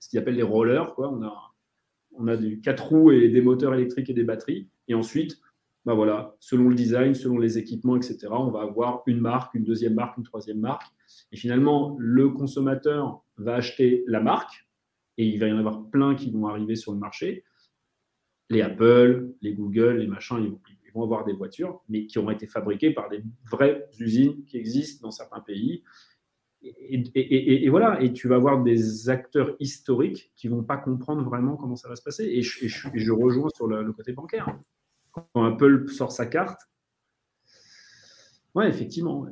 ce 0.00 0.08
qu'ils 0.08 0.18
appellent 0.18 0.36
les 0.36 0.42
rollers. 0.42 0.94
On 0.98 1.22
a, 1.22 1.54
on 2.12 2.26
a 2.28 2.36
du 2.36 2.60
quatre 2.60 2.88
roues 2.88 3.12
et 3.12 3.28
des 3.28 3.42
moteurs 3.42 3.74
électriques 3.74 4.08
et 4.08 4.14
des 4.14 4.24
batteries. 4.24 4.68
Et 4.88 4.94
ensuite, 4.94 5.38
bah 5.84 5.92
voilà, 5.92 6.34
selon 6.40 6.70
le 6.70 6.74
design, 6.74 7.14
selon 7.14 7.38
les 7.38 7.58
équipements, 7.58 7.96
etc., 7.96 8.28
on 8.30 8.50
va 8.50 8.62
avoir 8.62 9.02
une 9.06 9.20
marque, 9.20 9.54
une 9.54 9.64
deuxième 9.64 9.94
marque, 9.94 10.16
une 10.16 10.24
troisième 10.24 10.58
marque. 10.58 10.86
Et 11.30 11.36
finalement, 11.36 11.94
le 11.98 12.30
consommateur 12.30 13.22
va 13.36 13.56
acheter 13.56 14.02
la 14.06 14.20
marque, 14.20 14.66
et 15.18 15.26
il 15.26 15.38
va 15.38 15.48
y 15.48 15.52
en 15.52 15.58
avoir 15.58 15.84
plein 15.90 16.14
qui 16.14 16.30
vont 16.30 16.46
arriver 16.46 16.74
sur 16.74 16.92
le 16.92 16.98
marché. 16.98 17.44
Les 18.48 18.62
Apple, 18.62 19.30
les 19.42 19.52
Google, 19.52 19.98
les 19.98 20.06
machins, 20.06 20.38
ils 20.38 20.92
vont, 20.92 21.02
avoir 21.02 21.24
des 21.24 21.32
voitures, 21.32 21.82
mais 21.88 22.06
qui 22.06 22.18
ont 22.18 22.30
été 22.30 22.46
fabriquées 22.46 22.92
par 22.92 23.08
des 23.08 23.22
vraies 23.50 23.86
usines 23.98 24.44
qui 24.44 24.56
existent 24.56 25.06
dans 25.06 25.10
certains 25.10 25.40
pays. 25.40 25.82
et, 26.62 27.68
voilà, 27.68 28.00
et 28.00 28.12
tu 28.12 28.28
vas 28.28 28.36
avoir 28.36 28.62
des 28.62 29.10
acteurs 29.10 29.54
historiques 29.60 30.32
qui 30.36 30.48
vont 30.48 30.62
pas 30.62 30.78
comprendre 30.78 31.22
vraiment 31.24 31.56
comment 31.56 31.76
ça 31.76 31.88
va 31.88 31.96
se 31.96 32.02
passer. 32.02 32.24
Et 32.24 32.42
je, 32.42 33.12
rejoins 33.12 33.50
sur 33.54 33.66
le, 33.66 33.92
côté 33.92 34.12
bancaire. 34.12 34.56
Quand 35.14 35.44
Apple 35.44 35.88
sort 35.88 36.12
sa 36.12 36.26
carte, 36.26 36.60
ouais, 38.54 38.68
effectivement. 38.68 39.26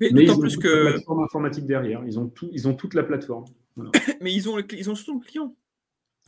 Mais, 0.00 0.10
Mais 0.12 0.24
d'autant 0.24 0.38
plus 0.38 0.56
que. 0.56 0.68
La 0.68 0.92
plateforme 0.92 1.24
informatique 1.24 1.66
derrière, 1.66 2.02
ils 2.06 2.18
ont, 2.18 2.28
tout, 2.28 2.48
ils 2.52 2.68
ont 2.68 2.74
toute 2.74 2.94
la 2.94 3.02
plateforme. 3.02 3.46
Mais 4.20 4.32
ils 4.32 4.48
ont, 4.48 4.58
ils 4.70 4.90
ont 4.90 4.94
surtout 4.94 5.20
le 5.20 5.24
client. 5.24 5.54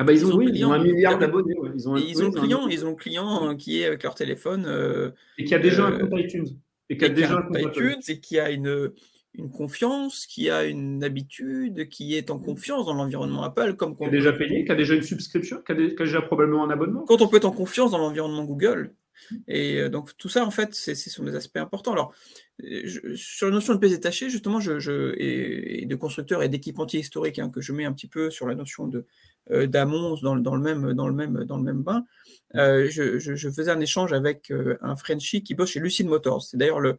Ah 0.00 0.04
bah 0.04 0.12
ils, 0.12 0.24
ont, 0.24 0.36
oui, 0.36 0.50
ils 0.54 0.64
ont 0.64 0.72
un 0.72 0.82
milliard 0.82 1.18
d'abonnés. 1.18 1.56
Ils 1.74 1.88
ont, 1.88 1.96
ils 1.96 2.22
ont 2.22 2.26
le 2.26 2.40
client, 2.40 2.68
ils 2.68 2.86
ont 2.86 2.90
le 2.90 2.96
client 2.96 3.56
qui 3.56 3.80
est 3.80 3.86
avec 3.86 4.04
leur 4.04 4.14
téléphone. 4.14 4.64
Euh, 4.64 5.10
et 5.38 5.44
qui 5.44 5.54
a 5.56 5.58
déjà 5.58 5.86
un 5.86 5.92
euh, 5.92 6.06
compte 6.06 6.20
iTunes. 6.20 6.46
Et 6.88 6.96
qui 6.96 7.04
a 7.04 7.08
déjà 7.08 7.36
un 7.36 7.42
compte 7.42 7.58
iTunes 7.58 8.00
et 8.06 8.20
qui 8.20 8.38
a 8.38 8.50
une, 8.50 8.92
une 9.34 9.50
confiance, 9.50 10.26
qui 10.26 10.50
a 10.50 10.64
une 10.64 11.04
habitude, 11.04 11.88
qui 11.88 12.16
est 12.16 12.30
en 12.30 12.38
confiance 12.38 12.86
dans 12.86 12.94
l'environnement 12.94 13.42
Apple. 13.42 13.74
Comme 13.74 13.96
qui 13.96 14.04
a 14.04 14.08
déjà 14.08 14.32
payé, 14.32 14.64
qui 14.64 14.72
a 14.72 14.74
déjà 14.74 14.94
une 14.94 15.02
subscription, 15.02 15.62
qui 15.64 15.72
a, 15.72 15.74
déjà 15.74 16.22
probablement 16.22 16.64
un 16.64 16.70
abonnement. 16.70 17.04
Quand 17.04 17.20
on 17.22 17.28
peut 17.28 17.36
être 17.36 17.44
en 17.44 17.52
confiance 17.52 17.90
dans 17.92 17.98
l'environnement 17.98 18.44
Google. 18.44 18.94
Et 19.48 19.80
euh, 19.80 19.88
donc 19.88 20.16
tout 20.16 20.28
ça, 20.28 20.44
en 20.46 20.50
fait, 20.50 20.74
ce 20.74 20.94
sont 20.94 21.24
des 21.24 21.34
aspects 21.34 21.56
importants. 21.56 21.92
Alors, 21.92 22.14
sur 23.14 23.48
la 23.48 23.52
notion 23.52 23.74
de 23.74 23.78
pièces 23.78 23.92
détachées, 23.92 24.30
justement, 24.30 24.60
je, 24.60 25.14
et, 25.18 25.86
de 25.86 25.96
constructeurs 25.96 26.42
et 26.42 26.48
d'équipementiers 26.48 27.00
historiques, 27.00 27.38
hein, 27.38 27.50
que 27.50 27.60
je 27.60 27.72
mets 27.72 27.84
un 27.84 27.92
petit 27.92 28.06
peu 28.06 28.30
sur 28.30 28.46
la 28.46 28.54
notion 28.54 28.86
de 28.86 29.06
euh, 29.50 29.66
d'Amons 29.66 30.16
dans, 30.22 30.36
dans, 30.36 30.54
le 30.54 30.62
même, 30.62 30.92
dans, 30.94 31.08
le 31.08 31.14
même, 31.14 31.44
dans 31.44 31.56
le 31.56 31.62
même 31.62 31.82
bain, 31.82 32.04
euh, 32.54 32.88
je, 32.90 33.50
faisais 33.50 33.70
un 33.70 33.80
échange 33.80 34.12
avec 34.12 34.52
un 34.80 34.96
Frenchie 34.96 35.42
qui 35.42 35.54
bosse 35.54 35.70
chez 35.70 35.80
Lucid 35.80 36.06
Motors. 36.06 36.42
C'est 36.42 36.56
d'ailleurs 36.56 36.80
le, 36.80 36.98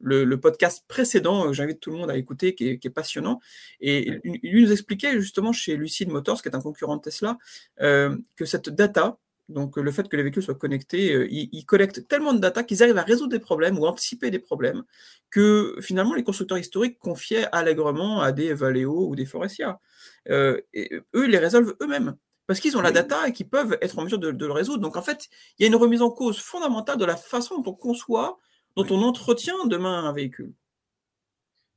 le, 0.00 0.36
podcast 0.36 0.84
précédent, 0.88 1.46
que 1.46 1.52
j'invite 1.52 1.80
tout 1.80 1.90
le 1.90 1.96
monde 1.96 2.10
à 2.10 2.16
écouter, 2.16 2.54
qui 2.54 2.68
est, 2.68 2.90
passionnant. 2.90 3.40
Et 3.80 4.20
lui 4.24 4.64
nous 4.64 4.72
expliquait 4.72 5.20
justement 5.20 5.52
chez 5.52 5.76
Lucid 5.76 6.08
Motors, 6.08 6.42
qui 6.42 6.48
est 6.48 6.54
un 6.54 6.60
concurrent 6.60 6.96
de 6.96 7.02
Tesla, 7.02 7.38
euh, 7.80 8.16
que 8.36 8.44
cette 8.44 8.70
data, 8.70 9.18
donc 9.50 9.76
le 9.76 9.90
fait 9.90 10.08
que 10.08 10.16
les 10.16 10.22
véhicules 10.22 10.42
soient 10.42 10.54
connectés, 10.54 11.12
euh, 11.12 11.28
ils, 11.30 11.64
collectent 11.66 12.06
tellement 12.08 12.32
de 12.32 12.38
data 12.38 12.62
qu'ils 12.62 12.82
arrivent 12.82 12.98
à 12.98 13.02
résoudre 13.02 13.30
des 13.30 13.38
problèmes 13.40 13.78
ou 13.78 13.86
anticiper 13.86 14.30
des 14.30 14.38
problèmes 14.38 14.84
que 15.30 15.76
finalement 15.80 16.14
les 16.14 16.22
constructeurs 16.22 16.58
historiques 16.58 16.98
confiaient 16.98 17.46
allègrement 17.52 18.20
à 18.20 18.32
des 18.32 18.54
Valeo 18.54 19.08
ou 19.08 19.16
des 19.16 19.26
Forestia. 19.26 19.80
Euh, 20.28 20.60
et 20.72 20.94
eux, 21.14 21.24
ils 21.24 21.30
les 21.30 21.38
résolvent 21.38 21.74
eux-mêmes 21.82 22.16
parce 22.46 22.60
qu'ils 22.60 22.76
ont 22.76 22.80
la 22.80 22.92
data 22.92 23.28
et 23.28 23.32
qu'ils 23.32 23.48
peuvent 23.48 23.76
être 23.80 23.98
en 23.98 24.02
mesure 24.02 24.18
de, 24.18 24.30
de, 24.32 24.46
le 24.46 24.52
résoudre. 24.52 24.82
Donc 24.82 24.96
en 24.96 25.02
fait, 25.02 25.28
il 25.58 25.62
y 25.62 25.64
a 25.64 25.68
une 25.68 25.76
remise 25.76 26.02
en 26.02 26.10
cause 26.10 26.38
fondamentale 26.38 26.98
de 26.98 27.04
la 27.04 27.16
façon 27.16 27.58
dont 27.60 27.70
on 27.70 27.74
conçoit 27.74 28.38
dont 28.76 28.86
on 28.90 29.02
entretient 29.02 29.66
demain 29.66 30.04
un 30.04 30.12
véhicule. 30.12 30.52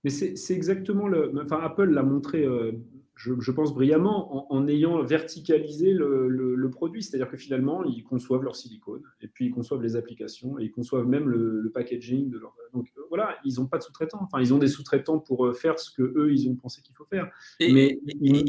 Mais 0.04 0.10
c'est 0.10 0.54
exactement 0.54 1.08
le. 1.08 1.32
Enfin, 1.42 1.60
Apple 1.62 1.90
l'a 1.90 2.04
montré, 2.04 2.44
euh, 2.44 2.74
je, 3.16 3.52
pense, 3.52 3.74
brillamment 3.74 4.52
en, 4.52 4.68
ayant 4.68 5.02
verticalisé 5.02 5.94
le, 5.94 6.70
produit. 6.70 7.02
C'est-à-dire 7.02 7.30
que 7.30 7.38
finalement, 7.38 7.86
ils 7.86 8.04
conçoivent 8.04 8.44
leur 8.44 8.58
silicone, 8.58 9.02
et 9.22 9.28
puis 9.28 9.46
ils 9.46 9.52
conçoivent 9.52 9.82
les 9.82 9.96
applications, 9.96 10.60
et 10.60 10.64
ils 10.66 10.72
conçoivent 10.72 11.08
même 11.08 11.30
le, 11.30 11.72
packaging. 11.74 12.30
De 12.30 12.38
leur... 12.38 12.54
Donc 12.74 12.88
euh, 12.98 13.02
voilà, 13.08 13.38
ils 13.46 13.60
n'ont 13.60 13.68
pas 13.68 13.78
de 13.78 13.84
sous-traitants. 13.84 14.20
Enfin, 14.22 14.42
ils 14.42 14.54
ont 14.54 14.58
des 14.58 14.68
sous-traitants 14.68 15.20
pour 15.20 15.46
euh, 15.46 15.54
faire 15.54 15.80
ce 15.80 15.90
que 15.90 16.02
eux 16.02 16.34
ils 16.34 16.50
ont 16.50 16.56
pensé 16.56 16.82
qu'il 16.82 16.96
faut 16.96 17.06
faire. 17.06 17.32
mais 17.62 17.98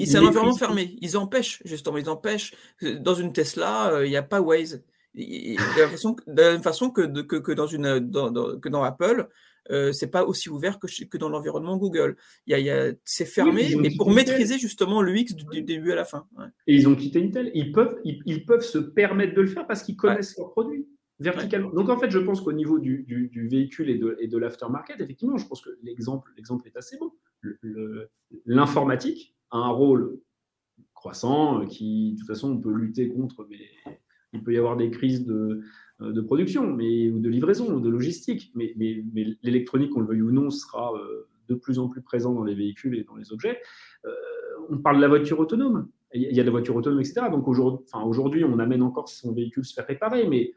c'est 0.05 0.17
un 0.17 0.27
environnement 0.27 0.57
fermé. 0.57 0.97
Ils 1.01 1.17
empêchent, 1.17 1.63
justement, 1.65 1.99
ils 1.99 2.11
empêchent. 2.11 2.53
Dans 3.01 3.15
une 3.15 3.33
Tesla, 3.33 4.05
il 4.05 4.11
n'y 4.11 4.17
a 4.17 4.25
pas 4.25 4.41
Waze 4.41 4.83
de 5.15 6.43
la 6.43 6.53
même 6.53 6.63
façon 6.63 6.91
que, 6.91 7.23
que, 7.23 7.53
dans, 7.53 7.67
une, 7.67 7.99
dans, 8.01 8.59
que 8.59 8.69
dans 8.69 8.83
Apple, 8.83 9.29
euh, 9.71 9.93
c'est 9.93 10.11
pas 10.11 10.25
aussi 10.25 10.51
ouvert 10.51 10.79
que, 10.79 10.87
que 11.05 11.17
dans 11.17 11.29
l'environnement 11.29 11.77
Google. 11.77 12.17
Il 12.47 12.59
y 12.59 12.71
a, 12.71 12.93
c'est 13.05 13.25
fermé, 13.25 13.75
mais 13.77 13.91
pour 13.97 14.11
maîtriser 14.11 14.59
justement 14.59 15.01
l'UX 15.03 15.35
du, 15.35 15.63
début 15.63 15.93
à 15.93 15.95
la 15.95 16.05
fin. 16.05 16.27
Et 16.67 16.75
ils 16.75 16.89
ont 16.89 16.95
quitté 16.95 17.23
Intel. 17.23 17.51
Ils 17.55 17.73
peuvent, 17.73 17.99
ils, 18.05 18.45
peuvent 18.45 18.65
se 18.65 18.79
permettre 18.79 19.35
de 19.35 19.41
le 19.41 19.47
faire 19.47 19.67
parce 19.67 19.83
qu'ils 19.83 19.97
connaissent 19.97 20.37
leurs 20.37 20.51
produits 20.51 20.87
verticalement. 21.21 21.71
Donc 21.71 21.89
en 21.89 21.99
fait, 21.99 22.11
je 22.11 22.19
pense 22.19 22.41
qu'au 22.41 22.53
niveau 22.53 22.79
du, 22.79 23.05
du, 23.05 23.49
véhicule 23.49 23.89
et 23.89 23.99
de, 23.99 24.17
et 24.21 24.29
de 24.29 24.37
l'aftermarket, 24.37 25.01
effectivement, 25.01 25.39
je 25.39 25.47
pense 25.47 25.63
que 25.63 25.71
l'exemple, 25.83 26.31
l'exemple 26.37 26.67
est 26.67 26.77
assez 26.77 26.99
bon. 26.99 27.13
L'informatique 28.47 29.35
a 29.51 29.59
un 29.59 29.71
rôle 29.71 30.19
croissant 30.93 31.65
qui, 31.67 32.13
de 32.13 32.19
toute 32.19 32.27
façon, 32.27 32.53
on 32.53 32.59
peut 32.59 32.73
lutter 32.73 33.09
contre, 33.09 33.47
mais 33.49 33.61
il 34.35 34.43
peut 34.43 34.53
y 34.53 34.59
avoir 34.59 34.77
des 34.77 34.91
crises 34.91 35.25
de, 35.25 35.63
euh, 36.01 36.13
de 36.13 36.21
production 36.21 36.73
mais, 36.73 37.09
ou 37.09 37.21
de 37.21 37.29
livraison 37.29 37.73
ou 37.73 37.81
de 37.81 37.89
logistique. 37.89 38.53
Mais, 38.55 38.75
l'électronique, 39.43 39.91
qu'on 39.91 40.01
le 40.01 40.07
veuille 40.07 40.23
ou 40.23 40.33
non, 40.33 40.51
sera 40.51 40.93
euh, 40.95 41.29
de 41.49 41.55
plus 41.55 41.79
en 41.79 41.89
plus 41.89 42.03
présent 42.03 42.33
dans 42.33 42.45
les 42.45 42.55
véhicules 42.55 42.99
et 42.99 43.05
dans 43.05 43.17
les 43.17 43.33
objets. 43.33 43.61
Euh, 44.05 44.11
on 44.71 44.79
parle 44.79 44.97
de 44.97 45.03
la 45.03 45.09
voiture 45.09 45.39
autonome. 45.39 45.89
Il 46.13 46.23
y 46.23 46.41
a 46.41 46.43
de 46.43 46.47
la 46.47 46.53
voiture 46.53 46.77
autonome, 46.77 47.01
etc. 47.01 47.23
Donc 47.31 47.49
aujourd'hui, 47.49 48.45
on 48.45 48.59
amène 48.61 48.83
encore 48.83 49.09
son 49.09 49.33
véhicule 49.33 49.65
se 49.65 49.75
faire 49.75 49.87
réparer, 49.87 50.29
mais 50.29 50.55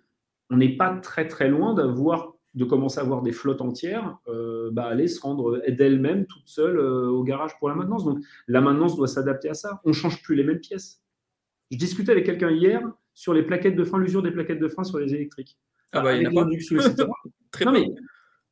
on 0.51 0.57
n'est 0.57 0.77
pas 0.77 0.95
très 0.97 1.27
très 1.27 1.49
loin 1.49 1.73
d'avoir 1.73 2.35
de 2.53 2.63
commencer 2.63 2.99
à 2.99 3.03
voir 3.03 3.23
des 3.23 3.31
flottes 3.31 3.61
entières 3.61 4.19
bah, 4.71 4.85
aller 4.85 5.07
se 5.07 5.19
rendre 5.19 5.59
d'elles-mêmes 5.67 6.27
toutes 6.27 6.47
seules 6.47 6.79
au 6.79 7.23
garage 7.23 7.57
pour 7.57 7.69
la 7.69 7.75
maintenance. 7.75 8.05
Donc 8.05 8.19
la 8.47 8.61
maintenance 8.61 8.95
doit 8.95 9.07
s'adapter 9.07 9.49
à 9.49 9.55
ça. 9.55 9.81
On 9.83 9.89
ne 9.89 9.93
change 9.95 10.21
plus 10.21 10.35
les 10.35 10.43
mêmes 10.43 10.59
pièces. 10.59 11.01
Je 11.71 11.77
discutais 11.77 12.11
avec 12.11 12.27
quelqu'un 12.27 12.51
hier, 12.51 12.87
sur 13.17 13.33
les 13.33 13.41
plaquettes 13.41 13.75
de 13.75 13.83
frein, 13.83 13.97
l'usure 13.97 14.21
des 14.21 14.29
plaquettes 14.29 14.59
de 14.59 14.67
frein 14.67 14.83
sur 14.83 14.99
les 14.99 15.11
électriques. 15.15 15.57
Ah 15.91 16.01
bah, 16.01 16.13
il 16.13 16.19
n'y 16.19 16.27
en 16.27 16.39
a 16.39 16.45
pas. 16.45 16.49
Très 17.51 17.65
non, 17.65 17.71
mais, 17.71 17.89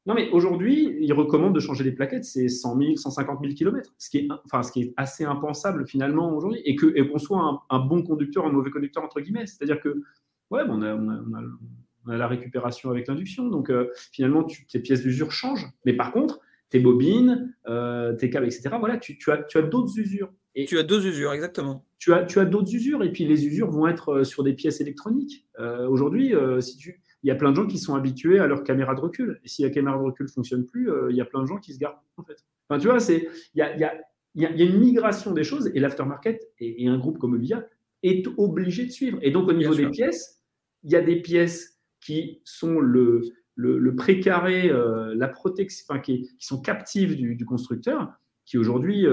non, 0.07 0.15
mais 0.15 0.31
aujourd'hui, 0.31 0.97
ils 1.01 1.13
recommandent 1.13 1.53
de 1.53 1.59
changer 1.59 1.83
les 1.83 1.91
plaquettes, 1.91 2.25
c'est 2.25 2.47
100 2.47 2.79
000, 2.79 2.95
150 2.95 3.41
000 3.43 3.53
km, 3.53 3.93
ce 3.99 4.09
qui 4.09 4.17
est, 4.17 4.27
enfin, 4.43 4.63
ce 4.63 4.71
qui 4.71 4.81
est 4.81 4.93
assez 4.97 5.23
impensable 5.23 5.85
finalement 5.85 6.35
aujourd'hui, 6.35 6.61
et 6.65 6.75
qu'on 6.75 6.89
et 6.95 7.07
qu'on 7.07 7.19
soit 7.19 7.63
un, 7.69 7.79
bon 7.79 8.01
conducteur, 8.01 8.47
un 8.47 8.51
mauvais 8.51 8.71
conducteur, 8.71 9.03
entre 9.03 9.21
guillemets. 9.21 9.45
C'est-à-dire 9.45 9.79
que, 9.79 10.01
ouais, 10.49 10.61
on 10.67 10.81
a, 10.81 10.95
on 10.95 12.09
a, 12.09 12.17
la 12.17 12.27
récupération 12.27 12.89
avec 12.89 13.07
l'induction, 13.07 13.47
donc 13.49 13.69
euh, 13.69 13.91
finalement, 14.11 14.43
tu, 14.45 14.65
tes 14.65 14.79
pièces 14.79 15.03
d'usure 15.03 15.31
changent. 15.31 15.69
Mais 15.85 15.93
par 15.93 16.11
contre, 16.11 16.39
tes 16.69 16.79
bobines, 16.79 17.55
euh, 17.67 18.13
tes 18.13 18.29
câbles, 18.29 18.47
etc., 18.47 18.69
voilà, 18.79 18.97
tu, 18.97 19.17
tu 19.17 19.31
as, 19.31 19.43
tu 19.43 19.57
as 19.57 19.61
d'autres 19.61 19.97
usures. 19.97 20.31
Et 20.55 20.65
tu 20.65 20.77
as 20.77 20.83
deux 20.83 21.05
usures, 21.05 21.33
exactement. 21.33 21.85
Tu 21.99 22.13
as, 22.13 22.23
tu 22.23 22.39
as 22.39 22.45
d'autres 22.45 22.73
usures, 22.73 23.03
et 23.03 23.11
puis 23.11 23.25
les 23.25 23.45
usures 23.45 23.69
vont 23.69 23.87
être 23.87 24.09
euh, 24.09 24.23
sur 24.23 24.43
des 24.43 24.53
pièces 24.53 24.79
électroniques. 24.79 25.45
Euh, 25.59 25.87
aujourd'hui, 25.87 26.33
euh, 26.33 26.61
si 26.61 26.77
tu, 26.77 27.01
il 27.23 27.27
y 27.27 27.31
a 27.31 27.35
plein 27.35 27.51
de 27.51 27.55
gens 27.55 27.67
qui 27.67 27.77
sont 27.77 27.95
habitués 27.95 28.39
à 28.39 28.47
leur 28.47 28.63
caméra 28.63 28.95
de 28.95 29.01
recul. 29.01 29.41
Et 29.43 29.49
si 29.49 29.63
la 29.63 29.69
caméra 29.69 29.97
de 29.97 30.03
recul 30.03 30.25
ne 30.27 30.31
fonctionne 30.31 30.65
plus, 30.65 30.89
il 31.09 31.15
y 31.15 31.21
a 31.21 31.25
plein 31.25 31.41
de 31.41 31.47
gens 31.47 31.57
qui 31.57 31.73
se 31.73 31.79
gardent, 31.79 31.97
en 32.17 32.23
fait. 32.23 32.37
Enfin, 32.69 32.79
tu 32.79 32.87
vois, 32.87 32.99
c'est, 32.99 33.27
il 33.53 33.59
y 33.59 33.61
a, 33.61 33.75
y, 33.75 33.83
a, 33.83 33.93
y 34.35 34.45
a, 34.45 34.65
une 34.65 34.79
migration 34.79 35.31
des 35.31 35.43
choses, 35.43 35.71
et 35.73 35.79
l'aftermarket 35.79 36.39
et, 36.59 36.87
un 36.87 36.97
groupe 36.97 37.17
comme 37.17 37.33
Ovia 37.33 37.65
est 38.03 38.27
obligé 38.37 38.85
de 38.85 38.91
suivre. 38.91 39.17
Et 39.23 39.31
donc, 39.31 39.49
au 39.49 39.53
niveau 39.53 39.73
des 39.73 39.89
pièces, 39.89 40.43
il 40.83 40.91
y 40.91 40.95
a 40.95 41.01
des 41.01 41.19
pièces 41.21 41.79
qui 41.99 42.41
sont 42.43 42.79
le, 42.79 43.21
le, 43.55 43.77
le 43.77 43.95
précaré, 43.95 44.69
la 45.15 45.27
protection, 45.27 45.85
enfin, 45.89 45.99
qui, 45.99 46.29
qui, 46.37 46.45
sont 46.45 46.61
captives 46.61 47.15
du, 47.15 47.35
du 47.35 47.45
constructeur, 47.45 48.11
qui 48.45 48.57
aujourd'hui 48.57 49.05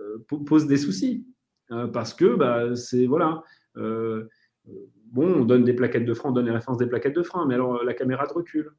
euh, 0.00 0.24
pose 0.46 0.66
des 0.66 0.76
soucis. 0.76 1.26
Euh, 1.72 1.86
parce 1.86 2.14
que 2.14 2.34
bah, 2.34 2.74
c'est 2.74 3.06
voilà. 3.06 3.42
Euh, 3.76 4.28
bon, 5.12 5.40
on 5.40 5.44
donne 5.44 5.64
des 5.64 5.72
plaquettes 5.72 6.04
de 6.04 6.14
frein, 6.14 6.30
on 6.30 6.32
donne 6.32 6.46
les 6.46 6.52
références 6.52 6.78
des 6.78 6.86
plaquettes 6.86 7.14
de 7.14 7.22
frein, 7.22 7.46
mais 7.46 7.54
alors 7.54 7.84
la 7.84 7.94
caméra 7.94 8.26
de 8.26 8.32
recul, 8.32 8.70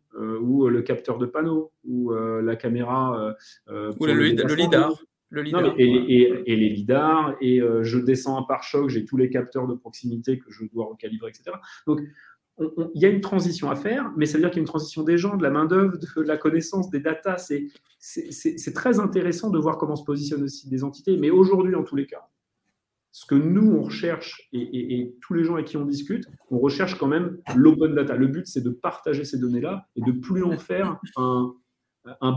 ou 0.41 0.67
le 0.67 0.81
capteur 0.81 1.17
de 1.17 1.25
panneau, 1.25 1.71
ou 1.83 2.11
la 2.13 2.55
caméra. 2.55 3.35
ou 3.67 4.05
le, 4.05 4.13
lidar. 4.13 4.93
Le 5.29 5.41
lidar. 5.41 5.73
et, 5.77 6.43
les 6.45 6.69
lidars, 6.69 7.35
et 7.41 7.59
je 7.81 7.97
descends 7.97 8.37
un 8.37 8.43
pare-choc, 8.43 8.89
j'ai 8.89 9.05
tous 9.05 9.17
les 9.17 9.29
capteurs 9.29 9.67
de 9.67 9.73
proximité 9.73 10.37
que 10.37 10.51
je 10.51 10.65
dois 10.71 10.85
recalibrer, 10.85 11.29
etc. 11.29 11.57
Donc, 11.87 12.01
il 12.59 13.01
y 13.01 13.05
a 13.05 13.09
une 13.09 13.21
transition 13.21 13.69
à 13.69 13.75
faire, 13.75 14.11
mais 14.17 14.25
ça 14.25 14.37
veut 14.37 14.43
dire 14.43 14.49
qu'il 14.49 14.57
y 14.57 14.61
a 14.61 14.63
une 14.63 14.67
transition 14.67 15.03
des 15.03 15.17
gens, 15.17 15.37
de 15.37 15.43
la 15.43 15.49
main-d'œuvre, 15.49 15.97
de, 15.97 16.21
la 16.21 16.37
connaissance, 16.37 16.89
des 16.89 16.99
datas. 16.99 17.51
C'est 17.99 18.73
très 18.73 18.99
intéressant 18.99 19.49
de 19.49 19.57
voir 19.57 19.77
comment 19.77 19.95
se 19.95 20.03
positionnent 20.03 20.43
aussi 20.43 20.69
des 20.69 20.83
entités. 20.83 21.17
Mais 21.17 21.29
aujourd'hui, 21.29 21.75
en 21.75 21.83
tous 21.83 21.95
les 21.95 22.05
cas, 22.05 22.27
ce 23.11 23.25
que 23.25 23.35
nous, 23.35 23.71
on 23.71 23.81
recherche, 23.81 24.49
et, 24.53 25.15
tous 25.21 25.33
les 25.33 25.43
gens 25.43 25.55
avec 25.55 25.67
qui 25.67 25.77
on 25.77 25.85
discute, 25.85 26.27
on 26.49 26.59
recherche 26.59 26.97
quand 26.97 27.07
même 27.07 27.37
l'open 27.55 27.93
data. 27.93 28.15
Le 28.15 28.27
but, 28.27 28.47
c'est 28.47 28.61
de 28.61 28.69
partager 28.69 29.25
ces 29.25 29.37
données-là 29.37 29.87
et 29.95 30.01
de 30.01 30.11
plus 30.11 30.43
en 30.43 30.57
faire 30.57 30.99
un, 31.17 31.53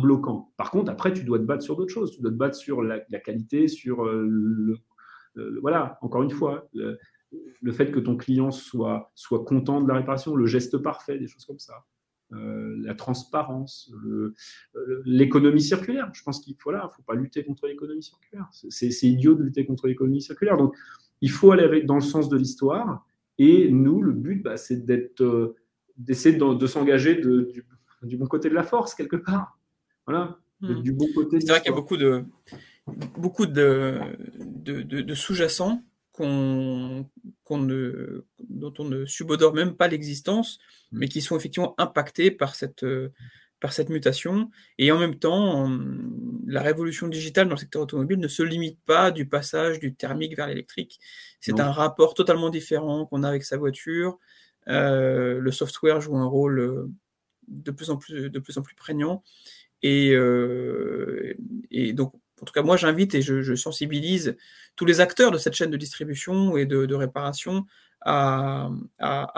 bloquant. 0.02 0.52
Par 0.56 0.70
contre, 0.70 0.90
après, 0.90 1.12
tu 1.12 1.24
dois 1.24 1.38
te 1.38 1.44
battre 1.44 1.62
sur 1.62 1.76
d'autres 1.76 1.92
choses. 1.92 2.10
Tu 2.10 2.20
dois 2.22 2.30
te 2.30 2.36
battre 2.36 2.56
sur 2.56 2.82
la, 2.82 3.00
qualité, 3.20 3.68
sur 3.68 4.04
euh, 4.04 4.24
le, 4.26 4.78
voilà, 5.60 5.98
encore 6.02 6.22
une 6.22 6.30
fois, 6.30 6.68
le 7.60 7.72
fait 7.72 7.90
que 7.90 8.00
ton 8.00 8.16
client 8.16 8.50
soit, 8.50 9.10
soit 9.14 9.44
content 9.44 9.80
de 9.80 9.88
la 9.88 9.94
réparation, 9.94 10.34
le 10.34 10.46
geste 10.46 10.78
parfait, 10.78 11.18
des 11.18 11.26
choses 11.26 11.44
comme 11.44 11.58
ça. 11.58 11.84
Euh, 12.32 12.74
la 12.78 12.94
transparence, 12.94 13.92
l'économie 15.04 15.60
circulaire. 15.60 16.10
Je 16.14 16.22
pense 16.22 16.40
qu'il 16.40 16.56
faut 16.56 16.70
là, 16.70 16.90
faut 16.94 17.02
pas 17.02 17.14
lutter 17.14 17.44
contre 17.44 17.66
l'économie 17.66 18.02
circulaire. 18.02 18.48
C'est 18.52 18.90
idiot 19.02 19.34
de 19.34 19.42
lutter 19.42 19.64
contre 19.64 19.86
l'économie 19.86 20.22
circulaire. 20.22 20.56
Donc, 20.56 20.74
il 21.20 21.30
faut 21.30 21.52
aller 21.52 21.82
dans 21.82 21.94
le 21.94 22.00
sens 22.00 22.28
de 22.28 22.36
l'histoire. 22.36 23.06
Et 23.38 23.70
nous, 23.70 24.02
le 24.02 24.12
but, 24.12 24.42
bah, 24.42 24.56
c'est 24.56 24.84
d'être, 24.84 25.22
euh, 25.22 25.56
d'essayer 25.96 26.36
de, 26.36 26.66
s'engager 26.66 27.14
du, 27.16 28.16
bon 28.16 28.26
côté 28.26 28.48
de 28.48 28.54
la 28.54 28.62
force 28.62 28.94
quelque 28.94 29.16
part. 29.16 29.58
Voilà. 30.06 30.38
Hmm. 30.60 30.82
Du 30.82 30.92
bon 30.92 31.06
côté. 31.14 31.40
C'est 31.40 31.48
vrai 31.48 31.60
qu'il 31.60 31.70
y 31.70 31.72
a 31.72 31.76
beaucoup 31.76 31.96
de, 31.96 32.24
beaucoup 33.18 33.46
de, 33.46 34.00
de, 34.36 35.14
sous-jacents 35.14 35.82
qu'on, 36.14 37.06
ne, 37.50 38.24
dont 38.48 38.74
on 38.78 38.84
ne 38.84 39.04
subodore 39.04 39.52
même 39.52 39.74
pas 39.74 39.88
l'existence, 39.88 40.58
hmm. 40.92 40.98
mais 40.98 41.08
qui 41.08 41.20
sont 41.20 41.36
effectivement 41.36 41.74
impactés 41.76 42.30
par 42.30 42.54
cette, 42.54 42.86
par 43.60 43.72
cette 43.72 43.88
mutation. 43.88 44.50
Et 44.78 44.92
en 44.92 44.98
même 44.98 45.16
temps, 45.16 45.70
la 46.46 46.62
révolution 46.62 47.08
digitale 47.08 47.48
dans 47.48 47.54
le 47.54 47.60
secteur 47.60 47.82
automobile 47.82 48.18
ne 48.18 48.28
se 48.28 48.42
limite 48.42 48.78
pas 48.84 49.10
du 49.10 49.26
passage 49.26 49.80
du 49.80 49.94
thermique 49.94 50.36
vers 50.36 50.46
l'électrique. 50.46 51.00
C'est 51.40 51.58
un 51.60 51.70
rapport 51.70 52.14
totalement 52.14 52.50
différent 52.50 53.06
qu'on 53.06 53.22
a 53.22 53.28
avec 53.28 53.42
sa 53.44 53.56
voiture. 53.56 54.18
Euh, 54.68 55.40
le 55.40 55.50
software 55.50 56.00
joue 56.00 56.16
un 56.16 56.26
rôle 56.26 56.58
euh, 56.58 56.90
de 57.48 57.70
plus 57.70 57.90
en 57.90 57.96
plus, 57.96 58.30
de 58.30 58.38
plus, 58.38 58.56
en 58.58 58.62
plus 58.62 58.74
prégnant. 58.74 59.22
Et, 59.82 60.12
euh, 60.12 61.34
et 61.70 61.92
donc, 61.92 62.14
en 62.42 62.44
tout 62.44 62.52
cas, 62.52 62.62
moi, 62.62 62.76
j'invite 62.76 63.14
et 63.14 63.22
je, 63.22 63.54
sensibilise 63.54 64.36
tous 64.76 64.84
les 64.84 65.00
acteurs 65.00 65.30
de 65.30 65.38
cette 65.38 65.54
chaîne 65.54 65.70
de 65.70 65.76
distribution 65.76 66.56
et 66.56 66.66
de, 66.66 66.94
réparation 66.94 67.64
à, 68.00 68.70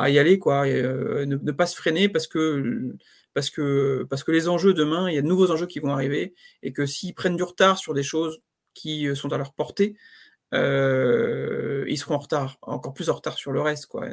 y 0.09 0.19
aller, 0.19 0.39
quoi, 0.39 0.67
et, 0.69 0.83
ne, 0.83 1.53
pas 1.53 1.67
se 1.67 1.77
freiner 1.77 2.09
parce 2.09 2.27
que 2.27 2.97
parce 3.37 3.51
que, 3.51 4.07
parce 4.09 4.25
que 4.25 4.33
les 4.33 4.49
enjeux 4.49 4.73
demain, 4.73 5.11
il 5.11 5.15
y 5.15 5.19
a 5.19 5.23
de 5.23 5.27
nouveaux 5.27 5.51
enjeux 5.51 5.67
qui 5.67 5.79
vont 5.79 5.93
arriver, 5.93 6.35
et 6.63 6.73
que 6.73 6.87
s'ils 6.87 7.13
prennent 7.13 7.37
du 7.37 7.43
retard 7.43 7.77
sur 7.77 7.93
des 7.93 8.03
choses 8.03 8.41
qui 8.73 9.07
euh, 9.07 9.15
sont 9.15 9.31
à 9.31 9.37
leur 9.37 9.53
portée, 9.53 9.95
euh, 10.55 11.85
ils 11.87 11.99
seront 11.99 12.15
en 12.15 12.19
retard, 12.19 12.57
encore 12.63 12.95
plus 12.95 13.11
en 13.11 13.15
retard 13.15 13.37
sur 13.37 13.53
le 13.53 13.61
reste. 13.61 13.87
Quoi. 13.87 14.09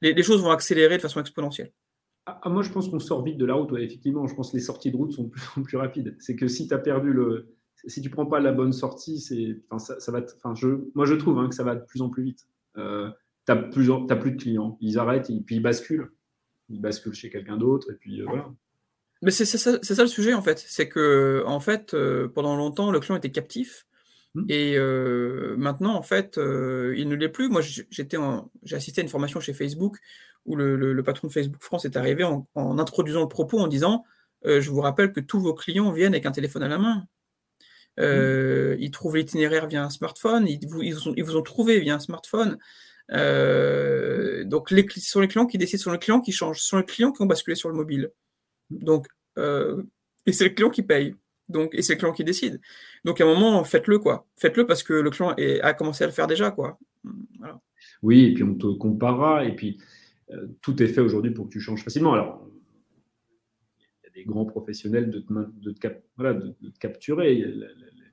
Les, 0.00 0.22
choses 0.24 0.42
vont 0.42 0.50
accélérer 0.50 0.96
de 0.96 1.02
façon 1.02 1.20
exponentielle. 1.20 1.72
Ah, 2.26 2.40
ah 2.42 2.48
moi, 2.48 2.64
je 2.64 2.70
pense 2.70 2.88
qu'on 2.88 2.98
sort 2.98 3.22
vite 3.22 3.38
de 3.38 3.44
la 3.44 3.54
route. 3.54 3.72
effectivement, 3.78 4.26
je 4.26 4.34
pense 4.34 4.50
que 4.50 4.56
les 4.56 4.62
sorties 4.62 4.90
de 4.90 4.96
route 4.96 5.12
sont 5.12 5.28
plus, 5.28 5.62
plus 5.62 5.76
rapides. 5.76 6.16
C'est 6.18 6.34
que 6.34 6.48
si 6.48 6.66
tu 6.66 6.74
as 6.74 6.78
perdu 6.78 7.12
le. 7.12 7.54
Si 7.86 8.00
tu 8.00 8.10
prends 8.10 8.26
pas 8.26 8.40
la 8.40 8.52
bonne 8.52 8.72
sortie, 8.72 9.20
c'est, 9.20 9.60
ça, 9.78 9.98
ça, 9.98 10.12
va. 10.12 10.22
Enfin, 10.36 10.54
je, 10.54 10.68
moi, 10.94 11.04
je 11.04 11.14
trouve 11.14 11.38
hein, 11.38 11.48
que 11.48 11.54
ça 11.54 11.64
va 11.64 11.74
de 11.74 11.84
plus 11.84 12.00
en 12.02 12.08
plus 12.08 12.22
vite. 12.22 12.46
Euh, 12.76 13.10
tu 13.46 13.52
n'as 13.52 13.56
plus, 13.56 13.90
plus 14.20 14.32
de 14.32 14.36
clients. 14.36 14.78
Ils 14.80 14.98
arrêtent 14.98 15.30
et 15.30 15.40
puis 15.40 15.56
ils 15.56 15.62
basculent 15.62 16.10
il 16.68 16.80
bascule 16.80 17.12
chez 17.12 17.28
quelqu'un 17.28 17.58
d'autre, 17.58 17.90
et 17.90 17.96
puis 17.96 18.22
euh, 18.22 18.24
voilà. 18.26 18.50
Mais 19.20 19.30
c'est 19.30 19.44
ça, 19.44 19.78
le 19.78 20.06
sujet 20.06 20.32
en 20.32 20.40
fait. 20.40 20.58
C'est 20.58 20.88
que 20.88 21.42
en 21.44 21.60
fait, 21.60 21.92
euh, 21.92 22.28
pendant 22.28 22.56
longtemps, 22.56 22.90
le 22.90 22.98
client 22.98 23.16
était 23.16 23.30
captif. 23.30 23.86
Hmm. 24.34 24.46
Et 24.48 24.78
maintenant, 25.58 25.94
en 25.94 26.02
fait, 26.02 26.36
il 26.38 27.08
ne 27.08 27.14
l'est 27.14 27.28
plus. 27.28 27.50
Moi, 27.50 27.60
j'étais 27.60 28.16
j'ai 28.62 28.76
assisté 28.76 29.02
à 29.02 29.04
une 29.04 29.10
formation 29.10 29.40
chez 29.40 29.52
Facebook 29.52 29.98
où 30.46 30.56
le, 30.56 31.02
patron 31.02 31.28
de 31.28 31.32
Facebook 31.32 31.62
France 31.62 31.84
est 31.84 31.96
arrivé 31.96 32.24
en, 32.24 32.46
introduisant 32.78 33.20
le 33.20 33.28
propos 33.28 33.58
en 33.58 33.68
disant 33.68 34.04
Je 34.44 34.70
vous 34.70 34.80
rappelle 34.80 35.12
que 35.12 35.20
tous 35.20 35.40
vos 35.40 35.52
clients 35.52 35.92
viennent 35.92 36.14
avec 36.14 36.24
un 36.24 36.32
téléphone 36.32 36.62
à 36.62 36.68
la 36.68 36.78
main. 36.78 37.06
Hmm. 37.98 38.76
Ils 38.78 38.90
trouvent 38.90 39.16
l'itinéraire 39.16 39.66
via 39.66 39.84
un 39.84 39.90
smartphone, 39.90 40.46
ils 40.48 40.66
vous, 40.66 40.82
ils 40.82 41.24
vous 41.24 41.36
ont 41.36 41.42
trouvé 41.42 41.80
via 41.80 41.94
un 41.94 42.00
smartphone. 42.00 42.58
Euh, 43.10 44.44
donc, 44.44 44.70
les, 44.70 44.86
ce 44.88 45.00
sont 45.00 45.20
les 45.20 45.28
clients 45.28 45.46
qui 45.46 45.58
décident, 45.58 45.78
ce 45.78 45.84
sont 45.84 45.92
les 45.92 45.98
clients 45.98 46.20
qui 46.20 46.32
changent, 46.32 46.60
ce 46.60 46.68
sont 46.68 46.78
les 46.78 46.84
clients 46.84 47.12
qui 47.12 47.22
ont 47.22 47.26
basculé 47.26 47.54
sur 47.54 47.68
le 47.68 47.74
mobile. 47.74 48.10
Donc, 48.70 49.06
euh, 49.38 49.82
et 50.26 50.32
c'est 50.32 50.44
le 50.44 50.50
client 50.50 50.70
qui 50.70 50.82
paye. 50.82 51.14
Donc, 51.48 51.74
et 51.74 51.82
c'est 51.82 51.94
le 51.94 51.98
client 51.98 52.12
qui 52.12 52.24
décide. 52.24 52.60
Donc, 53.04 53.20
à 53.20 53.24
un 53.24 53.26
moment, 53.26 53.62
faites-le, 53.64 53.98
quoi. 53.98 54.26
Faites-le 54.36 54.66
parce 54.66 54.82
que 54.82 54.94
le 54.94 55.10
client 55.10 55.34
a 55.62 55.74
commencé 55.74 56.04
à 56.04 56.06
le 56.06 56.12
faire 56.12 56.26
déjà, 56.26 56.50
quoi. 56.50 56.78
Oui, 58.02 58.24
et 58.24 58.34
puis 58.34 58.44
on 58.44 58.54
te 58.54 58.66
comparera, 58.66 59.44
et 59.44 59.54
puis 59.54 59.78
euh, 60.30 60.46
tout 60.62 60.80
est 60.82 60.88
fait 60.88 61.00
aujourd'hui 61.00 61.32
pour 61.32 61.46
que 61.46 61.50
tu 61.52 61.60
changes 61.60 61.84
facilement. 61.84 62.14
Alors, 62.14 62.48
des 64.14 64.24
grands 64.24 64.44
professionnels 64.44 65.10
de 65.10 65.20
te, 65.20 65.80
capturer 66.78 67.44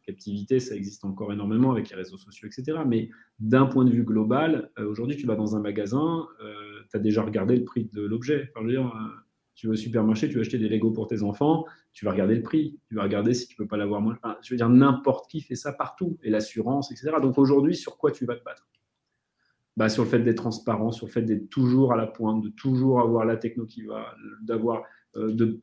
captivité, 0.09 0.59
ça 0.59 0.75
existe 0.75 1.05
encore 1.05 1.31
énormément 1.31 1.71
avec 1.71 1.89
les 1.89 1.95
réseaux 1.95 2.17
sociaux, 2.17 2.47
etc. 2.47 2.79
Mais 2.85 3.09
d'un 3.39 3.65
point 3.65 3.85
de 3.85 3.91
vue 3.91 4.03
global, 4.03 4.71
euh, 4.79 4.89
aujourd'hui, 4.89 5.15
tu 5.15 5.27
vas 5.27 5.35
dans 5.35 5.55
un 5.55 5.61
magasin, 5.61 6.27
euh, 6.41 6.81
tu 6.89 6.97
as 6.97 6.99
déjà 6.99 7.21
regardé 7.21 7.55
le 7.55 7.63
prix 7.63 7.89
de 7.93 8.01
l'objet. 8.01 8.51
Enfin, 8.55 8.67
dire, 8.67 8.87
euh, 8.87 9.09
tu 9.53 9.67
vas 9.67 9.73
au 9.73 9.75
supermarché, 9.75 10.27
tu 10.27 10.35
vas 10.35 10.41
acheter 10.41 10.57
des 10.57 10.69
Lego 10.69 10.91
pour 10.91 11.07
tes 11.07 11.21
enfants, 11.21 11.65
tu 11.93 12.05
vas 12.05 12.11
regarder 12.11 12.35
le 12.35 12.41
prix, 12.41 12.79
tu 12.87 12.95
vas 12.95 13.03
regarder 13.03 13.33
si 13.33 13.47
tu 13.47 13.55
peux 13.55 13.67
pas 13.67 13.77
l'avoir 13.77 14.01
moins. 14.01 14.17
je 14.41 14.53
veux 14.53 14.57
dire, 14.57 14.69
n'importe 14.69 15.29
qui 15.29 15.41
fait 15.41 15.55
ça 15.55 15.73
partout, 15.73 16.17
et 16.23 16.29
l'assurance, 16.29 16.91
etc. 16.91 17.11
Donc 17.21 17.37
aujourd'hui, 17.37 17.75
sur 17.75 17.97
quoi 17.97 18.11
tu 18.11 18.25
vas 18.25 18.35
te 18.35 18.43
battre? 18.43 18.67
Bah, 19.77 19.89
Sur 19.89 20.03
le 20.05 20.09
fait 20.09 20.19
d'être 20.19 20.37
transparent, 20.37 20.91
sur 20.91 21.05
le 21.05 21.11
fait 21.11 21.21
d'être 21.21 21.49
toujours 21.49 21.93
à 21.93 21.97
la 21.97 22.07
pointe, 22.07 22.41
de 22.41 22.49
toujours 22.49 22.99
avoir 22.99 23.25
la 23.25 23.37
techno 23.37 23.65
qui 23.65 23.83
va, 23.83 24.15
d'avoir, 24.41 24.83
de 25.15 25.59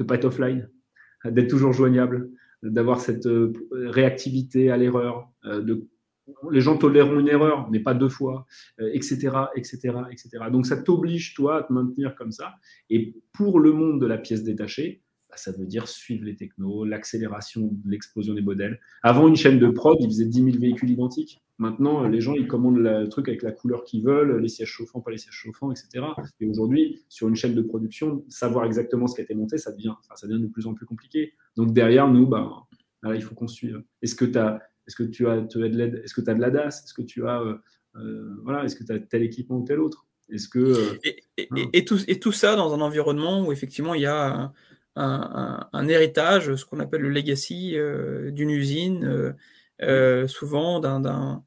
ne 0.00 0.04
pas 0.04 0.16
être 0.16 0.24
offline, 0.24 0.70
d'être 1.24 1.48
toujours 1.48 1.72
joignable, 1.72 2.30
d'avoir 2.62 3.00
cette 3.00 3.26
euh, 3.26 3.52
réactivité 3.72 4.70
à 4.70 4.76
l'erreur, 4.76 5.30
euh, 5.44 5.62
de 5.62 5.86
les 6.50 6.60
gens 6.60 6.76
toléreront 6.76 7.20
une 7.20 7.28
erreur, 7.28 7.70
mais 7.70 7.80
pas 7.80 7.94
deux 7.94 8.10
fois, 8.10 8.46
etc., 8.78 9.30
etc., 9.56 9.78
etc. 10.10 10.30
Donc 10.52 10.66
ça 10.66 10.76
t'oblige, 10.76 11.32
toi, 11.32 11.60
à 11.60 11.62
te 11.62 11.72
maintenir 11.72 12.14
comme 12.16 12.32
ça. 12.32 12.56
Et 12.90 13.14
pour 13.32 13.60
le 13.60 13.72
monde 13.72 13.98
de 13.98 14.06
la 14.06 14.18
pièce 14.18 14.44
détachée, 14.44 15.02
ça 15.38 15.52
veut 15.52 15.66
dire 15.66 15.88
suivre 15.88 16.24
les 16.24 16.36
technos, 16.36 16.84
l'accélération 16.84 17.70
de 17.72 17.90
l'explosion 17.90 18.34
des 18.34 18.42
modèles. 18.42 18.80
Avant, 19.02 19.28
une 19.28 19.36
chaîne 19.36 19.58
de 19.58 19.68
prod, 19.68 19.96
ils 20.00 20.06
faisaient 20.06 20.26
10 20.26 20.44
000 20.44 20.58
véhicules 20.58 20.90
identiques. 20.90 21.42
Maintenant, 21.58 22.06
les 22.06 22.20
gens, 22.20 22.34
ils 22.34 22.46
commandent 22.46 22.78
le 22.78 23.08
truc 23.08 23.28
avec 23.28 23.42
la 23.42 23.50
couleur 23.50 23.82
qu'ils 23.84 24.04
veulent, 24.04 24.40
les 24.40 24.48
sièges 24.48 24.68
chauffants, 24.68 25.00
pas 25.00 25.10
les 25.10 25.18
sièges 25.18 25.34
chauffants, 25.34 25.72
etc. 25.72 26.06
Et 26.40 26.46
aujourd'hui, 26.46 27.02
sur 27.08 27.28
une 27.28 27.34
chaîne 27.34 27.54
de 27.54 27.62
production, 27.62 28.24
savoir 28.28 28.64
exactement 28.64 29.08
ce 29.08 29.16
qui 29.16 29.22
a 29.22 29.24
été 29.24 29.34
monté, 29.34 29.58
ça 29.58 29.72
devient, 29.72 29.94
ça 30.14 30.26
devient 30.28 30.40
de 30.40 30.46
plus 30.46 30.66
en 30.66 30.74
plus 30.74 30.86
compliqué. 30.86 31.32
Donc 31.56 31.72
derrière, 31.72 32.08
nous, 32.08 32.26
bah, 32.26 32.66
il 33.12 33.22
faut 33.22 33.34
qu'on 33.34 33.48
suive. 33.48 33.82
Est-ce 34.02 34.14
que, 34.14 34.38
as, 34.38 34.60
est-ce 34.86 34.94
que 34.94 35.02
tu 35.02 35.28
as, 35.28 35.40
de 35.40 35.64
l'aide 35.64 36.00
Est-ce 36.04 36.14
que 36.14 36.20
tu 36.20 36.30
as 36.30 36.34
de 36.34 36.40
la 36.40 36.50
DAS? 36.50 36.84
Est-ce 36.84 36.94
que 36.94 37.02
tu 37.02 37.26
as, 37.26 37.40
euh, 37.40 37.54
euh, 37.96 38.36
voilà, 38.44 38.64
est-ce 38.64 38.76
que 38.76 38.84
tu 38.84 38.92
as 38.92 39.00
tel 39.00 39.22
équipement 39.24 39.58
ou 39.58 39.64
tel 39.64 39.80
autre? 39.80 40.06
Est-ce 40.30 40.48
que 40.48 40.58
euh, 40.58 40.98
et, 41.72 41.84
tout, 41.84 41.98
et 42.06 42.20
tout 42.20 42.32
ça 42.32 42.54
dans 42.54 42.74
un 42.74 42.80
environnement 42.80 43.46
où 43.46 43.52
effectivement 43.52 43.94
il 43.94 44.02
y 44.02 44.06
a 44.06 44.52
un, 44.98 45.88
héritage, 45.88 46.54
ce 46.54 46.64
qu'on 46.64 46.80
appelle 46.80 47.02
le 47.02 47.10
legacy 47.10 47.76
d'une 48.32 48.50
usine, 48.50 49.34
souvent 50.26 50.80
d'un 50.80 51.42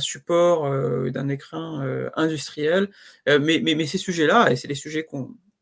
support, 0.00 0.66
euh, 0.66 1.10
d'un 1.10 1.28
écrin 1.28 1.84
euh, 1.84 2.10
industriel. 2.14 2.90
Euh, 3.28 3.38
mais, 3.40 3.86
ces 3.86 3.98
sujets-là, 3.98 4.50
et 4.50 4.56
c'est 4.56 4.68
des 4.68 4.74
sujets 4.74 5.06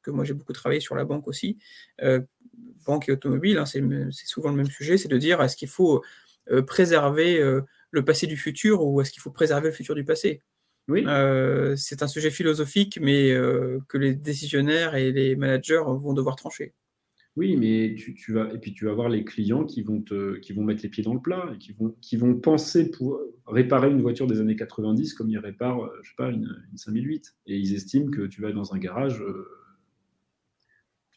que 0.03 0.11
moi 0.11 0.25
j'ai 0.25 0.35
beaucoup 0.35 0.53
travaillé 0.53 0.81
sur 0.81 0.95
la 0.95 1.05
banque 1.05 1.29
aussi, 1.29 1.59
banque 2.87 3.09
et 3.09 3.13
automobile, 3.13 3.59
hein, 3.59 3.67
c'est 3.67 4.27
souvent 4.27 4.51
le 4.51 4.57
même 4.57 4.71
sujet, 4.71 4.97
c'est 4.97 5.09
de 5.09 5.19
dire 5.19 5.43
est-ce 5.43 5.57
qu'il 5.57 5.69
faut 5.69 6.03
préserver 6.67 7.39
le 7.91 8.05
passé 8.05 8.27
du 8.27 8.37
futur 8.37 8.83
ou 8.85 9.01
est-ce 9.01 9.11
qu'il 9.11 9.21
faut 9.21 9.31
préserver 9.31 9.69
le 9.69 9.75
futur 9.75 9.95
du 9.95 10.05
passé? 10.05 10.41
Oui. 10.89 11.05
c'est 11.77 12.03
un 12.03 12.09
sujet 12.09 12.31
philosophique, 12.31 12.99
mais 13.01 13.31
que 13.89 13.99
les 13.99 14.15
décisionnaires 14.15 14.95
et 14.95 15.13
les 15.13 15.37
managers 15.37 15.83
vont 15.87 16.15
devoir 16.15 16.37
trancher. 16.37 16.75
Oui, 17.37 17.57
mais 17.57 17.95
tu, 17.95 18.33
vas 18.33 18.53
et 18.53 18.59
puis 18.59 18.73
tu 18.73 18.87
vas 18.87 18.93
voir 18.93 19.09
les 19.09 19.25
clients 19.25 19.65
qui 19.65 19.83
vont 19.83 20.03
te, 20.03 20.37
qui 20.39 20.53
vont 20.53 20.65
mettre 20.65 20.83
les 20.83 20.89
pieds 20.89 21.05
dans 21.05 21.15
le 21.15 21.21
plat 21.21 21.49
et 21.55 21.59
qui 21.59 21.73
vont, 21.73 21.95
qui 22.01 22.17
vont 22.17 22.35
penser 22.35 22.91
pour 22.91 23.21
réparer 23.47 23.91
une 23.91 24.03
voiture 24.03 24.27
des 24.27 24.41
années 24.41 24.57
90 24.57 25.15
comme 25.15 25.31
ils 25.31 25.39
réparent, 25.39 25.85
euh, 25.85 25.99
je 26.03 26.11
sais 26.11 26.17
pas, 26.17 26.31
une, 26.31 26.49
5008. 26.75 27.37
Et 27.47 27.57
ils 27.57 27.75
estiment 27.75 28.11
que 28.11 28.27
tu 28.27 28.43
vas 28.43 28.53
dans 28.53 28.75
un 28.75 28.79
garage, 28.79 29.21
euh, 29.23 29.47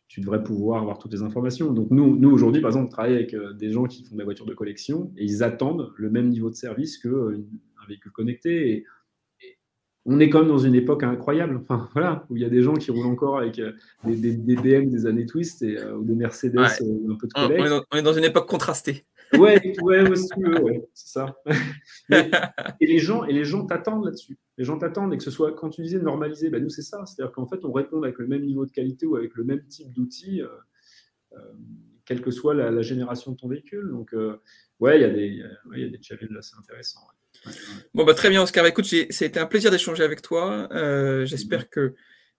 tu 0.07 0.21
devrais 0.21 0.43
pouvoir 0.43 0.81
avoir 0.81 0.99
toutes 0.99 1.13
les 1.13 1.23
informations. 1.23 1.73
Donc 1.73 1.89
nous, 1.89 2.15
nous 2.15 2.29
aujourd'hui, 2.29 2.61
par 2.61 2.69
exemple, 2.69 2.87
on 2.87 2.91
travaille 2.91 3.15
avec 3.15 3.33
euh, 3.33 3.53
des 3.53 3.71
gens 3.71 3.85
qui 3.85 4.03
font 4.03 4.15
des 4.15 4.23
voitures 4.23 4.45
de 4.45 4.53
collection 4.53 5.11
et 5.17 5.23
ils 5.23 5.41
attendent 5.41 5.91
le 5.97 6.09
même 6.11 6.29
niveau 6.29 6.51
de 6.51 6.55
service 6.55 6.99
qu'un 6.99 7.31
véhicule 7.87 8.11
connecté. 8.11 8.69
Et 8.71 8.85
on 10.05 10.19
est 10.19 10.29
quand 10.29 10.39
même 10.39 10.49
dans 10.49 10.57
une 10.57 10.75
époque 10.75 11.03
incroyable, 11.03 11.57
enfin 11.61 11.89
voilà, 11.93 12.25
où 12.29 12.35
il 12.35 12.41
y 12.41 12.45
a 12.45 12.49
des 12.49 12.61
gens 12.61 12.73
qui 12.73 12.91
roulent 12.91 13.07
encore 13.07 13.37
avec 13.37 13.59
euh, 13.59 13.71
des, 14.03 14.33
des, 14.33 14.55
BM 14.55 14.89
des 14.89 15.05
années 15.05 15.25
Twist 15.25 15.61
et, 15.61 15.77
euh, 15.77 15.95
ou 15.95 16.03
des 16.03 16.15
Mercedes 16.15 16.57
euh, 16.57 17.11
un 17.11 17.15
peu 17.15 17.27
de 17.27 17.33
collègue. 17.33 17.85
On, 17.91 17.97
est 17.97 18.01
dans, 18.01 18.13
une 18.13 18.25
époque 18.25 18.49
contrastée. 18.49 19.05
Ouais, 19.33 19.61
ouais, 19.81 20.07
ouais, 20.07 20.85
c'est 20.93 21.07
ça. 21.07 21.37
et 22.09 22.85
les 22.85 22.99
gens, 22.99 23.23
et 23.23 23.33
les 23.33 23.45
gens 23.45 23.65
t'attendent 23.65 24.05
là-dessus. 24.05 24.37
Les 24.57 24.65
gens 24.65 24.77
t'attendent 24.77 25.13
et 25.13 25.17
que 25.17 25.23
ce 25.23 25.31
soit 25.31 25.53
quand 25.53 25.69
tu 25.69 25.81
disais 25.81 25.99
normaliser, 25.99 26.49
ben 26.49 26.61
nous 26.61 26.69
c'est 26.69 26.81
ça, 26.81 27.05
c'est-à-dire 27.05 27.31
qu'en 27.31 27.47
fait 27.47 27.63
on 27.63 27.71
répond 27.71 28.03
avec 28.03 28.19
le 28.19 28.27
même 28.27 28.43
niveau 28.43 28.65
de 28.65 28.71
qualité 28.71 29.05
ou 29.05 29.15
avec 29.15 29.33
le 29.35 29.43
même 29.45 29.65
type 29.67 29.91
d'outils, 29.91 30.41
quelle 32.05 32.21
que 32.21 32.29
soit 32.29 32.53
la, 32.53 32.81
génération 32.81 33.31
de 33.31 33.37
ton 33.37 33.47
véhicule. 33.47 33.89
Donc 33.89 34.13
ouais, 34.79 34.99
il 34.99 35.01
y 35.01 35.05
a 35.05 35.09
des, 35.09 35.43
ouais, 35.69 35.81
y 35.81 35.85
a 35.85 35.89
des 35.89 35.99
challenges 36.01 36.37
assez 36.37 36.55
intéressants. 36.59 37.07
Bon, 37.93 38.05
bah, 38.05 38.13
très 38.13 38.29
bien, 38.29 38.41
Oscar. 38.41 38.65
Écoute, 38.65 38.85
c'était 38.85 39.39
un 39.39 39.45
plaisir 39.45 39.71
d'échanger 39.71 40.03
avec 40.03 40.21
toi. 40.21 40.67
Euh, 40.71 41.25
j'espère 41.25 41.69
que 41.69 41.93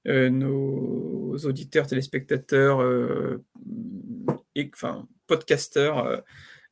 euh, 0.07 0.29
nos 0.29 1.35
auditeurs, 1.45 1.87
téléspectateurs, 1.87 2.83
euh, 2.83 3.43
et, 4.55 4.71
enfin, 4.75 5.09
podcasteurs 5.27 6.23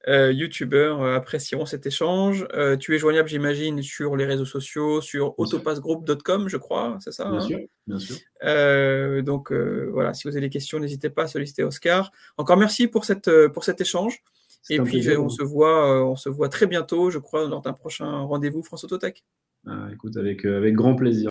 euh, 0.09 0.33
youtubeurs 0.33 1.03
apprécieront 1.03 1.65
cet 1.65 1.87
échange. 1.87 2.47
tu 2.79 2.95
es 2.95 2.99
joignable, 2.99 3.29
j'imagine, 3.29 3.83
sur 3.83 4.17
les 4.17 4.27
réseaux 4.27 4.45
sociaux, 4.45 5.01
sur 5.01 5.39
autopassgroup.com, 5.39 6.49
je 6.49 6.57
crois, 6.59 6.99
c'est 7.01 7.13
ça 7.13 7.31
Bien 7.31 7.39
hein? 7.39 7.41
sûr, 7.41 7.59
bien 7.87 7.99
sûr. 7.99 9.23
donc 9.25 9.51
voilà, 9.53 10.13
si 10.13 10.29
vous 10.29 10.37
avez 10.37 10.47
des 10.47 10.51
questions, 10.51 10.79
n'hésitez 10.79 11.09
pas 11.09 11.23
à 11.23 11.29
solliciter 11.29 11.65
Oscar. 11.65 12.11
Encore 12.37 12.59
merci 12.59 12.87
pour, 12.87 13.05
cette, 13.05 13.31
pour 13.49 13.65
cet 13.65 13.81
échange. 13.81 14.23
Et 14.71 14.81
puis 14.81 15.17
on 15.17 15.29
se, 15.29 15.43
voit, 15.43 16.07
on 16.07 16.17
se 16.17 16.29
voit 16.29 16.49
très 16.49 16.67
bientôt, 16.67 17.11
je 17.11 17.19
crois, 17.19 17.49
lors 17.49 17.63
d'un 17.63 17.73
prochain 17.73 18.21
rendez-vous 18.23 18.63
France 18.63 18.85
Autotech. 18.85 19.25
Ah, 19.67 19.89
écoute, 19.93 20.17
avec, 20.17 20.45
avec 20.45 20.75
grand 20.75 20.95
plaisir. 20.95 21.31